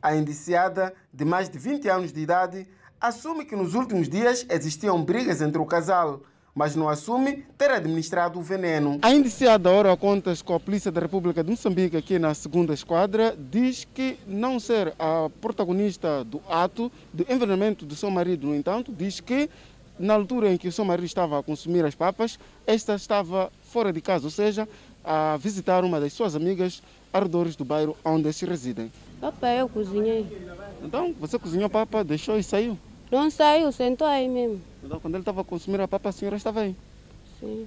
A 0.00 0.14
indiciada, 0.14 0.94
de 1.12 1.24
mais 1.24 1.48
de 1.48 1.58
20 1.58 1.88
anos 1.88 2.12
de 2.12 2.20
idade, 2.20 2.68
assume 3.00 3.44
que 3.44 3.56
nos 3.56 3.74
últimos 3.74 4.08
dias 4.08 4.46
existiam 4.48 5.02
brigas 5.04 5.42
entre 5.42 5.60
o 5.60 5.66
casal, 5.66 6.22
mas 6.54 6.74
não 6.74 6.88
assume 6.88 7.44
ter 7.56 7.70
administrado 7.70 8.38
o 8.38 8.42
veneno. 8.42 8.98
A 9.02 9.12
indiciada, 9.12 9.70
ora 9.70 9.96
contas 9.96 10.42
com 10.42 10.54
a 10.54 10.60
Polícia 10.60 10.90
da 10.90 11.00
República 11.00 11.42
de 11.42 11.50
Moçambique, 11.50 11.96
aqui 11.96 12.18
na 12.18 12.34
segunda 12.34 12.74
esquadra, 12.74 13.36
diz 13.50 13.86
que 13.94 14.18
não 14.26 14.58
ser 14.58 14.94
a 14.98 15.30
protagonista 15.40 16.24
do 16.24 16.40
ato 16.48 16.90
de 17.12 17.24
envenenamento 17.32 17.86
do 17.86 17.94
seu 17.94 18.10
marido, 18.10 18.46
no 18.46 18.54
entanto, 18.54 18.92
diz 18.92 19.20
que 19.20 19.48
na 19.98 20.14
altura 20.14 20.52
em 20.52 20.56
que 20.56 20.66
o 20.66 20.72
seu 20.72 20.84
marido 20.84 21.04
estava 21.04 21.38
a 21.38 21.42
consumir 21.42 21.84
as 21.84 21.94
papas, 21.94 22.38
esta 22.66 22.94
estava 22.94 23.52
fora 23.62 23.92
de 23.92 24.00
casa, 24.00 24.24
ou 24.24 24.30
seja, 24.30 24.66
a 25.04 25.36
visitar 25.36 25.84
uma 25.84 26.00
das 26.00 26.12
suas 26.12 26.34
amigas 26.34 26.82
arredores 27.12 27.54
do 27.54 27.64
bairro 27.64 27.96
onde 28.04 28.32
se 28.32 28.46
residem. 28.46 28.90
Papai, 29.20 29.60
eu 29.60 29.68
cozinhei. 29.68 30.26
Então, 30.82 31.14
você 31.20 31.38
cozinhou 31.38 31.68
papa, 31.68 32.02
deixou 32.02 32.38
e 32.38 32.42
saiu? 32.42 32.78
Não 33.10 33.28
saiu, 33.30 33.72
sentou 33.72 34.06
aí 34.06 34.28
mesmo. 34.28 34.62
Então, 34.84 35.00
quando 35.00 35.14
ele 35.14 35.22
estava 35.22 35.40
a 35.40 35.44
consumir 35.44 35.80
a 35.80 35.88
papa, 35.88 36.10
a 36.10 36.12
senhora 36.12 36.36
estava 36.36 36.60
aí? 36.60 36.76
Sim. 37.40 37.66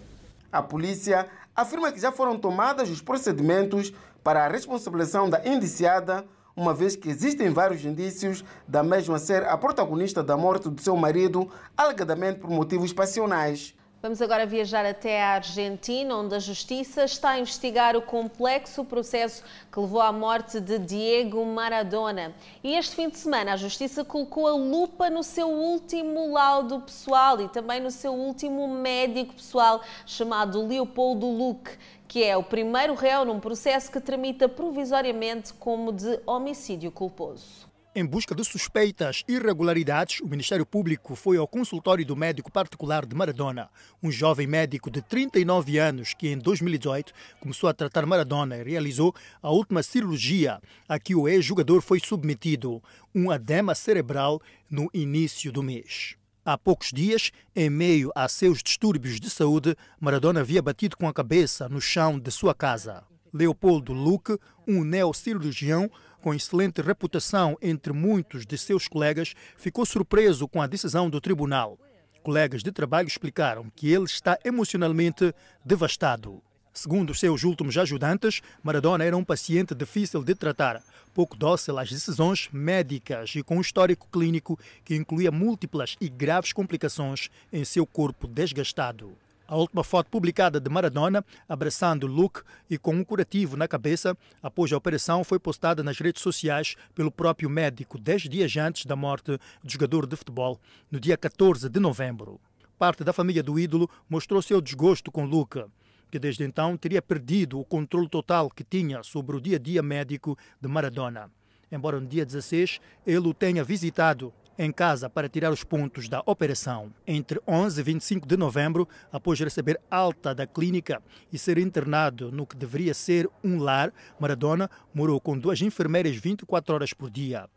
A 0.52 0.62
polícia 0.62 1.28
afirma 1.56 1.92
que 1.92 2.00
já 2.00 2.12
foram 2.12 2.38
tomados 2.38 2.90
os 2.90 3.02
procedimentos 3.02 3.94
para 4.24 4.46
a 4.46 4.48
responsabilização 4.48 5.30
da 5.30 5.46
indiciada, 5.46 6.26
uma 6.56 6.74
vez 6.74 6.96
que 6.96 7.10
existem 7.10 7.50
vários 7.50 7.84
indícios 7.84 8.44
da 8.68 8.84
mesma 8.84 9.20
ser 9.20 9.44
a 9.46 9.58
protagonista 9.58 10.24
da 10.24 10.38
morte 10.38 10.70
do 10.70 10.82
seu 10.82 10.96
marido, 10.96 11.50
alegadamente 11.76 12.40
por 12.40 12.50
motivos 12.50 12.94
passionais. 12.94 13.76
Vamos 14.06 14.22
agora 14.22 14.46
viajar 14.46 14.86
até 14.86 15.24
a 15.24 15.36
Argentina, 15.36 16.18
onde 16.18 16.36
a 16.36 16.40
Justiça 16.40 17.06
está 17.06 17.30
a 17.30 17.40
investigar 17.40 17.96
o 17.96 18.02
complexo 18.02 18.84
processo 18.84 19.42
que 19.72 19.80
levou 19.80 20.02
à 20.02 20.12
morte 20.12 20.60
de 20.60 20.78
Diego 20.78 21.46
Maradona. 21.46 22.36
E 22.62 22.76
este 22.76 22.98
fim 22.98 23.08
de 23.08 23.18
semana 23.18 23.54
a 23.54 23.56
Justiça 23.56 24.04
colocou 24.04 24.46
a 24.46 24.56
lupa 24.56 25.10
no 25.10 25.24
seu 25.24 25.48
último 25.48 26.34
laudo 26.34 26.82
pessoal 26.82 27.40
e 27.40 27.48
também 27.48 27.80
no 27.80 27.90
seu 27.90 28.14
último 28.14 28.68
médico 28.68 29.36
pessoal, 29.36 29.82
chamado 30.06 30.68
Leopoldo 30.68 31.26
Luque, 31.26 31.78
que 32.06 32.26
é 32.26 32.36
o 32.36 32.44
primeiro 32.44 32.96
réu 32.96 33.24
num 33.24 33.40
processo 33.40 33.90
que 33.90 34.02
tramita 34.02 34.50
provisoriamente 34.50 35.54
como 35.54 35.94
de 35.94 36.20
homicídio 36.26 36.92
culposo. 36.92 37.73
Em 37.96 38.04
busca 38.04 38.34
de 38.34 38.44
suspeitas 38.44 39.24
irregularidades, 39.28 40.20
o 40.20 40.28
Ministério 40.28 40.66
Público 40.66 41.16
foi 41.16 41.38
ao 41.38 41.48
consultório 41.48 42.04
do 42.04 42.16
médico 42.16 42.52
particular 42.52 43.06
de 43.06 43.16
Maradona, 43.16 43.70
um 44.02 44.12
jovem 44.12 44.48
médico 44.48 44.90
de 44.90 45.00
39 45.00 45.78
anos 45.78 46.16
que 46.16 46.28
em 46.28 46.40
2018 46.40 47.14
começou 47.40 47.70
a 47.70 47.74
tratar 47.74 48.08
Maradona 48.08 48.58
e 48.58 48.64
realizou 48.64 49.14
a 49.44 49.52
última 49.52 49.84
cirurgia 49.84 50.60
a 50.90 50.98
que 50.98 51.14
o 51.14 51.28
ex-jogador 51.28 51.84
foi 51.84 52.00
submetido, 52.00 52.82
um 53.14 53.32
edema 53.32 53.76
cerebral, 53.76 54.42
no 54.68 54.90
início 54.92 55.52
do 55.52 55.62
mês. 55.62 56.16
Há 56.44 56.58
poucos 56.58 56.90
dias, 56.92 57.32
em 57.56 57.70
meio 57.70 58.12
a 58.16 58.28
seus 58.28 58.64
distúrbios 58.64 59.20
de 59.20 59.30
saúde, 59.30 59.76
Maradona 60.00 60.40
havia 60.40 60.64
batido 60.64 60.98
com 60.98 61.08
a 61.08 61.14
cabeça 61.14 61.70
no 61.70 61.80
chão 61.80 62.20
de 62.20 62.32
sua 62.32 62.56
casa. 62.56 63.04
Leopoldo 63.32 63.94
Luque, 63.94 64.38
um 64.68 64.84
neocirurgião, 64.84 65.90
com 66.24 66.34
excelente 66.34 66.82
reputação 66.82 67.58
entre 67.62 67.92
muitos 67.92 68.46
de 68.46 68.58
seus 68.58 68.88
colegas, 68.88 69.34
ficou 69.58 69.86
surpreso 69.86 70.48
com 70.48 70.62
a 70.62 70.68
decisão 70.68 71.10
do 71.10 71.20
tribunal. 71.20 71.78
Colegas 72.24 72.64
de 72.64 72.72
trabalho 72.72 73.10
explicaram 73.10 73.70
que 73.76 73.92
ele 73.92 74.06
está 74.06 74.40
emocionalmente 74.46 75.36
devastado. 75.66 76.42
Segundo 76.72 77.14
seus 77.14 77.44
últimos 77.44 77.78
ajudantes, 77.78 78.42
Maradona 78.64 79.04
era 79.04 79.18
um 79.18 79.24
paciente 79.24 79.76
difícil 79.76 80.24
de 80.24 80.34
tratar, 80.34 80.82
pouco 81.14 81.36
dócil 81.36 81.78
às 81.78 81.92
decisões 81.92 82.48
médicas 82.54 83.36
e 83.36 83.44
com 83.44 83.58
um 83.58 83.62
histórico 83.62 84.08
clínico 84.10 84.58
que 84.86 84.96
incluía 84.96 85.30
múltiplas 85.30 85.98
e 86.00 86.08
graves 86.08 86.54
complicações 86.54 87.30
em 87.52 87.66
seu 87.66 87.86
corpo 87.86 88.28
desgastado. 88.28 89.12
A 89.46 89.58
última 89.58 89.84
foto 89.84 90.10
publicada 90.10 90.60
de 90.60 90.70
Maradona, 90.70 91.24
abraçando 91.50 92.08
Luke 92.08 92.42
e 92.70 92.78
com 92.78 92.96
um 92.96 93.04
curativo 93.04 93.58
na 93.58 93.68
cabeça 93.68 94.18
após 94.42 94.72
a 94.72 94.78
operação, 94.78 95.22
foi 95.24 95.38
postada 95.38 95.84
nas 95.84 96.00
redes 96.00 96.22
sociais 96.22 96.76
pelo 96.96 97.12
próprio 97.12 97.50
médico 97.50 98.00
dez 98.00 98.22
dias 98.22 98.56
antes 98.56 98.86
da 98.86 98.96
morte 98.96 99.38
do 99.62 99.72
jogador 99.72 100.08
de 100.08 100.16
futebol, 100.16 100.60
no 100.90 100.98
dia 100.98 101.18
14 101.18 101.68
de 101.68 101.80
novembro. 101.80 102.40
Parte 102.80 103.04
da 103.04 103.12
família 103.12 103.44
do 103.44 103.60
ídolo 103.60 103.90
mostrou 104.10 104.42
seu 104.42 104.62
desgosto 104.62 105.12
com 105.12 105.26
Luke, 105.26 105.64
que 106.10 106.18
desde 106.18 106.46
então 106.46 106.78
teria 106.78 107.02
perdido 107.02 107.60
o 107.60 107.66
controle 107.66 108.08
total 108.08 108.50
que 108.50 108.64
tinha 108.64 109.04
sobre 109.04 109.36
o 109.36 109.42
dia 109.42 109.58
a 109.58 109.60
dia 109.60 109.84
médico 109.84 110.38
de 110.62 110.70
Maradona. 110.70 111.30
Embora 111.70 112.00
no 112.00 112.08
dia 112.08 112.26
16 112.26 112.80
ele 113.06 113.28
o 113.28 113.34
tenha 113.34 113.64
visitado 113.64 114.34
em 114.58 114.72
casa 114.72 115.10
para 115.10 115.30
tirar 115.30 115.52
os 115.52 115.64
pontos 115.64 116.08
da 116.08 116.22
operação. 116.26 116.94
Entre 117.06 117.42
11 117.48 117.80
e 117.80 117.84
25 117.84 118.28
de 118.28 118.38
novembro, 118.38 118.88
após 119.12 119.40
receber 119.40 119.80
alta 119.90 120.34
da 120.34 120.46
clínica 120.46 121.02
e 121.32 121.38
ser 121.38 121.58
internado 121.58 122.32
no 122.32 122.46
que 122.46 122.56
deveria 122.56 122.94
ser 122.94 123.30
um 123.44 123.60
lar, 123.60 123.94
Maradona 124.20 124.70
morou 124.94 125.20
com 125.20 125.38
duas 125.38 125.62
enfermeiras 125.62 126.16
24 126.16 126.76
horas 126.76 126.94
por 126.94 127.10
dia. 127.10 127.50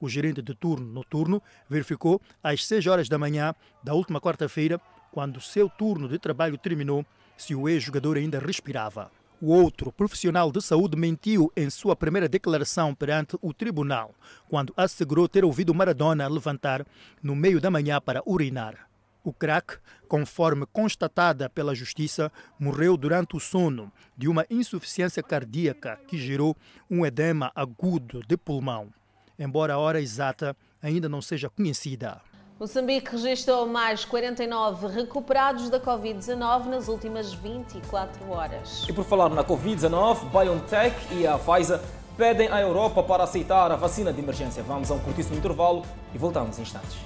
O 0.00 0.08
gerente 0.08 0.40
de 0.40 0.54
turno 0.54 0.86
noturno 0.86 1.42
verificou 1.68 2.20
às 2.42 2.64
6 2.64 2.86
horas 2.86 3.08
da 3.08 3.18
manhã 3.18 3.54
da 3.82 3.94
última 3.94 4.20
quarta-feira, 4.20 4.80
quando 5.10 5.40
seu 5.40 5.68
turno 5.68 6.08
de 6.08 6.18
trabalho 6.18 6.56
terminou, 6.56 7.04
se 7.36 7.54
o 7.54 7.68
ex-jogador 7.68 8.16
ainda 8.16 8.38
respirava. 8.38 9.10
O 9.40 9.52
outro 9.52 9.92
profissional 9.92 10.50
de 10.50 10.60
saúde 10.60 10.96
mentiu 10.96 11.52
em 11.56 11.70
sua 11.70 11.94
primeira 11.94 12.28
declaração 12.28 12.92
perante 12.92 13.38
o 13.40 13.54
tribunal, 13.54 14.12
quando 14.48 14.74
assegurou 14.76 15.28
ter 15.28 15.44
ouvido 15.44 15.72
Maradona 15.72 16.26
levantar 16.26 16.84
no 17.22 17.36
meio 17.36 17.60
da 17.60 17.70
manhã 17.70 18.00
para 18.00 18.20
urinar. 18.26 18.88
O 19.22 19.32
crack, 19.32 19.78
conforme 20.08 20.66
constatada 20.66 21.48
pela 21.48 21.72
justiça, 21.72 22.32
morreu 22.58 22.96
durante 22.96 23.36
o 23.36 23.40
sono 23.40 23.92
de 24.16 24.26
uma 24.26 24.44
insuficiência 24.50 25.22
cardíaca 25.22 26.00
que 26.08 26.18
gerou 26.18 26.56
um 26.90 27.06
edema 27.06 27.52
agudo 27.54 28.22
de 28.26 28.36
pulmão, 28.36 28.92
embora 29.38 29.74
a 29.74 29.78
hora 29.78 30.00
exata 30.00 30.56
ainda 30.82 31.08
não 31.08 31.22
seja 31.22 31.48
conhecida. 31.48 32.20
Moçambique 32.58 33.12
registrou 33.12 33.68
mais 33.68 34.04
49 34.04 34.88
recuperados 34.88 35.70
da 35.70 35.78
Covid-19 35.78 36.64
nas 36.64 36.88
últimas 36.88 37.32
24 37.32 38.28
horas. 38.32 38.84
E 38.88 38.92
por 38.92 39.04
falar 39.04 39.28
na 39.28 39.44
Covid-19, 39.44 40.24
BioNTech 40.32 41.14
e 41.14 41.24
a 41.24 41.38
Pfizer 41.38 41.78
pedem 42.16 42.48
à 42.48 42.60
Europa 42.60 43.00
para 43.00 43.22
aceitar 43.22 43.70
a 43.70 43.76
vacina 43.76 44.12
de 44.12 44.20
emergência. 44.20 44.60
Vamos 44.64 44.90
a 44.90 44.94
um 44.94 44.98
curtíssimo 44.98 45.36
intervalo 45.36 45.84
e 46.12 46.18
voltamos 46.18 46.58
em 46.58 46.62
instantes. 46.62 46.96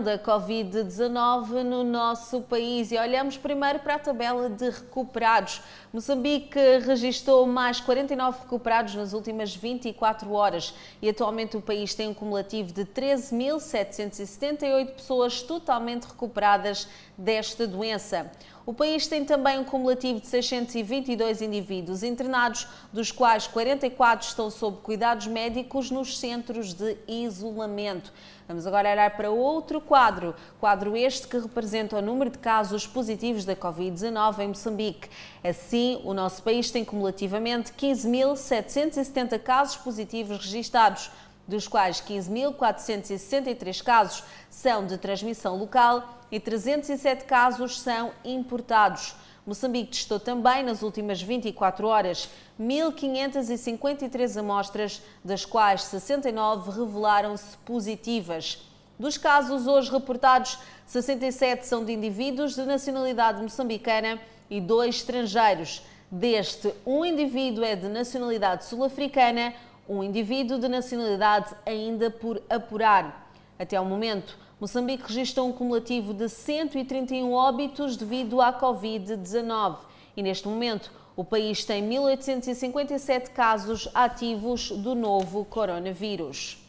Da 0.00 0.18
Covid-19 0.18 1.62
no 1.62 1.84
nosso 1.84 2.40
país 2.42 2.92
e 2.92 2.96
olhamos 2.96 3.36
primeiro 3.36 3.80
para 3.80 3.96
a 3.96 3.98
tabela 3.98 4.48
de 4.48 4.70
recuperados. 4.70 5.60
Moçambique 5.92 6.58
registrou 6.86 7.44
mais 7.46 7.80
49 7.80 8.42
recuperados 8.42 8.94
nas 8.94 9.12
últimas 9.12 9.52
24 9.54 10.32
horas 10.32 10.72
e 11.02 11.08
atualmente 11.08 11.56
o 11.56 11.60
país 11.60 11.92
tem 11.94 12.08
um 12.08 12.14
cumulativo 12.14 12.72
de 12.72 12.84
13.778 12.84 14.92
pessoas 14.92 15.42
totalmente 15.42 16.04
recuperadas 16.04 16.86
desta 17.16 17.66
doença. 17.66 18.30
O 18.64 18.72
país 18.72 19.08
tem 19.08 19.24
também 19.24 19.58
um 19.58 19.64
cumulativo 19.64 20.20
de 20.20 20.28
622 20.28 21.42
indivíduos 21.42 22.04
internados, 22.04 22.68
dos 22.92 23.10
quais 23.10 23.48
44 23.48 24.28
estão 24.28 24.50
sob 24.50 24.78
cuidados 24.82 25.26
médicos 25.26 25.90
nos 25.90 26.16
centros 26.16 26.72
de 26.72 26.96
isolamento. 27.08 28.12
Vamos 28.46 28.64
agora 28.66 28.92
olhar 28.92 29.16
para 29.16 29.30
outro 29.30 29.80
quadro, 29.80 30.34
quadro 30.60 30.96
este 30.96 31.26
que 31.26 31.38
representa 31.38 31.96
o 31.96 32.02
número 32.02 32.30
de 32.30 32.38
casos 32.38 32.86
positivos 32.86 33.44
da 33.44 33.56
Covid-19 33.56 34.38
em 34.38 34.48
Moçambique. 34.48 35.08
Assim, 35.42 36.00
o 36.04 36.14
nosso 36.14 36.42
país 36.42 36.70
tem 36.70 36.84
cumulativamente 36.84 37.72
15.770 37.72 39.38
casos 39.40 39.76
positivos 39.76 40.38
registados 40.38 41.10
dos 41.46 41.66
quais 41.66 42.00
15.463 42.00 43.82
casos 43.82 44.22
são 44.48 44.86
de 44.86 44.96
transmissão 44.98 45.56
local 45.56 46.20
e 46.30 46.38
307 46.38 47.24
casos 47.24 47.80
são 47.80 48.12
importados. 48.24 49.14
Moçambique 49.44 49.90
testou 49.90 50.20
também, 50.20 50.62
nas 50.62 50.82
últimas 50.82 51.20
24 51.20 51.86
horas, 51.86 52.28
1.553 52.60 54.38
amostras, 54.38 55.02
das 55.24 55.44
quais 55.44 55.82
69 55.82 56.70
revelaram-se 56.70 57.56
positivas. 57.58 58.62
Dos 58.96 59.18
casos 59.18 59.66
hoje 59.66 59.90
reportados, 59.90 60.58
67 60.86 61.66
são 61.66 61.84
de 61.84 61.92
indivíduos 61.92 62.54
de 62.54 62.62
nacionalidade 62.62 63.42
moçambicana 63.42 64.20
e 64.48 64.60
dois 64.60 64.96
estrangeiros. 64.96 65.82
Deste, 66.08 66.72
um 66.86 67.04
indivíduo 67.04 67.64
é 67.64 67.74
de 67.74 67.88
nacionalidade 67.88 68.66
sul-africana, 68.66 69.54
um 69.88 70.02
indivíduo 70.02 70.58
de 70.58 70.68
nacionalidade 70.68 71.54
ainda 71.66 72.10
por 72.10 72.42
apurar. 72.48 73.30
Até 73.58 73.76
ao 73.76 73.84
momento, 73.84 74.38
Moçambique 74.60 75.04
registrou 75.08 75.48
um 75.48 75.52
cumulativo 75.52 76.14
de 76.14 76.28
131 76.28 77.32
óbitos 77.32 77.96
devido 77.96 78.40
à 78.40 78.52
Covid-19 78.52 79.78
e 80.16 80.22
neste 80.22 80.46
momento 80.46 80.92
o 81.16 81.24
país 81.24 81.64
tem 81.64 81.86
1.857 81.88 83.30
casos 83.30 83.88
ativos 83.92 84.70
do 84.70 84.94
novo 84.94 85.44
coronavírus. 85.44 86.61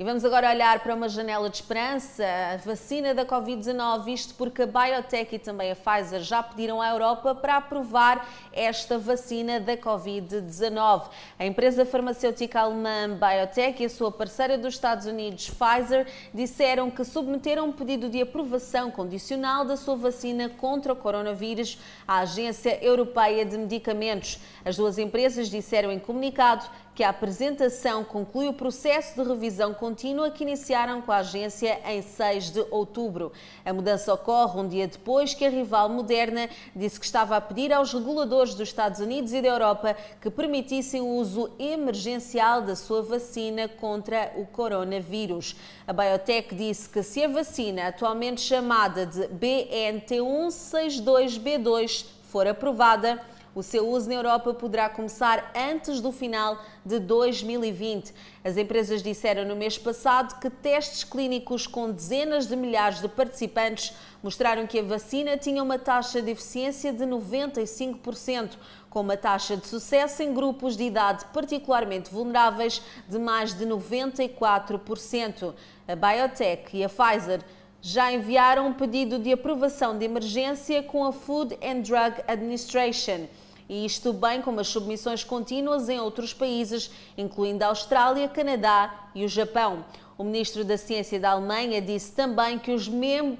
E 0.00 0.04
vamos 0.04 0.24
agora 0.24 0.48
olhar 0.48 0.78
para 0.78 0.94
uma 0.94 1.08
janela 1.08 1.50
de 1.50 1.56
esperança, 1.56 2.24
a 2.54 2.56
vacina 2.58 3.12
da 3.12 3.26
Covid-19, 3.26 4.06
isto 4.06 4.34
porque 4.34 4.62
a 4.62 4.66
Biotech 4.66 5.34
e 5.34 5.40
também 5.40 5.72
a 5.72 5.74
Pfizer 5.74 6.20
já 6.20 6.40
pediram 6.40 6.80
à 6.80 6.88
Europa 6.88 7.34
para 7.34 7.56
aprovar 7.56 8.24
esta 8.52 8.96
vacina 8.96 9.58
da 9.58 9.76
Covid-19. 9.76 11.08
A 11.36 11.44
empresa 11.44 11.84
farmacêutica 11.84 12.60
alemã 12.60 13.18
Biotech 13.18 13.82
e 13.82 13.86
a 13.86 13.90
sua 13.90 14.12
parceira 14.12 14.56
dos 14.56 14.74
Estados 14.74 15.04
Unidos, 15.04 15.50
Pfizer, 15.50 16.06
disseram 16.32 16.92
que 16.92 17.04
submeteram 17.04 17.66
um 17.66 17.72
pedido 17.72 18.08
de 18.08 18.22
aprovação 18.22 18.92
condicional 18.92 19.64
da 19.64 19.76
sua 19.76 19.96
vacina 19.96 20.48
contra 20.48 20.92
o 20.92 20.96
coronavírus 20.96 21.76
à 22.06 22.20
Agência 22.20 22.78
Europeia 22.80 23.44
de 23.44 23.58
Medicamentos. 23.58 24.38
As 24.64 24.76
duas 24.76 24.96
empresas 24.96 25.50
disseram 25.50 25.90
em 25.90 25.98
comunicado 25.98 26.64
que 26.98 27.04
a 27.04 27.10
apresentação 27.10 28.02
conclui 28.02 28.48
o 28.48 28.52
processo 28.52 29.22
de 29.22 29.28
revisão 29.28 29.72
contínua 29.72 30.32
que 30.32 30.42
iniciaram 30.42 31.00
com 31.00 31.12
a 31.12 31.18
agência 31.18 31.78
em 31.86 32.02
6 32.02 32.50
de 32.50 32.66
outubro. 32.72 33.30
A 33.64 33.72
mudança 33.72 34.12
ocorre 34.12 34.58
um 34.58 34.66
dia 34.66 34.88
depois 34.88 35.32
que 35.32 35.44
a 35.44 35.48
rival 35.48 35.88
Moderna 35.88 36.50
disse 36.74 36.98
que 36.98 37.06
estava 37.06 37.36
a 37.36 37.40
pedir 37.40 37.72
aos 37.72 37.92
reguladores 37.92 38.52
dos 38.52 38.68
Estados 38.68 38.98
Unidos 38.98 39.32
e 39.32 39.40
da 39.40 39.46
Europa 39.46 39.96
que 40.20 40.28
permitissem 40.28 41.00
o 41.00 41.06
uso 41.06 41.52
emergencial 41.56 42.62
da 42.62 42.74
sua 42.74 43.00
vacina 43.00 43.68
contra 43.68 44.32
o 44.34 44.44
coronavírus. 44.44 45.54
A 45.86 45.92
Biotech 45.92 46.52
disse 46.52 46.88
que 46.88 47.04
se 47.04 47.22
a 47.22 47.28
vacina, 47.28 47.86
atualmente 47.86 48.40
chamada 48.40 49.06
de 49.06 49.20
BNT162B2, 49.28 52.06
for 52.24 52.48
aprovada, 52.48 53.24
o 53.58 53.62
seu 53.62 53.88
uso 53.88 54.08
na 54.08 54.14
Europa 54.14 54.54
poderá 54.54 54.88
começar 54.88 55.50
antes 55.52 56.00
do 56.00 56.12
final 56.12 56.62
de 56.86 57.00
2020. 57.00 58.14
As 58.44 58.56
empresas 58.56 59.02
disseram 59.02 59.44
no 59.44 59.56
mês 59.56 59.76
passado 59.76 60.38
que 60.38 60.48
testes 60.48 61.02
clínicos 61.02 61.66
com 61.66 61.90
dezenas 61.90 62.46
de 62.46 62.54
milhares 62.54 63.00
de 63.00 63.08
participantes 63.08 63.96
mostraram 64.22 64.64
que 64.64 64.78
a 64.78 64.82
vacina 64.84 65.36
tinha 65.36 65.60
uma 65.60 65.76
taxa 65.76 66.22
de 66.22 66.30
eficiência 66.30 66.92
de 66.92 67.04
95%, 67.04 68.52
com 68.88 69.00
uma 69.00 69.16
taxa 69.16 69.56
de 69.56 69.66
sucesso 69.66 70.22
em 70.22 70.32
grupos 70.32 70.76
de 70.76 70.84
idade 70.84 71.24
particularmente 71.34 72.12
vulneráveis 72.12 72.80
de 73.08 73.18
mais 73.18 73.54
de 73.54 73.66
94%. 73.66 75.52
A 75.88 75.96
Biotech 75.96 76.76
e 76.76 76.84
a 76.84 76.88
Pfizer 76.88 77.40
já 77.82 78.12
enviaram 78.12 78.68
um 78.68 78.72
pedido 78.72 79.18
de 79.18 79.32
aprovação 79.32 79.98
de 79.98 80.04
emergência 80.04 80.80
com 80.80 81.04
a 81.04 81.12
Food 81.12 81.58
and 81.60 81.80
Drug 81.80 82.22
Administration 82.28 83.26
e 83.68 83.84
isto 83.84 84.12
bem 84.12 84.40
como 84.40 84.60
as 84.60 84.68
submissões 84.68 85.22
contínuas 85.22 85.88
em 85.88 86.00
outros 86.00 86.32
países, 86.32 86.90
incluindo 87.16 87.62
a 87.62 87.68
Austrália, 87.68 88.28
Canadá 88.28 89.10
e 89.14 89.24
o 89.24 89.28
Japão. 89.28 89.84
O 90.18 90.24
ministro 90.24 90.64
da 90.64 90.76
Ciência 90.76 91.20
da 91.20 91.30
Alemanha 91.30 91.80
disse 91.80 92.10
também 92.10 92.58
que 92.58 92.72
os, 92.72 92.90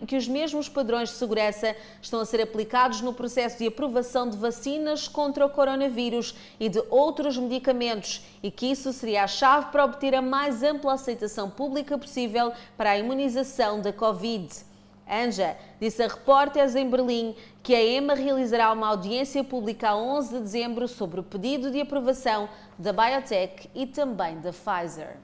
que 0.07 0.16
os 0.16 0.29
mesmos 0.29 0.68
padrões 0.68 1.09
de 1.09 1.16
segurança 1.16 1.74
estão 2.01 2.20
a 2.20 2.24
ser 2.24 2.41
aplicados 2.41 3.01
no 3.01 3.12
processo 3.12 3.59
de 3.59 3.66
aprovação 3.66 4.31
de 4.31 4.37
vacinas 4.37 5.09
contra 5.09 5.45
o 5.45 5.51
coronavírus 5.51 6.37
e 6.61 6.68
de 6.68 6.81
outros 6.89 7.37
medicamentos 7.37 8.22
e 8.41 8.49
que 8.49 8.66
isso 8.66 8.93
seria 8.93 9.24
a 9.24 9.26
chave 9.26 9.72
para 9.72 9.85
obter 9.85 10.14
a 10.14 10.22
mais 10.22 10.62
ampla 10.62 10.93
aceitação 10.93 11.51
pública 11.51 11.99
possível 11.99 12.53
para 12.76 12.91
a 12.91 12.99
imunização 12.99 13.81
da 13.81 13.93
Covid. 13.93 14.68
Anja 15.11 15.56
disse 15.80 16.02
a 16.02 16.09
repórteres 16.09 16.76
em 16.76 16.88
Berlim 16.88 17.34
que 17.62 17.74
a 17.74 17.82
EMA 17.82 18.14
realizará 18.14 18.72
uma 18.72 18.88
audiência 18.88 19.42
pública 19.42 19.90
a 19.90 19.96
11 19.96 20.34
de 20.34 20.40
dezembro 20.40 20.86
sobre 20.86 21.20
o 21.20 21.22
pedido 21.22 21.70
de 21.70 21.80
aprovação 21.80 22.48
da 22.78 22.92
Biotech 22.92 23.70
e 23.74 23.86
também 23.86 24.38
da 24.40 24.52
Pfizer. 24.52 25.16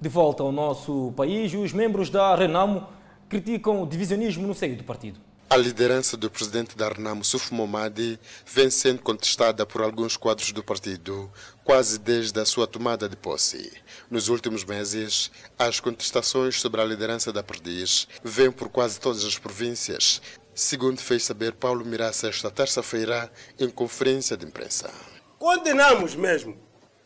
De 0.00 0.08
volta 0.08 0.42
ao 0.42 0.50
nosso 0.50 1.12
país, 1.16 1.54
os 1.54 1.72
membros 1.72 2.10
da 2.10 2.34
Renamo 2.34 2.86
criticam 3.28 3.82
o 3.82 3.86
divisionismo 3.86 4.46
no 4.46 4.54
seio 4.54 4.76
do 4.76 4.84
partido. 4.84 5.20
A 5.52 5.56
liderança 5.58 6.16
do 6.16 6.30
presidente 6.30 6.74
da 6.74 6.88
Renamo, 6.88 7.22
Suf 7.22 7.52
Momadi, 7.52 8.18
vem 8.46 8.70
sendo 8.70 9.02
contestada 9.02 9.66
por 9.66 9.82
alguns 9.82 10.16
quadros 10.16 10.50
do 10.50 10.64
partido, 10.64 11.30
quase 11.62 11.98
desde 11.98 12.40
a 12.40 12.46
sua 12.46 12.66
tomada 12.66 13.06
de 13.06 13.16
posse. 13.16 13.70
Nos 14.10 14.30
últimos 14.30 14.64
meses, 14.64 15.30
as 15.58 15.78
contestações 15.78 16.58
sobre 16.58 16.80
a 16.80 16.84
liderança 16.86 17.30
da 17.30 17.42
Perdiz 17.42 18.08
vêm 18.24 18.50
por 18.50 18.70
quase 18.70 18.98
todas 18.98 19.26
as 19.26 19.36
províncias, 19.36 20.22
segundo 20.54 21.02
fez 21.02 21.22
saber 21.22 21.52
Paulo 21.52 21.84
Miraça 21.84 22.28
esta 22.28 22.50
terça-feira 22.50 23.30
em 23.60 23.68
conferência 23.68 24.38
de 24.38 24.46
imprensa. 24.46 24.90
Condenamos 25.38 26.14
mesmo. 26.16 26.56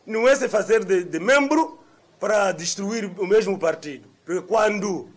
Não 0.05 0.25
é 0.25 0.33
se 0.37 0.47
fazer 0.47 0.85
de, 0.85 1.03
de 1.03 1.19
membro 1.19 1.81
para 2.17 2.53
destruir 2.53 3.11
o 3.19 3.27
mesmo 3.27 3.59
partido. 3.59 4.07
Porque 4.25 4.47
quando 4.47 5.09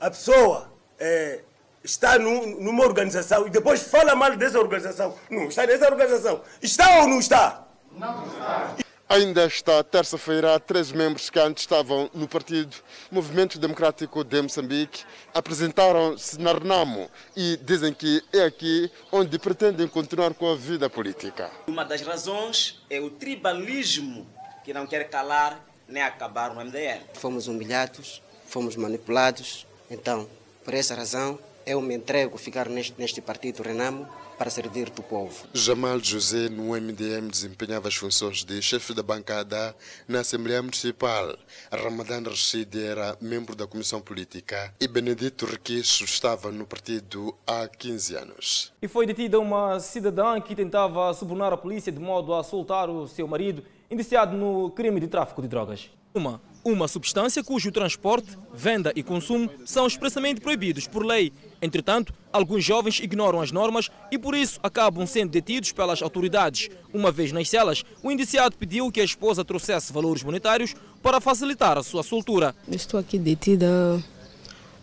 a 0.00 0.08
pessoa 0.08 0.72
é, 0.98 1.44
está 1.82 2.18
numa 2.18 2.84
organização 2.84 3.46
e 3.46 3.50
depois 3.50 3.82
fala 3.82 4.14
mal 4.14 4.36
dessa 4.36 4.58
organização. 4.58 5.16
Não 5.30 5.48
está 5.48 5.66
nessa 5.66 5.86
organização. 5.86 6.42
Está 6.62 7.00
ou 7.00 7.08
não 7.08 7.18
está? 7.18 7.66
Não 7.92 8.26
está. 8.26 8.76
Ainda 9.08 9.42
esta 9.42 9.82
terça-feira, 9.82 10.60
três 10.60 10.92
membros 10.92 11.30
que 11.30 11.40
antes 11.40 11.64
estavam 11.64 12.08
no 12.14 12.28
partido 12.28 12.76
Movimento 13.10 13.58
Democrático 13.58 14.22
de 14.22 14.40
Moçambique 14.40 15.02
apresentaram-se 15.34 16.38
na 16.40 16.52
Renamo 16.52 17.10
e 17.36 17.58
dizem 17.60 17.92
que 17.92 18.22
é 18.32 18.44
aqui 18.44 18.88
onde 19.10 19.36
pretendem 19.36 19.88
continuar 19.88 20.32
com 20.32 20.48
a 20.48 20.54
vida 20.54 20.88
política. 20.88 21.50
Uma 21.66 21.84
das 21.84 22.02
razões 22.02 22.80
é 22.88 23.00
o 23.00 23.10
tribalismo 23.10 24.28
que 24.62 24.72
não 24.72 24.86
quer 24.86 25.10
calar 25.10 25.60
nem 25.88 26.04
acabar 26.04 26.54
no 26.54 26.64
MDL. 26.64 27.02
Fomos 27.14 27.48
humilhados, 27.48 28.22
fomos 28.46 28.76
manipulados, 28.76 29.66
então, 29.90 30.28
por 30.64 30.72
essa 30.72 30.94
razão, 30.94 31.36
eu 31.66 31.80
me 31.80 31.94
entrego 31.94 32.36
a 32.36 32.38
ficar 32.38 32.68
neste, 32.68 32.94
neste 32.98 33.20
partido 33.20 33.62
Renamo 33.62 34.08
para 34.38 34.48
servir 34.48 34.88
do 34.90 35.02
povo. 35.02 35.46
Jamal 35.52 35.98
José, 36.00 36.48
no 36.48 36.72
MDM, 36.74 37.28
desempenhava 37.28 37.88
as 37.88 37.94
funções 37.94 38.42
de 38.42 38.62
chefe 38.62 38.94
da 38.94 39.02
bancada 39.02 39.76
na 40.08 40.20
Assembleia 40.20 40.62
Municipal. 40.62 41.36
Ramadan 41.70 42.22
Rashid 42.22 42.74
era 42.82 43.16
membro 43.20 43.54
da 43.54 43.66
Comissão 43.66 44.00
Política 44.00 44.74
e 44.80 44.88
Benedito 44.88 45.44
Requeixo 45.44 46.04
estava 46.04 46.50
no 46.50 46.66
partido 46.66 47.36
há 47.46 47.68
15 47.68 48.16
anos. 48.16 48.72
E 48.80 48.88
foi 48.88 49.06
detida 49.06 49.38
uma 49.38 49.78
cidadã 49.78 50.40
que 50.40 50.54
tentava 50.56 51.12
subornar 51.12 51.52
a 51.52 51.56
polícia 51.56 51.92
de 51.92 52.00
modo 52.00 52.32
a 52.32 52.42
soltar 52.42 52.88
o 52.88 53.06
seu 53.06 53.28
marido, 53.28 53.62
indiciado 53.90 54.36
no 54.36 54.70
crime 54.70 55.00
de 55.00 55.08
tráfico 55.08 55.42
de 55.42 55.48
drogas. 55.48 55.90
Uma 56.14 56.40
uma 56.64 56.86
substância 56.88 57.42
cujo 57.42 57.72
transporte, 57.72 58.36
venda 58.54 58.92
e 58.94 59.02
consumo 59.02 59.50
são 59.64 59.86
expressamente 59.86 60.40
proibidos 60.40 60.86
por 60.86 61.04
lei. 61.04 61.32
Entretanto, 61.62 62.12
alguns 62.32 62.64
jovens 62.64 63.00
ignoram 63.00 63.40
as 63.40 63.52
normas 63.52 63.90
e 64.10 64.18
por 64.18 64.34
isso 64.34 64.58
acabam 64.62 65.06
sendo 65.06 65.30
detidos 65.30 65.72
pelas 65.72 66.02
autoridades. 66.02 66.68
Uma 66.92 67.10
vez 67.10 67.32
nas 67.32 67.48
celas, 67.48 67.84
o 68.02 68.10
indiciado 68.10 68.56
pediu 68.56 68.90
que 68.90 69.00
a 69.00 69.04
esposa 69.04 69.44
trouxesse 69.44 69.92
valores 69.92 70.22
monetários 70.22 70.74
para 71.02 71.20
facilitar 71.20 71.78
a 71.78 71.82
sua 71.82 72.02
soltura. 72.02 72.54
Estou 72.70 72.98
aqui 73.00 73.18
detida 73.18 74.02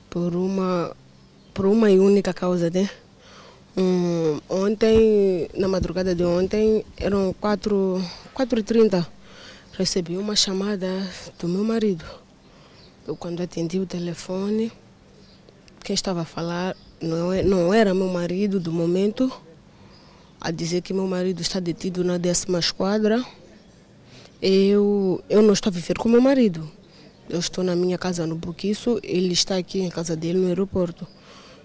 por 0.10 0.36
uma, 0.36 0.96
por 1.54 1.66
uma 1.66 1.92
e 1.92 2.00
única 2.00 2.34
causa, 2.34 2.70
né? 2.70 2.90
Ontem, 4.50 5.48
na 5.56 5.68
madrugada 5.68 6.16
de 6.16 6.24
ontem, 6.24 6.84
eram 6.98 7.36
4h30. 7.40 9.06
Recebi 9.78 10.18
uma 10.18 10.36
chamada 10.36 10.88
do 11.38 11.48
meu 11.48 11.64
marido. 11.64 12.04
Eu, 13.08 13.16
quando 13.16 13.44
atendi 13.44 13.78
o 13.78 13.86
telefone, 13.86 14.72
quem 15.84 15.94
estava 15.94 16.22
a 16.22 16.26
falar 16.26 16.76
não, 17.00 17.32
é, 17.32 17.44
não 17.44 17.72
era 17.72 17.94
meu 17.94 18.08
marido 18.08 18.60
do 18.60 18.72
momento, 18.72 19.32
a 20.42 20.50
dizer 20.50 20.82
que 20.82 20.96
meu 20.96 21.06
marido 21.06 21.44
está 21.44 21.60
detido 21.60 22.04
na 22.04 22.18
décima 22.18 22.58
esquadra. 22.58 23.24
Eu, 24.42 25.24
eu 25.30 25.44
não 25.44 25.54
estou 25.54 25.70
a 25.70 25.74
viver 25.74 25.96
com 26.00 26.10
meu 26.10 26.22
marido. 26.22 26.68
Eu 27.30 27.38
estou 27.38 27.64
na 27.64 27.76
minha 27.76 28.00
casa 28.00 28.26
no 28.26 28.34
Buquiço, 28.36 29.00
ele 29.04 29.32
está 29.32 29.58
aqui 29.58 29.82
em 29.82 29.92
casa 29.92 30.16
dele 30.16 30.40
no 30.40 30.48
aeroporto. 30.48 31.06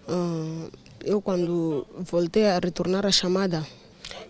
Uh, 0.06 0.70
eu, 1.02 1.22
quando 1.22 1.86
voltei 1.96 2.46
a 2.46 2.58
retornar 2.58 3.06
a 3.06 3.10
chamada, 3.10 3.66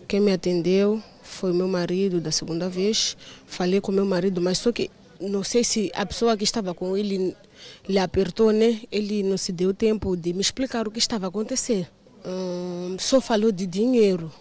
quem 0.07 0.21
me 0.21 0.31
atendeu 0.31 1.03
foi 1.23 1.53
meu 1.53 1.67
marido 1.67 2.21
da 2.21 2.31
segunda 2.31 2.69
vez. 2.69 3.17
Falei 3.47 3.81
com 3.81 3.91
meu 3.91 4.05
marido, 4.05 4.41
mas 4.41 4.59
só 4.59 4.71
que 4.71 4.91
não 5.19 5.43
sei 5.43 5.63
se 5.63 5.91
a 5.95 6.05
pessoa 6.05 6.35
que 6.37 6.43
estava 6.43 6.73
com 6.73 6.97
ele 6.97 7.35
lhe 7.87 7.97
apertou, 7.97 8.51
né? 8.51 8.81
Ele 8.91 9.23
não 9.23 9.37
se 9.37 9.51
deu 9.51 9.73
tempo 9.73 10.15
de 10.15 10.33
me 10.33 10.41
explicar 10.41 10.87
o 10.87 10.91
que 10.91 10.99
estava 10.99 11.25
a 11.25 11.29
acontecer. 11.29 11.89
Hum, 12.25 12.97
só 12.99 13.21
falou 13.21 13.51
de 13.51 13.65
dinheiro. 13.65 14.31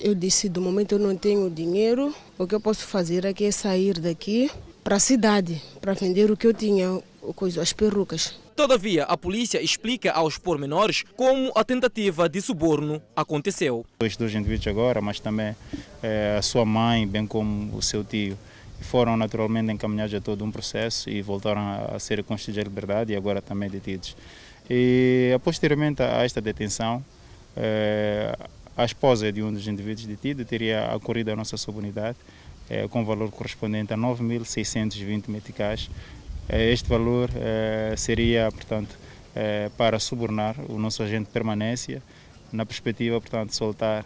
Eu 0.00 0.14
disse, 0.14 0.48
do 0.48 0.60
momento 0.60 0.92
eu 0.92 0.98
não 0.98 1.16
tenho 1.16 1.50
dinheiro, 1.50 2.14
o 2.38 2.46
que 2.46 2.54
eu 2.54 2.60
posso 2.60 2.86
fazer 2.86 3.26
aqui 3.26 3.44
é 3.44 3.50
sair 3.50 3.98
daqui 3.98 4.50
para 4.84 4.96
a 4.96 5.00
cidade, 5.00 5.60
para 5.80 5.92
vender 5.92 6.30
o 6.30 6.36
que 6.36 6.46
eu 6.46 6.54
tinha, 6.54 7.02
as 7.60 7.72
perucas. 7.72 8.34
Todavia, 8.58 9.04
a 9.04 9.16
polícia 9.16 9.62
explica 9.62 10.10
aos 10.10 10.36
pormenores 10.36 11.04
como 11.16 11.52
a 11.54 11.62
tentativa 11.62 12.28
de 12.28 12.40
suborno 12.40 13.00
aconteceu. 13.14 13.86
Os 14.00 14.16
dois 14.16 14.34
indivíduos 14.34 14.66
agora, 14.66 15.00
mas 15.00 15.20
também 15.20 15.54
é, 16.02 16.34
a 16.36 16.42
sua 16.42 16.64
mãe, 16.64 17.06
bem 17.06 17.24
como 17.24 17.76
o 17.76 17.80
seu 17.80 18.02
tio, 18.02 18.36
foram 18.80 19.16
naturalmente 19.16 19.70
encaminhados 19.70 20.12
a 20.12 20.20
todo 20.20 20.44
um 20.44 20.50
processo 20.50 21.08
e 21.08 21.22
voltaram 21.22 21.94
a 21.94 22.00
ser 22.00 22.24
constituídos 22.24 22.64
de 22.64 22.68
liberdade 22.68 23.12
e 23.12 23.16
agora 23.16 23.40
também 23.40 23.70
detidos. 23.70 24.16
E 24.68 25.38
posteriormente 25.44 26.02
a 26.02 26.24
esta 26.24 26.40
detenção, 26.40 27.04
é, 27.56 28.36
a 28.76 28.84
esposa 28.84 29.30
de 29.30 29.40
um 29.40 29.52
dos 29.52 29.68
indivíduos 29.68 30.04
detidos 30.04 30.44
teria 30.48 30.86
acorrido 30.86 31.30
à 31.30 31.36
nossa 31.36 31.56
subunidade 31.56 32.16
é, 32.70 32.86
com 32.88 33.04
valor 33.04 33.30
correspondente 33.30 33.92
a 33.92 33.96
9.620 33.96 35.28
meticais. 35.28 35.90
É, 36.48 36.72
este 36.72 36.88
valor 36.88 37.30
é, 37.36 37.94
seria, 37.96 38.50
portanto, 38.50 38.98
para 39.76 40.00
subornar 40.00 40.56
o 40.68 40.80
nosso 40.80 41.00
agente 41.00 41.26
de 41.26 41.32
permanência, 41.32 42.02
na 42.52 42.66
perspectiva, 42.66 43.20
portanto, 43.20 43.50
de 43.50 43.54
soltar 43.54 44.04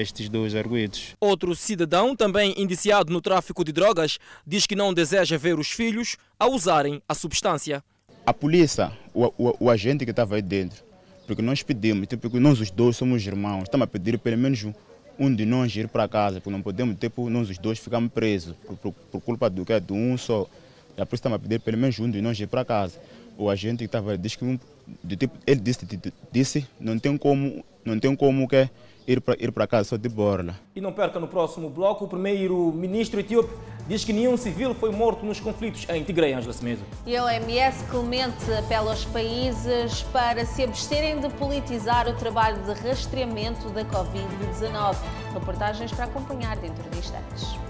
estes 0.00 0.28
dois 0.28 0.54
arguídos. 0.54 1.14
Outro 1.20 1.54
cidadão, 1.54 2.16
também 2.16 2.52
indiciado 2.56 3.12
no 3.12 3.20
tráfico 3.20 3.64
de 3.64 3.72
drogas, 3.72 4.18
diz 4.44 4.66
que 4.66 4.74
não 4.74 4.92
deseja 4.92 5.38
ver 5.38 5.58
os 5.58 5.70
filhos 5.70 6.16
a 6.40 6.48
usarem 6.48 7.00
a 7.08 7.14
substância. 7.14 7.84
A 8.26 8.34
polícia, 8.34 8.90
o, 9.14 9.26
o, 9.38 9.56
o 9.60 9.70
agente 9.70 10.04
que 10.04 10.10
estava 10.10 10.34
aí 10.34 10.42
dentro, 10.42 10.82
porque 11.24 11.40
nós 11.40 11.62
pedimos, 11.62 12.08
tipo, 12.08 12.22
porque 12.22 12.40
nós 12.40 12.60
os 12.60 12.70
dois 12.70 12.96
somos 12.96 13.24
irmãos, 13.24 13.62
estamos 13.62 13.84
a 13.84 13.86
pedir 13.86 14.18
pelo 14.18 14.38
menos 14.38 14.64
um, 14.64 14.74
um 15.18 15.32
de 15.32 15.46
nós 15.46 15.74
ir 15.76 15.86
para 15.86 16.08
casa, 16.08 16.40
porque 16.40 16.50
não 16.50 16.62
podemos, 16.62 16.98
tipo, 16.98 17.30
nós 17.30 17.48
os 17.48 17.58
dois 17.58 17.78
ficamos 17.78 18.10
presos 18.12 18.56
por, 18.66 18.76
por, 18.76 18.92
por 18.92 19.20
culpa 19.20 19.48
do 19.48 19.64
que 19.64 19.72
é 19.72 19.78
de 19.78 19.92
um 19.92 20.18
só. 20.18 20.48
E 20.96 21.02
a 21.02 21.06
polícia 21.06 21.16
estamos 21.16 21.36
a 21.36 21.38
pedir 21.38 21.60
pelo 21.60 21.76
menos 21.76 21.98
um 21.98 22.10
de 22.10 22.22
nós 22.22 22.38
ir 22.38 22.46
para 22.46 22.64
casa. 22.64 22.98
O 23.36 23.50
agente 23.50 23.78
que 23.78 23.84
estava, 23.84 24.16
diz 24.16 24.34
que 24.34 24.58
de, 25.02 25.16
tipo, 25.16 25.36
ele 25.46 25.60
disse, 25.60 25.86
disse, 26.32 26.66
não 26.80 26.98
tem 26.98 27.16
como, 27.18 27.64
não 27.84 27.98
tem 27.98 28.14
como 28.16 28.48
que 28.48 28.68
ir 29.06 29.20
para 29.20 29.36
ir 29.38 29.52
para 29.52 29.66
casa 29.66 29.90
só 29.90 29.96
de 29.96 30.08
borla. 30.08 30.58
E 30.74 30.80
não 30.80 30.92
perca 30.92 31.20
no 31.20 31.28
próximo 31.28 31.68
bloco, 31.68 32.04
o 32.04 32.08
primeiro-ministro 32.08 33.20
etíope 33.20 33.52
diz 33.86 34.04
que 34.04 34.12
nenhum 34.12 34.36
civil 34.36 34.74
foi 34.74 34.90
morto 34.90 35.24
nos 35.24 35.38
conflitos 35.38 35.86
em 35.88 36.02
Tigray, 36.02 36.32
Ângela 36.32 36.52
Semedo. 36.52 36.82
E 37.04 37.16
a 37.16 37.24
OMS 37.24 37.84
Clemente 37.84 38.52
apela 38.52 38.90
aos 38.90 39.04
países 39.04 40.02
para 40.12 40.44
se 40.44 40.64
absterem 40.64 41.20
de 41.20 41.28
politizar 41.30 42.08
o 42.08 42.14
trabalho 42.14 42.60
de 42.64 42.72
rastreamento 42.72 43.68
da 43.70 43.84
Covid-19. 43.84 44.96
Reportagens 45.34 45.92
para 45.92 46.06
acompanhar 46.06 46.56
dentro 46.56 46.88
de 46.90 46.98
instantes. 46.98 47.65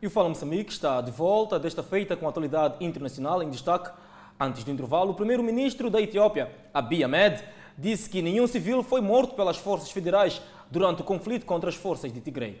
E 0.00 0.06
o 0.06 0.10
Fala 0.10 0.28
Moçambique 0.28 0.72
está 0.72 1.00
de 1.00 1.10
volta, 1.10 1.58
desta 1.58 1.82
feita 1.82 2.16
com 2.16 2.26
a 2.26 2.28
atualidade 2.28 2.84
internacional 2.84 3.42
em 3.42 3.50
destaque 3.50 3.90
Antes 4.38 4.64
do 4.64 4.70
intervalo, 4.70 5.12
o 5.12 5.14
primeiro-ministro 5.14 5.88
da 5.88 5.98
Etiópia, 5.98 6.54
Abiy 6.72 7.02
Ahmed, 7.04 7.42
disse 7.78 8.08
que 8.08 8.20
nenhum 8.20 8.46
civil 8.46 8.82
foi 8.82 9.00
morto 9.00 9.34
pelas 9.34 9.56
forças 9.56 9.90
federais 9.90 10.42
durante 10.70 11.00
o 11.00 11.04
conflito 11.04 11.46
contra 11.46 11.70
as 11.70 11.74
forças 11.74 12.12
de 12.12 12.20
Tigray. 12.20 12.60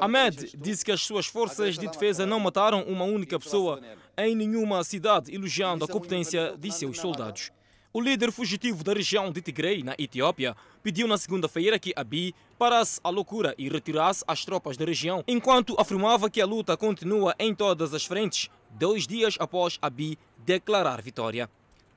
Ahmed 0.00 0.56
disse 0.56 0.84
que 0.84 0.92
as 0.92 1.02
suas 1.02 1.26
forças 1.26 1.76
de 1.76 1.88
defesa 1.88 2.24
não 2.24 2.38
mataram 2.38 2.82
uma 2.82 3.04
única 3.04 3.40
pessoa 3.40 3.80
em 4.16 4.36
nenhuma 4.36 4.84
cidade, 4.84 5.34
elogiando 5.34 5.84
a 5.84 5.88
competência 5.88 6.54
de 6.56 6.70
seus 6.70 7.00
soldados. 7.00 7.50
O 7.98 8.00
líder 8.00 8.30
fugitivo 8.30 8.84
da 8.84 8.92
região 8.92 9.32
de 9.32 9.42
Tigray, 9.42 9.82
na 9.82 9.96
Etiópia, 9.98 10.56
pediu 10.84 11.08
na 11.08 11.18
segunda-feira 11.18 11.80
que 11.80 11.92
Abiy 11.96 12.32
parasse 12.56 13.00
a 13.02 13.10
loucura 13.10 13.56
e 13.58 13.68
retirasse 13.68 14.22
as 14.24 14.44
tropas 14.44 14.76
da 14.76 14.84
região, 14.84 15.24
enquanto 15.26 15.74
afirmava 15.76 16.30
que 16.30 16.40
a 16.40 16.46
luta 16.46 16.76
continua 16.76 17.34
em 17.40 17.52
todas 17.52 17.92
as 17.92 18.04
frentes 18.04 18.50
dois 18.70 19.04
dias 19.04 19.34
após 19.40 19.80
Abiy 19.82 20.16
declarar 20.46 21.02
vitória. 21.02 21.50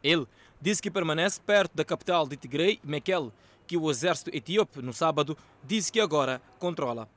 Ele 0.03 0.25
disse 0.59 0.81
que 0.81 0.89
permanece 0.89 1.39
perto 1.39 1.75
da 1.75 1.85
capital 1.85 2.27
de 2.27 2.35
Tigray, 2.35 2.79
Mekelle, 2.83 3.31
que 3.67 3.77
o 3.77 3.87
exército 3.91 4.35
etíope, 4.35 4.81
no 4.81 4.93
sábado, 4.93 5.37
disse 5.63 5.91
que 5.91 5.99
agora 5.99 6.41
controla. 6.57 7.07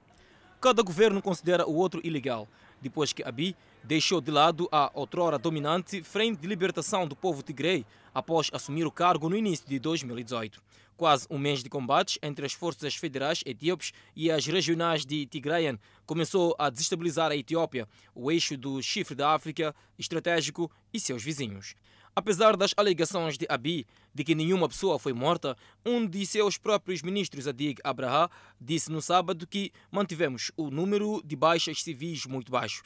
Cada 0.61 0.83
governo 0.83 1.23
considera 1.23 1.67
o 1.67 1.75
outro 1.75 2.03
ilegal, 2.05 2.47
depois 2.83 3.15
que 3.15 3.25
Abiy 3.25 3.57
deixou 3.85 4.19
de 4.19 4.31
lado 4.31 4.67
a 4.73 4.91
outrora 4.95 5.39
dominante 5.39 6.03
Frente 6.03 6.41
de 6.41 6.49
Libertação 6.49 7.07
do 7.07 7.15
Povo 7.15 7.43
Tigray 7.43 7.85
após 8.15 8.49
assumir 8.51 8.87
o 8.87 8.91
cargo 8.91 9.29
no 9.29 9.37
início 9.37 9.69
de 9.69 9.79
2018. 9.79 10.63
Quase 10.97 11.27
um 11.29 11.39
mês 11.39 11.63
de 11.63 11.69
combates 11.69 12.19
entre 12.23 12.47
as 12.47 12.55
forças 12.55 12.95
federais 12.95 13.43
etíopes 13.45 13.93
e 14.17 14.31
as 14.31 14.47
regionais 14.47 15.05
de 15.05 15.27
Tigrayan 15.27 15.79
começou 16.07 16.55
a 16.59 16.71
desestabilizar 16.71 17.31
a 17.31 17.37
Etiópia, 17.37 17.87
o 18.15 18.31
eixo 18.31 18.57
do 18.57 18.81
chifre 18.81 19.15
da 19.15 19.35
África 19.35 19.75
estratégico 19.99 20.71
e 20.93 20.99
seus 20.99 21.23
vizinhos. 21.23 21.75
Apesar 22.17 22.57
das 22.57 22.73
alegações 22.77 23.37
de 23.37 23.45
Abiy 23.51 23.85
de 24.15 24.23
que 24.23 24.37
nenhuma 24.37 24.69
pessoa 24.69 25.01
foi 25.01 25.13
morta, 25.13 25.57
um 25.85 26.07
de 26.07 26.25
seus 26.25 26.57
próprios 26.57 27.03
ministros, 27.03 27.49
Adig 27.49 27.81
Abraha, 27.83 28.31
disse 28.59 28.91
no 28.91 29.03
sábado 29.03 29.47
que 29.47 29.73
mantivemos 29.91 30.53
o 30.57 30.71
número 30.71 31.21
de 31.25 31.35
baixas 31.35 31.83
civis 31.83 32.25
muito 32.25 32.53
baixo. 32.53 32.85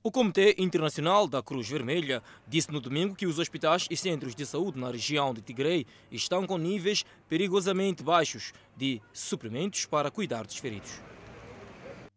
O 0.00 0.12
Comitê 0.12 0.54
Internacional 0.58 1.26
da 1.26 1.42
Cruz 1.42 1.68
Vermelha 1.68 2.22
disse 2.46 2.70
no 2.70 2.80
domingo 2.80 3.16
que 3.16 3.26
os 3.26 3.40
hospitais 3.40 3.88
e 3.90 3.96
centros 3.96 4.32
de 4.32 4.46
saúde 4.46 4.78
na 4.78 4.92
região 4.92 5.34
de 5.34 5.42
Tigray 5.42 5.84
estão 6.10 6.46
com 6.46 6.56
níveis 6.56 7.04
perigosamente 7.28 8.00
baixos 8.00 8.52
de 8.76 9.02
suprimentos 9.12 9.86
para 9.86 10.08
cuidar 10.08 10.46
dos 10.46 10.56
feridos. 10.56 11.00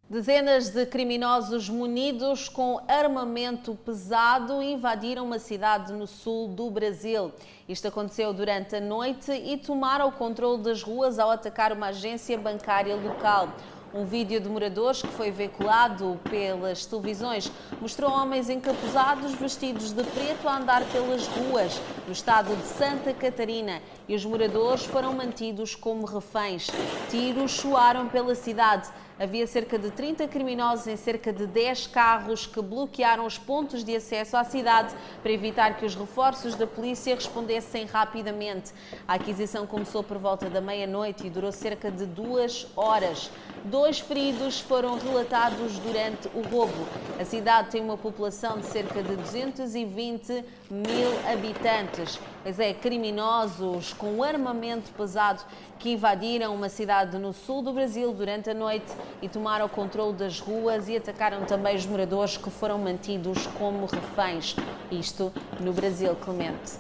Dezenas 0.08 0.70
de 0.70 0.86
criminosos 0.86 1.70
munidos 1.70 2.48
com 2.48 2.80
armamento 2.88 3.74
pesado 3.74 4.62
invadiram 4.62 5.26
uma 5.26 5.40
cidade 5.40 5.92
no 5.92 6.06
sul 6.06 6.50
do 6.50 6.70
Brasil. 6.70 7.32
Isto 7.68 7.88
aconteceu 7.88 8.32
durante 8.32 8.76
a 8.76 8.82
noite 8.82 9.32
e 9.32 9.58
tomaram 9.58 10.10
o 10.10 10.12
controle 10.12 10.62
das 10.62 10.84
ruas 10.84 11.18
ao 11.18 11.32
atacar 11.32 11.72
uma 11.72 11.88
agência 11.88 12.38
bancária 12.38 12.96
local. 12.96 13.52
Um 13.94 14.06
vídeo 14.06 14.40
de 14.40 14.48
moradores 14.48 15.02
que 15.02 15.10
foi 15.10 15.32
veiculado 15.32 16.18
pelas 16.30 16.86
televisões 16.86 17.52
mostrou 17.82 18.10
homens 18.10 18.50
encapuzados 18.50 19.34
vestidos 19.34 19.92
de 19.92 20.02
preto 20.02 20.48
a 20.48 20.56
andar 20.56 20.86
pelas 20.94 21.28
ruas 21.28 21.78
no 22.08 22.14
estado 22.14 22.56
de 22.56 22.66
Santa 22.68 23.14
Catarina 23.14 23.82
e 24.08 24.16
os 24.16 24.24
moradores 24.24 24.86
foram 24.86 25.14
mantidos 25.14 25.76
como 25.76 26.06
reféns. 26.06 26.68
Tiros 27.10 27.52
soaram 27.52 28.08
pela 28.08 28.34
cidade. 28.34 28.88
Havia 29.22 29.46
cerca 29.46 29.78
de 29.78 29.92
30 29.92 30.28
criminosos 30.28 30.88
em 30.88 30.98
cerca 30.98 31.32
de 31.32 31.46
10 31.46 31.86
carros 31.88 32.48
que 32.48 32.60
bloquearam 32.60 33.24
os 33.24 33.38
pontos 33.38 33.84
de 33.84 33.96
acesso 33.96 34.36
à 34.36 34.44
cidade 34.44 34.96
para 35.22 35.32
evitar 35.32 35.78
que 35.78 35.86
os 35.86 35.94
reforços 35.94 36.56
da 36.56 36.66
polícia 36.66 37.14
respondessem 37.14 37.86
rapidamente. 37.86 38.72
A 39.08 39.14
aquisição 39.14 39.68
começou 39.68 40.02
por 40.04 40.18
volta 40.18 40.50
da 40.50 40.60
meia-noite 40.60 41.28
e 41.28 41.30
durou 41.30 41.52
cerca 41.52 41.92
de 41.92 42.08
duas 42.08 42.66
horas. 42.76 43.30
Dois 43.64 44.00
feridos 44.00 44.60
foram 44.60 44.98
relatados 44.98 45.78
durante 45.78 46.28
o 46.34 46.42
roubo. 46.42 46.88
A 47.20 47.24
cidade 47.24 47.70
tem 47.70 47.82
uma 47.82 47.98
população 47.98 48.58
de 48.58 48.66
cerca 48.66 49.04
de 49.04 49.16
220 49.18 50.44
mil 50.68 51.32
habitantes. 51.32 52.20
Pois 52.44 52.60
é, 52.60 52.74
criminosos 52.74 53.94
com 53.94 54.24
armamento 54.24 54.92
pesado 54.94 55.44
que 55.78 55.92
invadiram 55.92 56.56
uma 56.56 56.70
cidade 56.70 57.16
no 57.20 57.34
sul 57.34 57.62
do 57.62 57.72
Brasil 57.72 58.12
durante 58.14 58.50
a 58.50 58.54
noite 58.54 58.92
e 59.22 59.30
tomaram 59.30 59.68
o 59.68 59.70
controle 59.70 60.14
das 60.14 60.40
ruas 60.40 60.90
e 60.90 60.98
atacaram 60.98 61.46
também 61.46 61.76
os 61.76 61.86
moradores 61.86 62.38
que 62.38 62.50
foram 62.50 62.80
mantidos 62.80 63.46
como 63.60 63.86
reféns. 63.86 64.56
Isto 64.92 65.32
no 65.60 65.72
Brasil, 65.72 66.16
Clemente. 66.16 66.80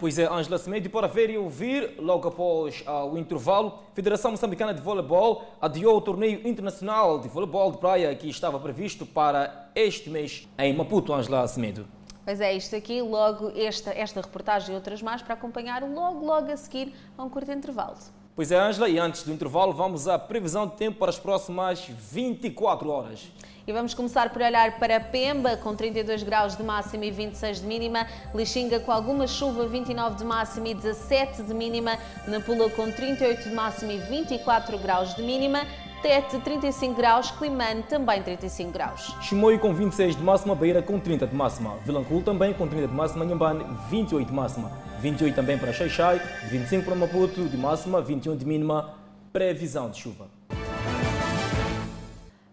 Pois 0.00 0.18
é, 0.18 0.26
Ângela 0.26 0.58
Semedo, 0.58 0.90
para 0.90 1.06
ver 1.06 1.30
e 1.30 1.38
ouvir, 1.38 1.94
logo 1.98 2.26
após 2.26 2.82
uh, 2.86 3.12
o 3.12 3.18
intervalo, 3.18 3.80
a 3.92 3.94
Federação 3.94 4.32
Moçambicana 4.32 4.74
de 4.74 4.80
Voleibol 4.80 5.44
adiou 5.60 5.96
o 5.96 6.00
torneio 6.00 6.46
internacional 6.46 7.20
de 7.20 7.28
voleibol 7.28 7.70
de 7.72 7.78
praia 7.78 8.14
que 8.14 8.28
estava 8.28 8.58
previsto 8.58 9.06
para 9.06 9.70
este 9.74 10.10
mês 10.10 10.48
em 10.58 10.72
Maputo, 10.72 11.12
Ângela 11.12 11.46
Semedo. 11.46 11.97
Pois 12.28 12.42
é, 12.42 12.52
isto 12.52 12.76
aqui, 12.76 13.00
logo 13.00 13.50
esta, 13.56 13.90
esta 13.90 14.20
reportagem 14.20 14.74
e 14.74 14.76
outras 14.76 15.00
mais 15.00 15.22
para 15.22 15.32
acompanhar 15.32 15.82
logo, 15.82 16.26
logo 16.26 16.52
a 16.52 16.56
seguir 16.58 16.94
a 17.16 17.24
um 17.24 17.30
curto 17.30 17.50
intervalo. 17.50 17.96
Pois 18.36 18.52
é, 18.52 18.58
Ângela, 18.58 18.86
e 18.86 18.98
antes 18.98 19.22
do 19.22 19.32
intervalo 19.32 19.72
vamos 19.72 20.06
à 20.06 20.18
previsão 20.18 20.66
de 20.66 20.76
tempo 20.76 20.98
para 20.98 21.08
as 21.08 21.18
próximas 21.18 21.88
24 21.88 22.86
horas. 22.90 23.32
E 23.66 23.72
vamos 23.72 23.94
começar 23.94 24.28
por 24.28 24.42
olhar 24.42 24.78
para 24.78 25.00
Pemba, 25.00 25.56
com 25.56 25.74
32 25.74 26.22
graus 26.22 26.54
de 26.54 26.62
máxima 26.62 27.06
e 27.06 27.10
26 27.10 27.62
de 27.62 27.66
mínima. 27.66 28.06
Lixinga 28.34 28.78
com 28.80 28.92
alguma 28.92 29.26
chuva, 29.26 29.66
29 29.66 30.16
de 30.16 30.24
máxima 30.24 30.68
e 30.68 30.74
17 30.74 31.42
de 31.42 31.54
mínima. 31.54 31.98
Nampula 32.26 32.68
com 32.68 32.92
38 32.92 33.48
de 33.48 33.54
máxima 33.54 33.94
e 33.94 33.98
24 33.98 34.78
graus 34.78 35.14
de 35.14 35.22
mínima. 35.22 35.66
Tete 36.02 36.38
35 36.38 36.94
graus, 36.94 37.30
Climane 37.32 37.82
também 37.82 38.22
35 38.22 38.70
graus. 38.70 39.16
Chimoio 39.20 39.58
com 39.58 39.74
26 39.74 40.14
de 40.14 40.22
máxima, 40.22 40.54
Beira 40.54 40.80
com 40.80 41.00
30 41.00 41.26
de 41.26 41.34
máxima. 41.34 41.76
Vilanculo 41.84 42.22
também 42.22 42.54
com 42.54 42.68
30 42.68 42.86
de 42.86 42.94
máxima, 42.94 43.24
Nhambane 43.24 43.64
28 43.90 44.28
de 44.28 44.32
máxima. 44.32 44.70
28 45.00 45.34
também 45.34 45.58
para 45.58 45.72
Xaixai, 45.72 46.20
25 46.50 46.84
para 46.84 46.94
Maputo 46.94 47.48
de 47.48 47.56
máxima, 47.56 48.00
21 48.00 48.36
de 48.36 48.46
mínima. 48.46 48.94
Previsão 49.32 49.90
de 49.90 49.98
chuva. 49.98 50.37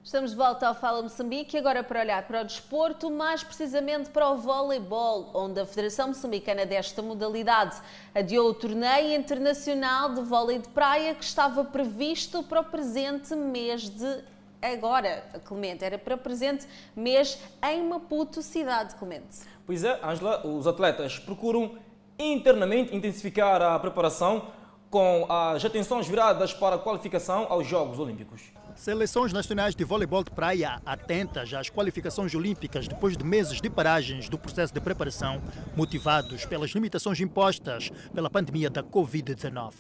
Estamos 0.06 0.30
de 0.30 0.38
volta 0.38 0.68
ao 0.68 0.76
Fala 0.76 1.02
Moçambique, 1.02 1.58
agora 1.58 1.84
para 1.84 2.02
olhar 2.02 2.28
para 2.28 2.42
o 2.42 2.44
desporto, 2.46 3.10
mais 3.10 3.44
precisamente 3.44 4.12
para 4.12 4.30
o 4.30 4.38
voleibol, 4.38 5.32
onde 5.34 5.60
a 5.60 5.66
Federação 5.66 6.10
Moçambicana 6.10 6.64
desta 6.64 7.02
modalidade 7.02 7.76
adiou 8.14 8.52
o 8.52 8.54
torneio 8.54 9.20
internacional 9.20 10.14
de 10.14 10.22
vôlei 10.22 10.60
de 10.60 10.70
praia 10.70 11.16
que 11.16 11.24
estava 11.24 11.66
previsto 11.66 12.44
para 12.44 12.62
o 12.62 12.64
presente 12.64 13.34
mês 13.36 13.90
de 13.90 14.24
agora, 14.62 15.24
Clemente, 15.44 15.84
era 15.84 15.98
para 15.98 16.14
o 16.14 16.20
presente 16.20 16.68
mês 16.96 17.42
em 17.64 17.84
Maputo, 17.84 18.44
cidade, 18.44 18.94
Clemente. 18.94 19.40
Pois 19.66 19.84
é, 19.84 20.00
Ângela, 20.04 20.46
os 20.46 20.68
atletas 20.68 21.18
procuram 21.18 21.80
internamente 22.20 22.96
intensificar 22.96 23.60
a 23.60 23.80
preparação 23.80 24.52
com 24.92 25.26
as 25.28 25.66
atenções 25.66 26.08
viradas 26.08 26.54
para 26.54 26.76
a 26.76 26.80
qualificação 26.80 27.48
aos 27.50 27.66
Jogos 27.66 27.98
Olímpicos. 27.98 28.54
Seleções 28.76 29.32
nacionais 29.32 29.74
de 29.74 29.84
voleibol 29.84 30.24
de 30.24 30.30
praia 30.30 30.82
atentas 30.86 31.54
às 31.54 31.70
qualificações 31.70 32.36
olímpicas 32.36 32.88
depois 32.88 33.16
de 33.16 33.24
meses 33.24 33.62
de 33.62 33.70
paragens 33.70 34.28
do 34.28 34.38
processo 34.38 34.74
de 34.74 34.82
preparação, 34.82 35.42
motivados 35.76 36.46
pelas 36.46 36.72
limitações 36.72 37.20
impostas 37.22 37.90
pela 38.14 38.30
pandemia 38.30 38.70
da 38.70 38.84
Covid-19. 38.84 39.74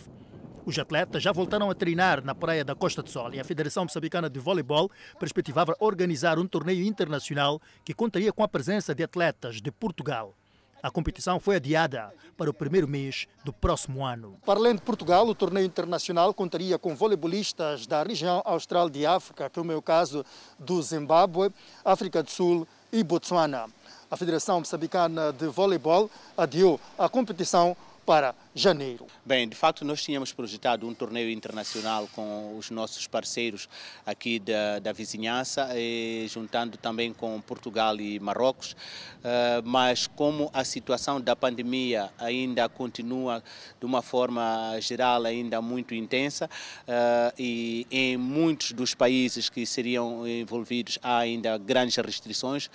Os 0.66 0.80
atletas 0.80 1.22
já 1.22 1.32
voltaram 1.32 1.70
a 1.70 1.76
treinar 1.76 2.24
na 2.24 2.34
praia 2.34 2.64
da 2.64 2.74
Costa 2.74 3.04
do 3.04 3.10
Sol 3.10 3.32
e 3.34 3.40
a 3.40 3.44
Federação 3.44 3.84
Moçambicana 3.84 4.30
de 4.30 4.40
Voleibol 4.40 4.90
perspectivava 5.20 5.76
organizar 5.80 6.40
um 6.40 6.48
torneio 6.48 6.84
internacional 6.84 7.62
que 7.84 7.94
contaria 7.94 8.34
com 8.34 8.44
a 8.44 8.48
presença 8.48 8.96
de 8.96 9.04
atletas 9.04 9.62
de 9.62 9.72
Portugal. 9.72 10.34
A 10.86 10.92
competição 10.92 11.40
foi 11.40 11.56
adiada 11.56 12.14
para 12.38 12.48
o 12.48 12.54
primeiro 12.54 12.88
mês 12.88 13.28
do 13.44 13.52
próximo 13.52 14.06
ano. 14.06 14.38
Para 14.46 14.60
além 14.60 14.76
de 14.76 14.84
Portugal, 14.84 15.28
o 15.28 15.34
torneio 15.34 15.66
internacional 15.66 16.32
contaria 16.32 16.78
com 16.78 16.96
voleibolistas 16.96 17.88
da 17.88 18.04
região 18.04 18.44
austral 18.46 18.88
de 18.88 19.04
África, 19.04 19.50
como 19.50 19.72
é 19.72 19.76
o 19.76 19.82
caso 19.82 20.24
do 20.60 20.80
Zimbábue, 20.84 21.52
África 21.84 22.22
do 22.22 22.30
Sul 22.30 22.68
e 22.94 23.04
Botsuana. 23.04 23.66
A 24.12 24.16
Federação 24.16 24.60
Moçambicana 24.60 25.34
de 25.34 25.48
Voleibol 25.48 26.08
adiou 26.38 26.80
a 27.00 27.10
competição 27.10 27.76
para 28.06 28.36
janeiro. 28.54 29.08
Bem, 29.26 29.50
de 29.50 29.56
facto 29.56 29.84
nós 29.84 30.02
tínhamos 30.02 30.32
projetado 30.32 30.88
um 30.88 30.94
torneio 30.94 31.30
internacional 31.30 32.08
com 32.14 32.56
os 32.58 32.70
nossos 32.70 33.08
parceiros 33.08 33.68
aqui 34.06 34.40
da, 34.40 34.80
da 34.80 34.94
vizinhança, 34.94 35.70
e, 35.76 36.28
juntando 36.30 36.78
também 36.78 37.12
com 37.12 37.42
Portugal 37.42 38.00
e 38.00 38.20
Marrocos, 38.20 38.74
uh, 38.74 39.62
mas 39.66 40.08
como 40.08 40.50
a 40.54 40.64
situação 40.64 41.20
da 41.20 41.36
pandemia 41.36 42.12
ainda 42.20 42.70
continua 42.70 43.44
de 43.80 43.86
uma 43.86 44.02
forma 44.02 44.78
geral 44.80 45.26
ainda 45.26 45.62
muito 45.62 45.96
intensa 45.96 46.46
uh, 46.46 47.34
e 47.38 47.88
em 47.90 48.16
muitos 48.16 48.72
dos 48.72 48.94
países 48.94 49.50
que 49.50 49.66
seriam 49.66 50.28
envolvidos 50.28 51.00
há 51.02 51.18
ainda 51.18 51.58
grandes 51.58 51.96
restrições, 51.98 52.70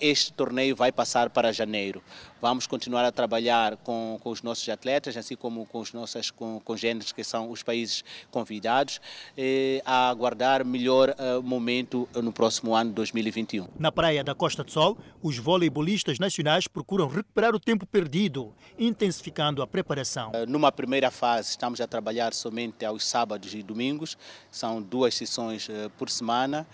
este 0.00 0.32
torneio 0.32 0.74
vai 0.74 0.90
passar 0.90 1.30
para 1.30 1.52
janeiro. 1.52 2.02
Vamos 2.40 2.66
continuar 2.66 3.04
a 3.04 3.12
trabalhar 3.12 3.76
com, 3.76 4.18
com 4.22 4.30
os 4.30 4.42
nossos 4.42 4.66
atletas, 4.68 5.16
assim 5.16 5.36
como 5.36 5.66
com 5.66 5.80
os 5.80 5.92
nossos 5.92 6.32
congêneres, 6.64 7.12
que 7.12 7.22
são 7.22 7.50
os 7.50 7.62
países 7.62 8.02
convidados, 8.30 9.00
eh, 9.36 9.82
a 9.84 10.08
aguardar 10.08 10.64
melhor 10.64 11.10
uh, 11.10 11.42
momento 11.42 12.08
no 12.14 12.32
próximo 12.32 12.74
ano 12.74 12.92
2021. 12.92 13.68
Na 13.78 13.92
praia 13.92 14.24
da 14.24 14.34
Costa 14.34 14.64
do 14.64 14.70
Sol, 14.70 14.96
os 15.22 15.36
voleibolistas 15.36 16.18
nacionais 16.18 16.66
procuram 16.66 17.08
recuperar 17.08 17.54
o 17.54 17.60
tempo 17.60 17.86
perdido, 17.86 18.54
intensificando 18.78 19.60
a 19.60 19.66
preparação. 19.66 20.30
Uh, 20.30 20.48
numa 20.48 20.72
primeira 20.72 21.10
fase, 21.10 21.50
estamos 21.50 21.80
a 21.80 21.86
trabalhar 21.86 22.32
somente 22.32 22.84
aos 22.86 23.06
sábados 23.06 23.54
e 23.54 23.62
domingos, 23.62 24.16
são 24.50 24.80
duas 24.80 25.14
sessões 25.14 25.68
uh, 25.68 25.90
por 25.98 26.08
semana 26.08 26.66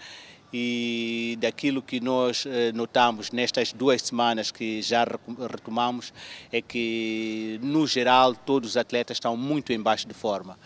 e 0.53 1.37
daquilo 1.41 1.83
que 1.83 2.01
nós 2.01 2.47
eh, 2.47 2.73
notamos 2.73 3.31
nestas 3.31 3.73
duas 3.73 4.03
semanas 4.03 4.51
que 4.51 4.81
já 4.81 5.05
retomamos 5.51 6.13
é 6.53 6.63
que, 6.63 7.59
no 7.63 7.87
geral, 7.87 8.35
todos 8.35 8.71
os 8.71 8.77
atletas 8.77 9.17
estão 9.17 9.37
muito 9.37 9.73
em 9.73 9.81
baixo 9.81 10.07
de 10.07 10.15
forma 10.15 10.57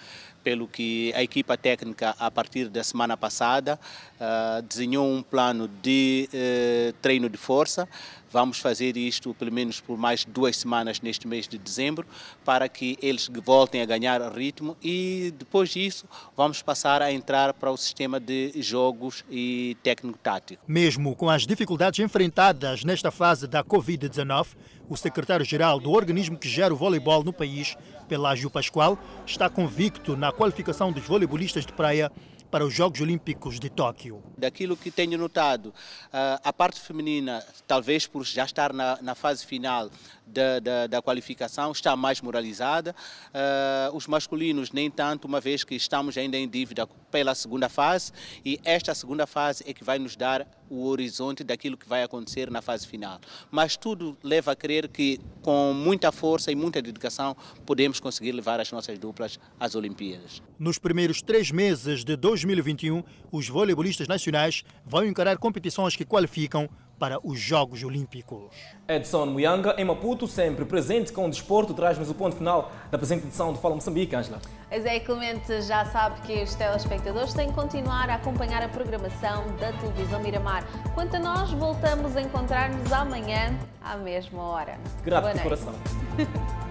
pelo 0.43 0.67
que 0.67 1.13
a 1.15 1.23
equipa 1.23 1.57
técnica, 1.57 2.15
a 2.19 2.31
partir 2.31 2.69
da 2.69 2.83
semana 2.83 3.17
passada, 3.17 3.79
uh, 4.17 4.63
desenhou 4.63 5.07
um 5.07 5.23
plano 5.23 5.69
de 5.83 6.29
uh, 6.33 6.93
treino 7.01 7.29
de 7.29 7.37
força. 7.37 7.89
Vamos 8.33 8.59
fazer 8.59 8.97
isto 8.97 9.35
pelo 9.35 9.53
menos 9.53 9.81
por 9.81 9.99
mais 9.99 10.25
duas 10.25 10.57
semanas 10.57 11.01
neste 11.01 11.27
mês 11.27 11.49
de 11.49 11.59
dezembro, 11.59 12.07
para 12.45 12.69
que 12.69 12.97
eles 13.03 13.29
voltem 13.45 13.83
a 13.83 13.85
ganhar 13.85 14.21
ritmo 14.33 14.77
e 14.83 15.35
depois 15.37 15.71
disso 15.71 16.07
vamos 16.37 16.63
passar 16.63 17.03
a 17.03 17.11
entrar 17.13 17.53
para 17.53 17.73
o 17.73 17.77
sistema 17.77 18.21
de 18.21 18.53
jogos 18.63 19.25
e 19.29 19.77
técnico-tático. 19.83 20.63
Mesmo 20.69 21.17
com 21.17 21.29
as 21.29 21.45
dificuldades 21.45 21.99
enfrentadas 21.99 22.85
nesta 22.85 23.11
fase 23.11 23.49
da 23.49 23.65
Covid-19, 23.65 24.47
o 24.91 24.97
secretário-geral 24.97 25.79
do 25.79 25.93
organismo 25.93 26.37
que 26.37 26.49
gera 26.49 26.75
o 26.75 26.77
voleibol 26.77 27.23
no 27.23 27.33
país, 27.33 27.77
Pelágio 28.09 28.51
Pascoal, 28.51 28.99
está 29.25 29.49
convicto 29.49 30.17
na 30.17 30.33
qualificação 30.33 30.91
dos 30.91 31.05
voleibolistas 31.05 31.65
de 31.65 31.73
praia 31.73 32.11
para 32.51 32.67
os 32.67 32.75
Jogos 32.75 33.01
Olímpicos 33.01 33.61
de 33.61 33.71
Tóquio. 33.71 34.21
Daquilo 34.37 34.77
que 34.77 34.91
tenho 34.91 35.17
notado, 35.17 35.73
ah, 36.13 36.41
a 36.43 36.53
parte 36.53 36.81
feminina, 36.81 37.45
talvez 37.69 38.09
por 38.09 38.25
já 38.25 38.45
estar 38.45 38.73
na, 38.73 38.99
na 39.01 39.15
fase 39.15 39.47
final 39.47 39.89
da, 40.31 40.59
da, 40.59 40.87
da, 40.87 41.03
qualificação, 41.03 41.73
está 41.73 41.97
mais 41.97 42.21
moralizada. 42.21 42.95
Uh, 43.29 43.97
os 43.97 44.07
masculinos, 44.07 44.73
nem 44.73 44.91
tanto, 44.91 45.27
uma 45.27 45.41
vez 45.41 45.65
que 45.65 45.75
estamos 45.75 46.17
ainda 46.17 46.37
em 46.37 46.49
dívida 46.49 46.87
pela 47.11 47.35
segunda 47.35 47.69
fase, 47.69 48.13
e 48.45 48.61
esta 48.65 48.95
segunda 48.95 49.27
fase 49.27 49.65
é 49.67 49.75
que 49.75 49.85
vai 49.85 49.99
nos 49.99 50.17
dar 50.17 50.47
o 50.71 50.87
horizonte 50.87 51.43
daquilo 51.43 51.77
que 51.77 51.89
vai 51.89 52.03
acontecer 52.05 52.49
na 52.51 52.63
fase 52.63 52.87
final. 52.87 53.19
Mas 53.51 53.77
tudo 53.77 54.17
leva 54.23 54.53
a 54.53 54.57
crer 54.57 54.89
que, 54.89 55.19
com 55.43 55.73
muita 55.75 56.13
força 56.13 56.53
e 56.53 56.55
muita 56.55 56.81
dedicação, 56.81 57.37
podemos 57.67 57.99
conseguir 57.99 58.31
levar 58.33 58.61
as 58.61 58.71
nossas 58.71 58.99
duplas 58.99 59.39
às 59.59 59.75
Olimpíadas. 59.75 60.41
Nos 60.59 60.79
primeiros 60.79 61.21
três 61.21 61.51
meses 61.51 62.05
de 62.05 62.17
2021, 62.17 63.03
os 63.33 63.49
voleibolistas 63.49 64.07
nacionais 64.07 64.63
vão 64.87 65.05
encarar 65.05 65.37
competições 65.39 65.97
que 65.97 66.05
qualificam 66.05 66.69
para 67.01 67.19
os 67.27 67.41
Jogos 67.41 67.83
Olímpicos. 67.83 68.51
Edson 68.87 69.25
Muyanga, 69.25 69.75
em 69.79 69.85
Maputo, 69.87 70.29
sempre 70.29 70.67
presente 70.67 71.11
com 71.13 71.25
o 71.25 71.31
desporto, 71.31 71.73
traz-nos 71.73 72.11
o 72.11 72.15
ponto 72.15 72.37
final 72.37 72.71
da 72.91 72.99
presente 72.99 73.25
edição 73.27 73.55
do 73.55 73.59
Fala 73.59 73.75
Moçambique, 73.75 74.15
Ângela. 74.15 74.39
Mas 74.71 74.85
é, 74.85 75.01
Clemente 75.01 75.63
já 75.63 75.87
sabe 75.87 76.21
que 76.21 76.43
os 76.43 76.55
telespectadores 76.55 77.33
têm 77.33 77.49
que 77.49 77.55
continuar 77.55 78.11
a 78.11 78.17
acompanhar 78.17 78.63
a 78.63 78.69
programação 78.69 79.47
da 79.57 79.73
televisão 79.73 80.21
Miramar. 80.21 80.65
Quanto 80.95 81.17
a 81.17 81.19
nós, 81.19 81.51
voltamos 81.53 82.15
a 82.17 82.21
encontrar-nos 82.21 82.93
amanhã 82.93 83.59
à 83.81 83.97
mesma 83.97 84.43
hora. 84.43 84.79
Grato 85.03 85.23
Boa 85.23 85.35
de 85.35 85.43
noite. 85.43 85.65
coração. 85.65 86.61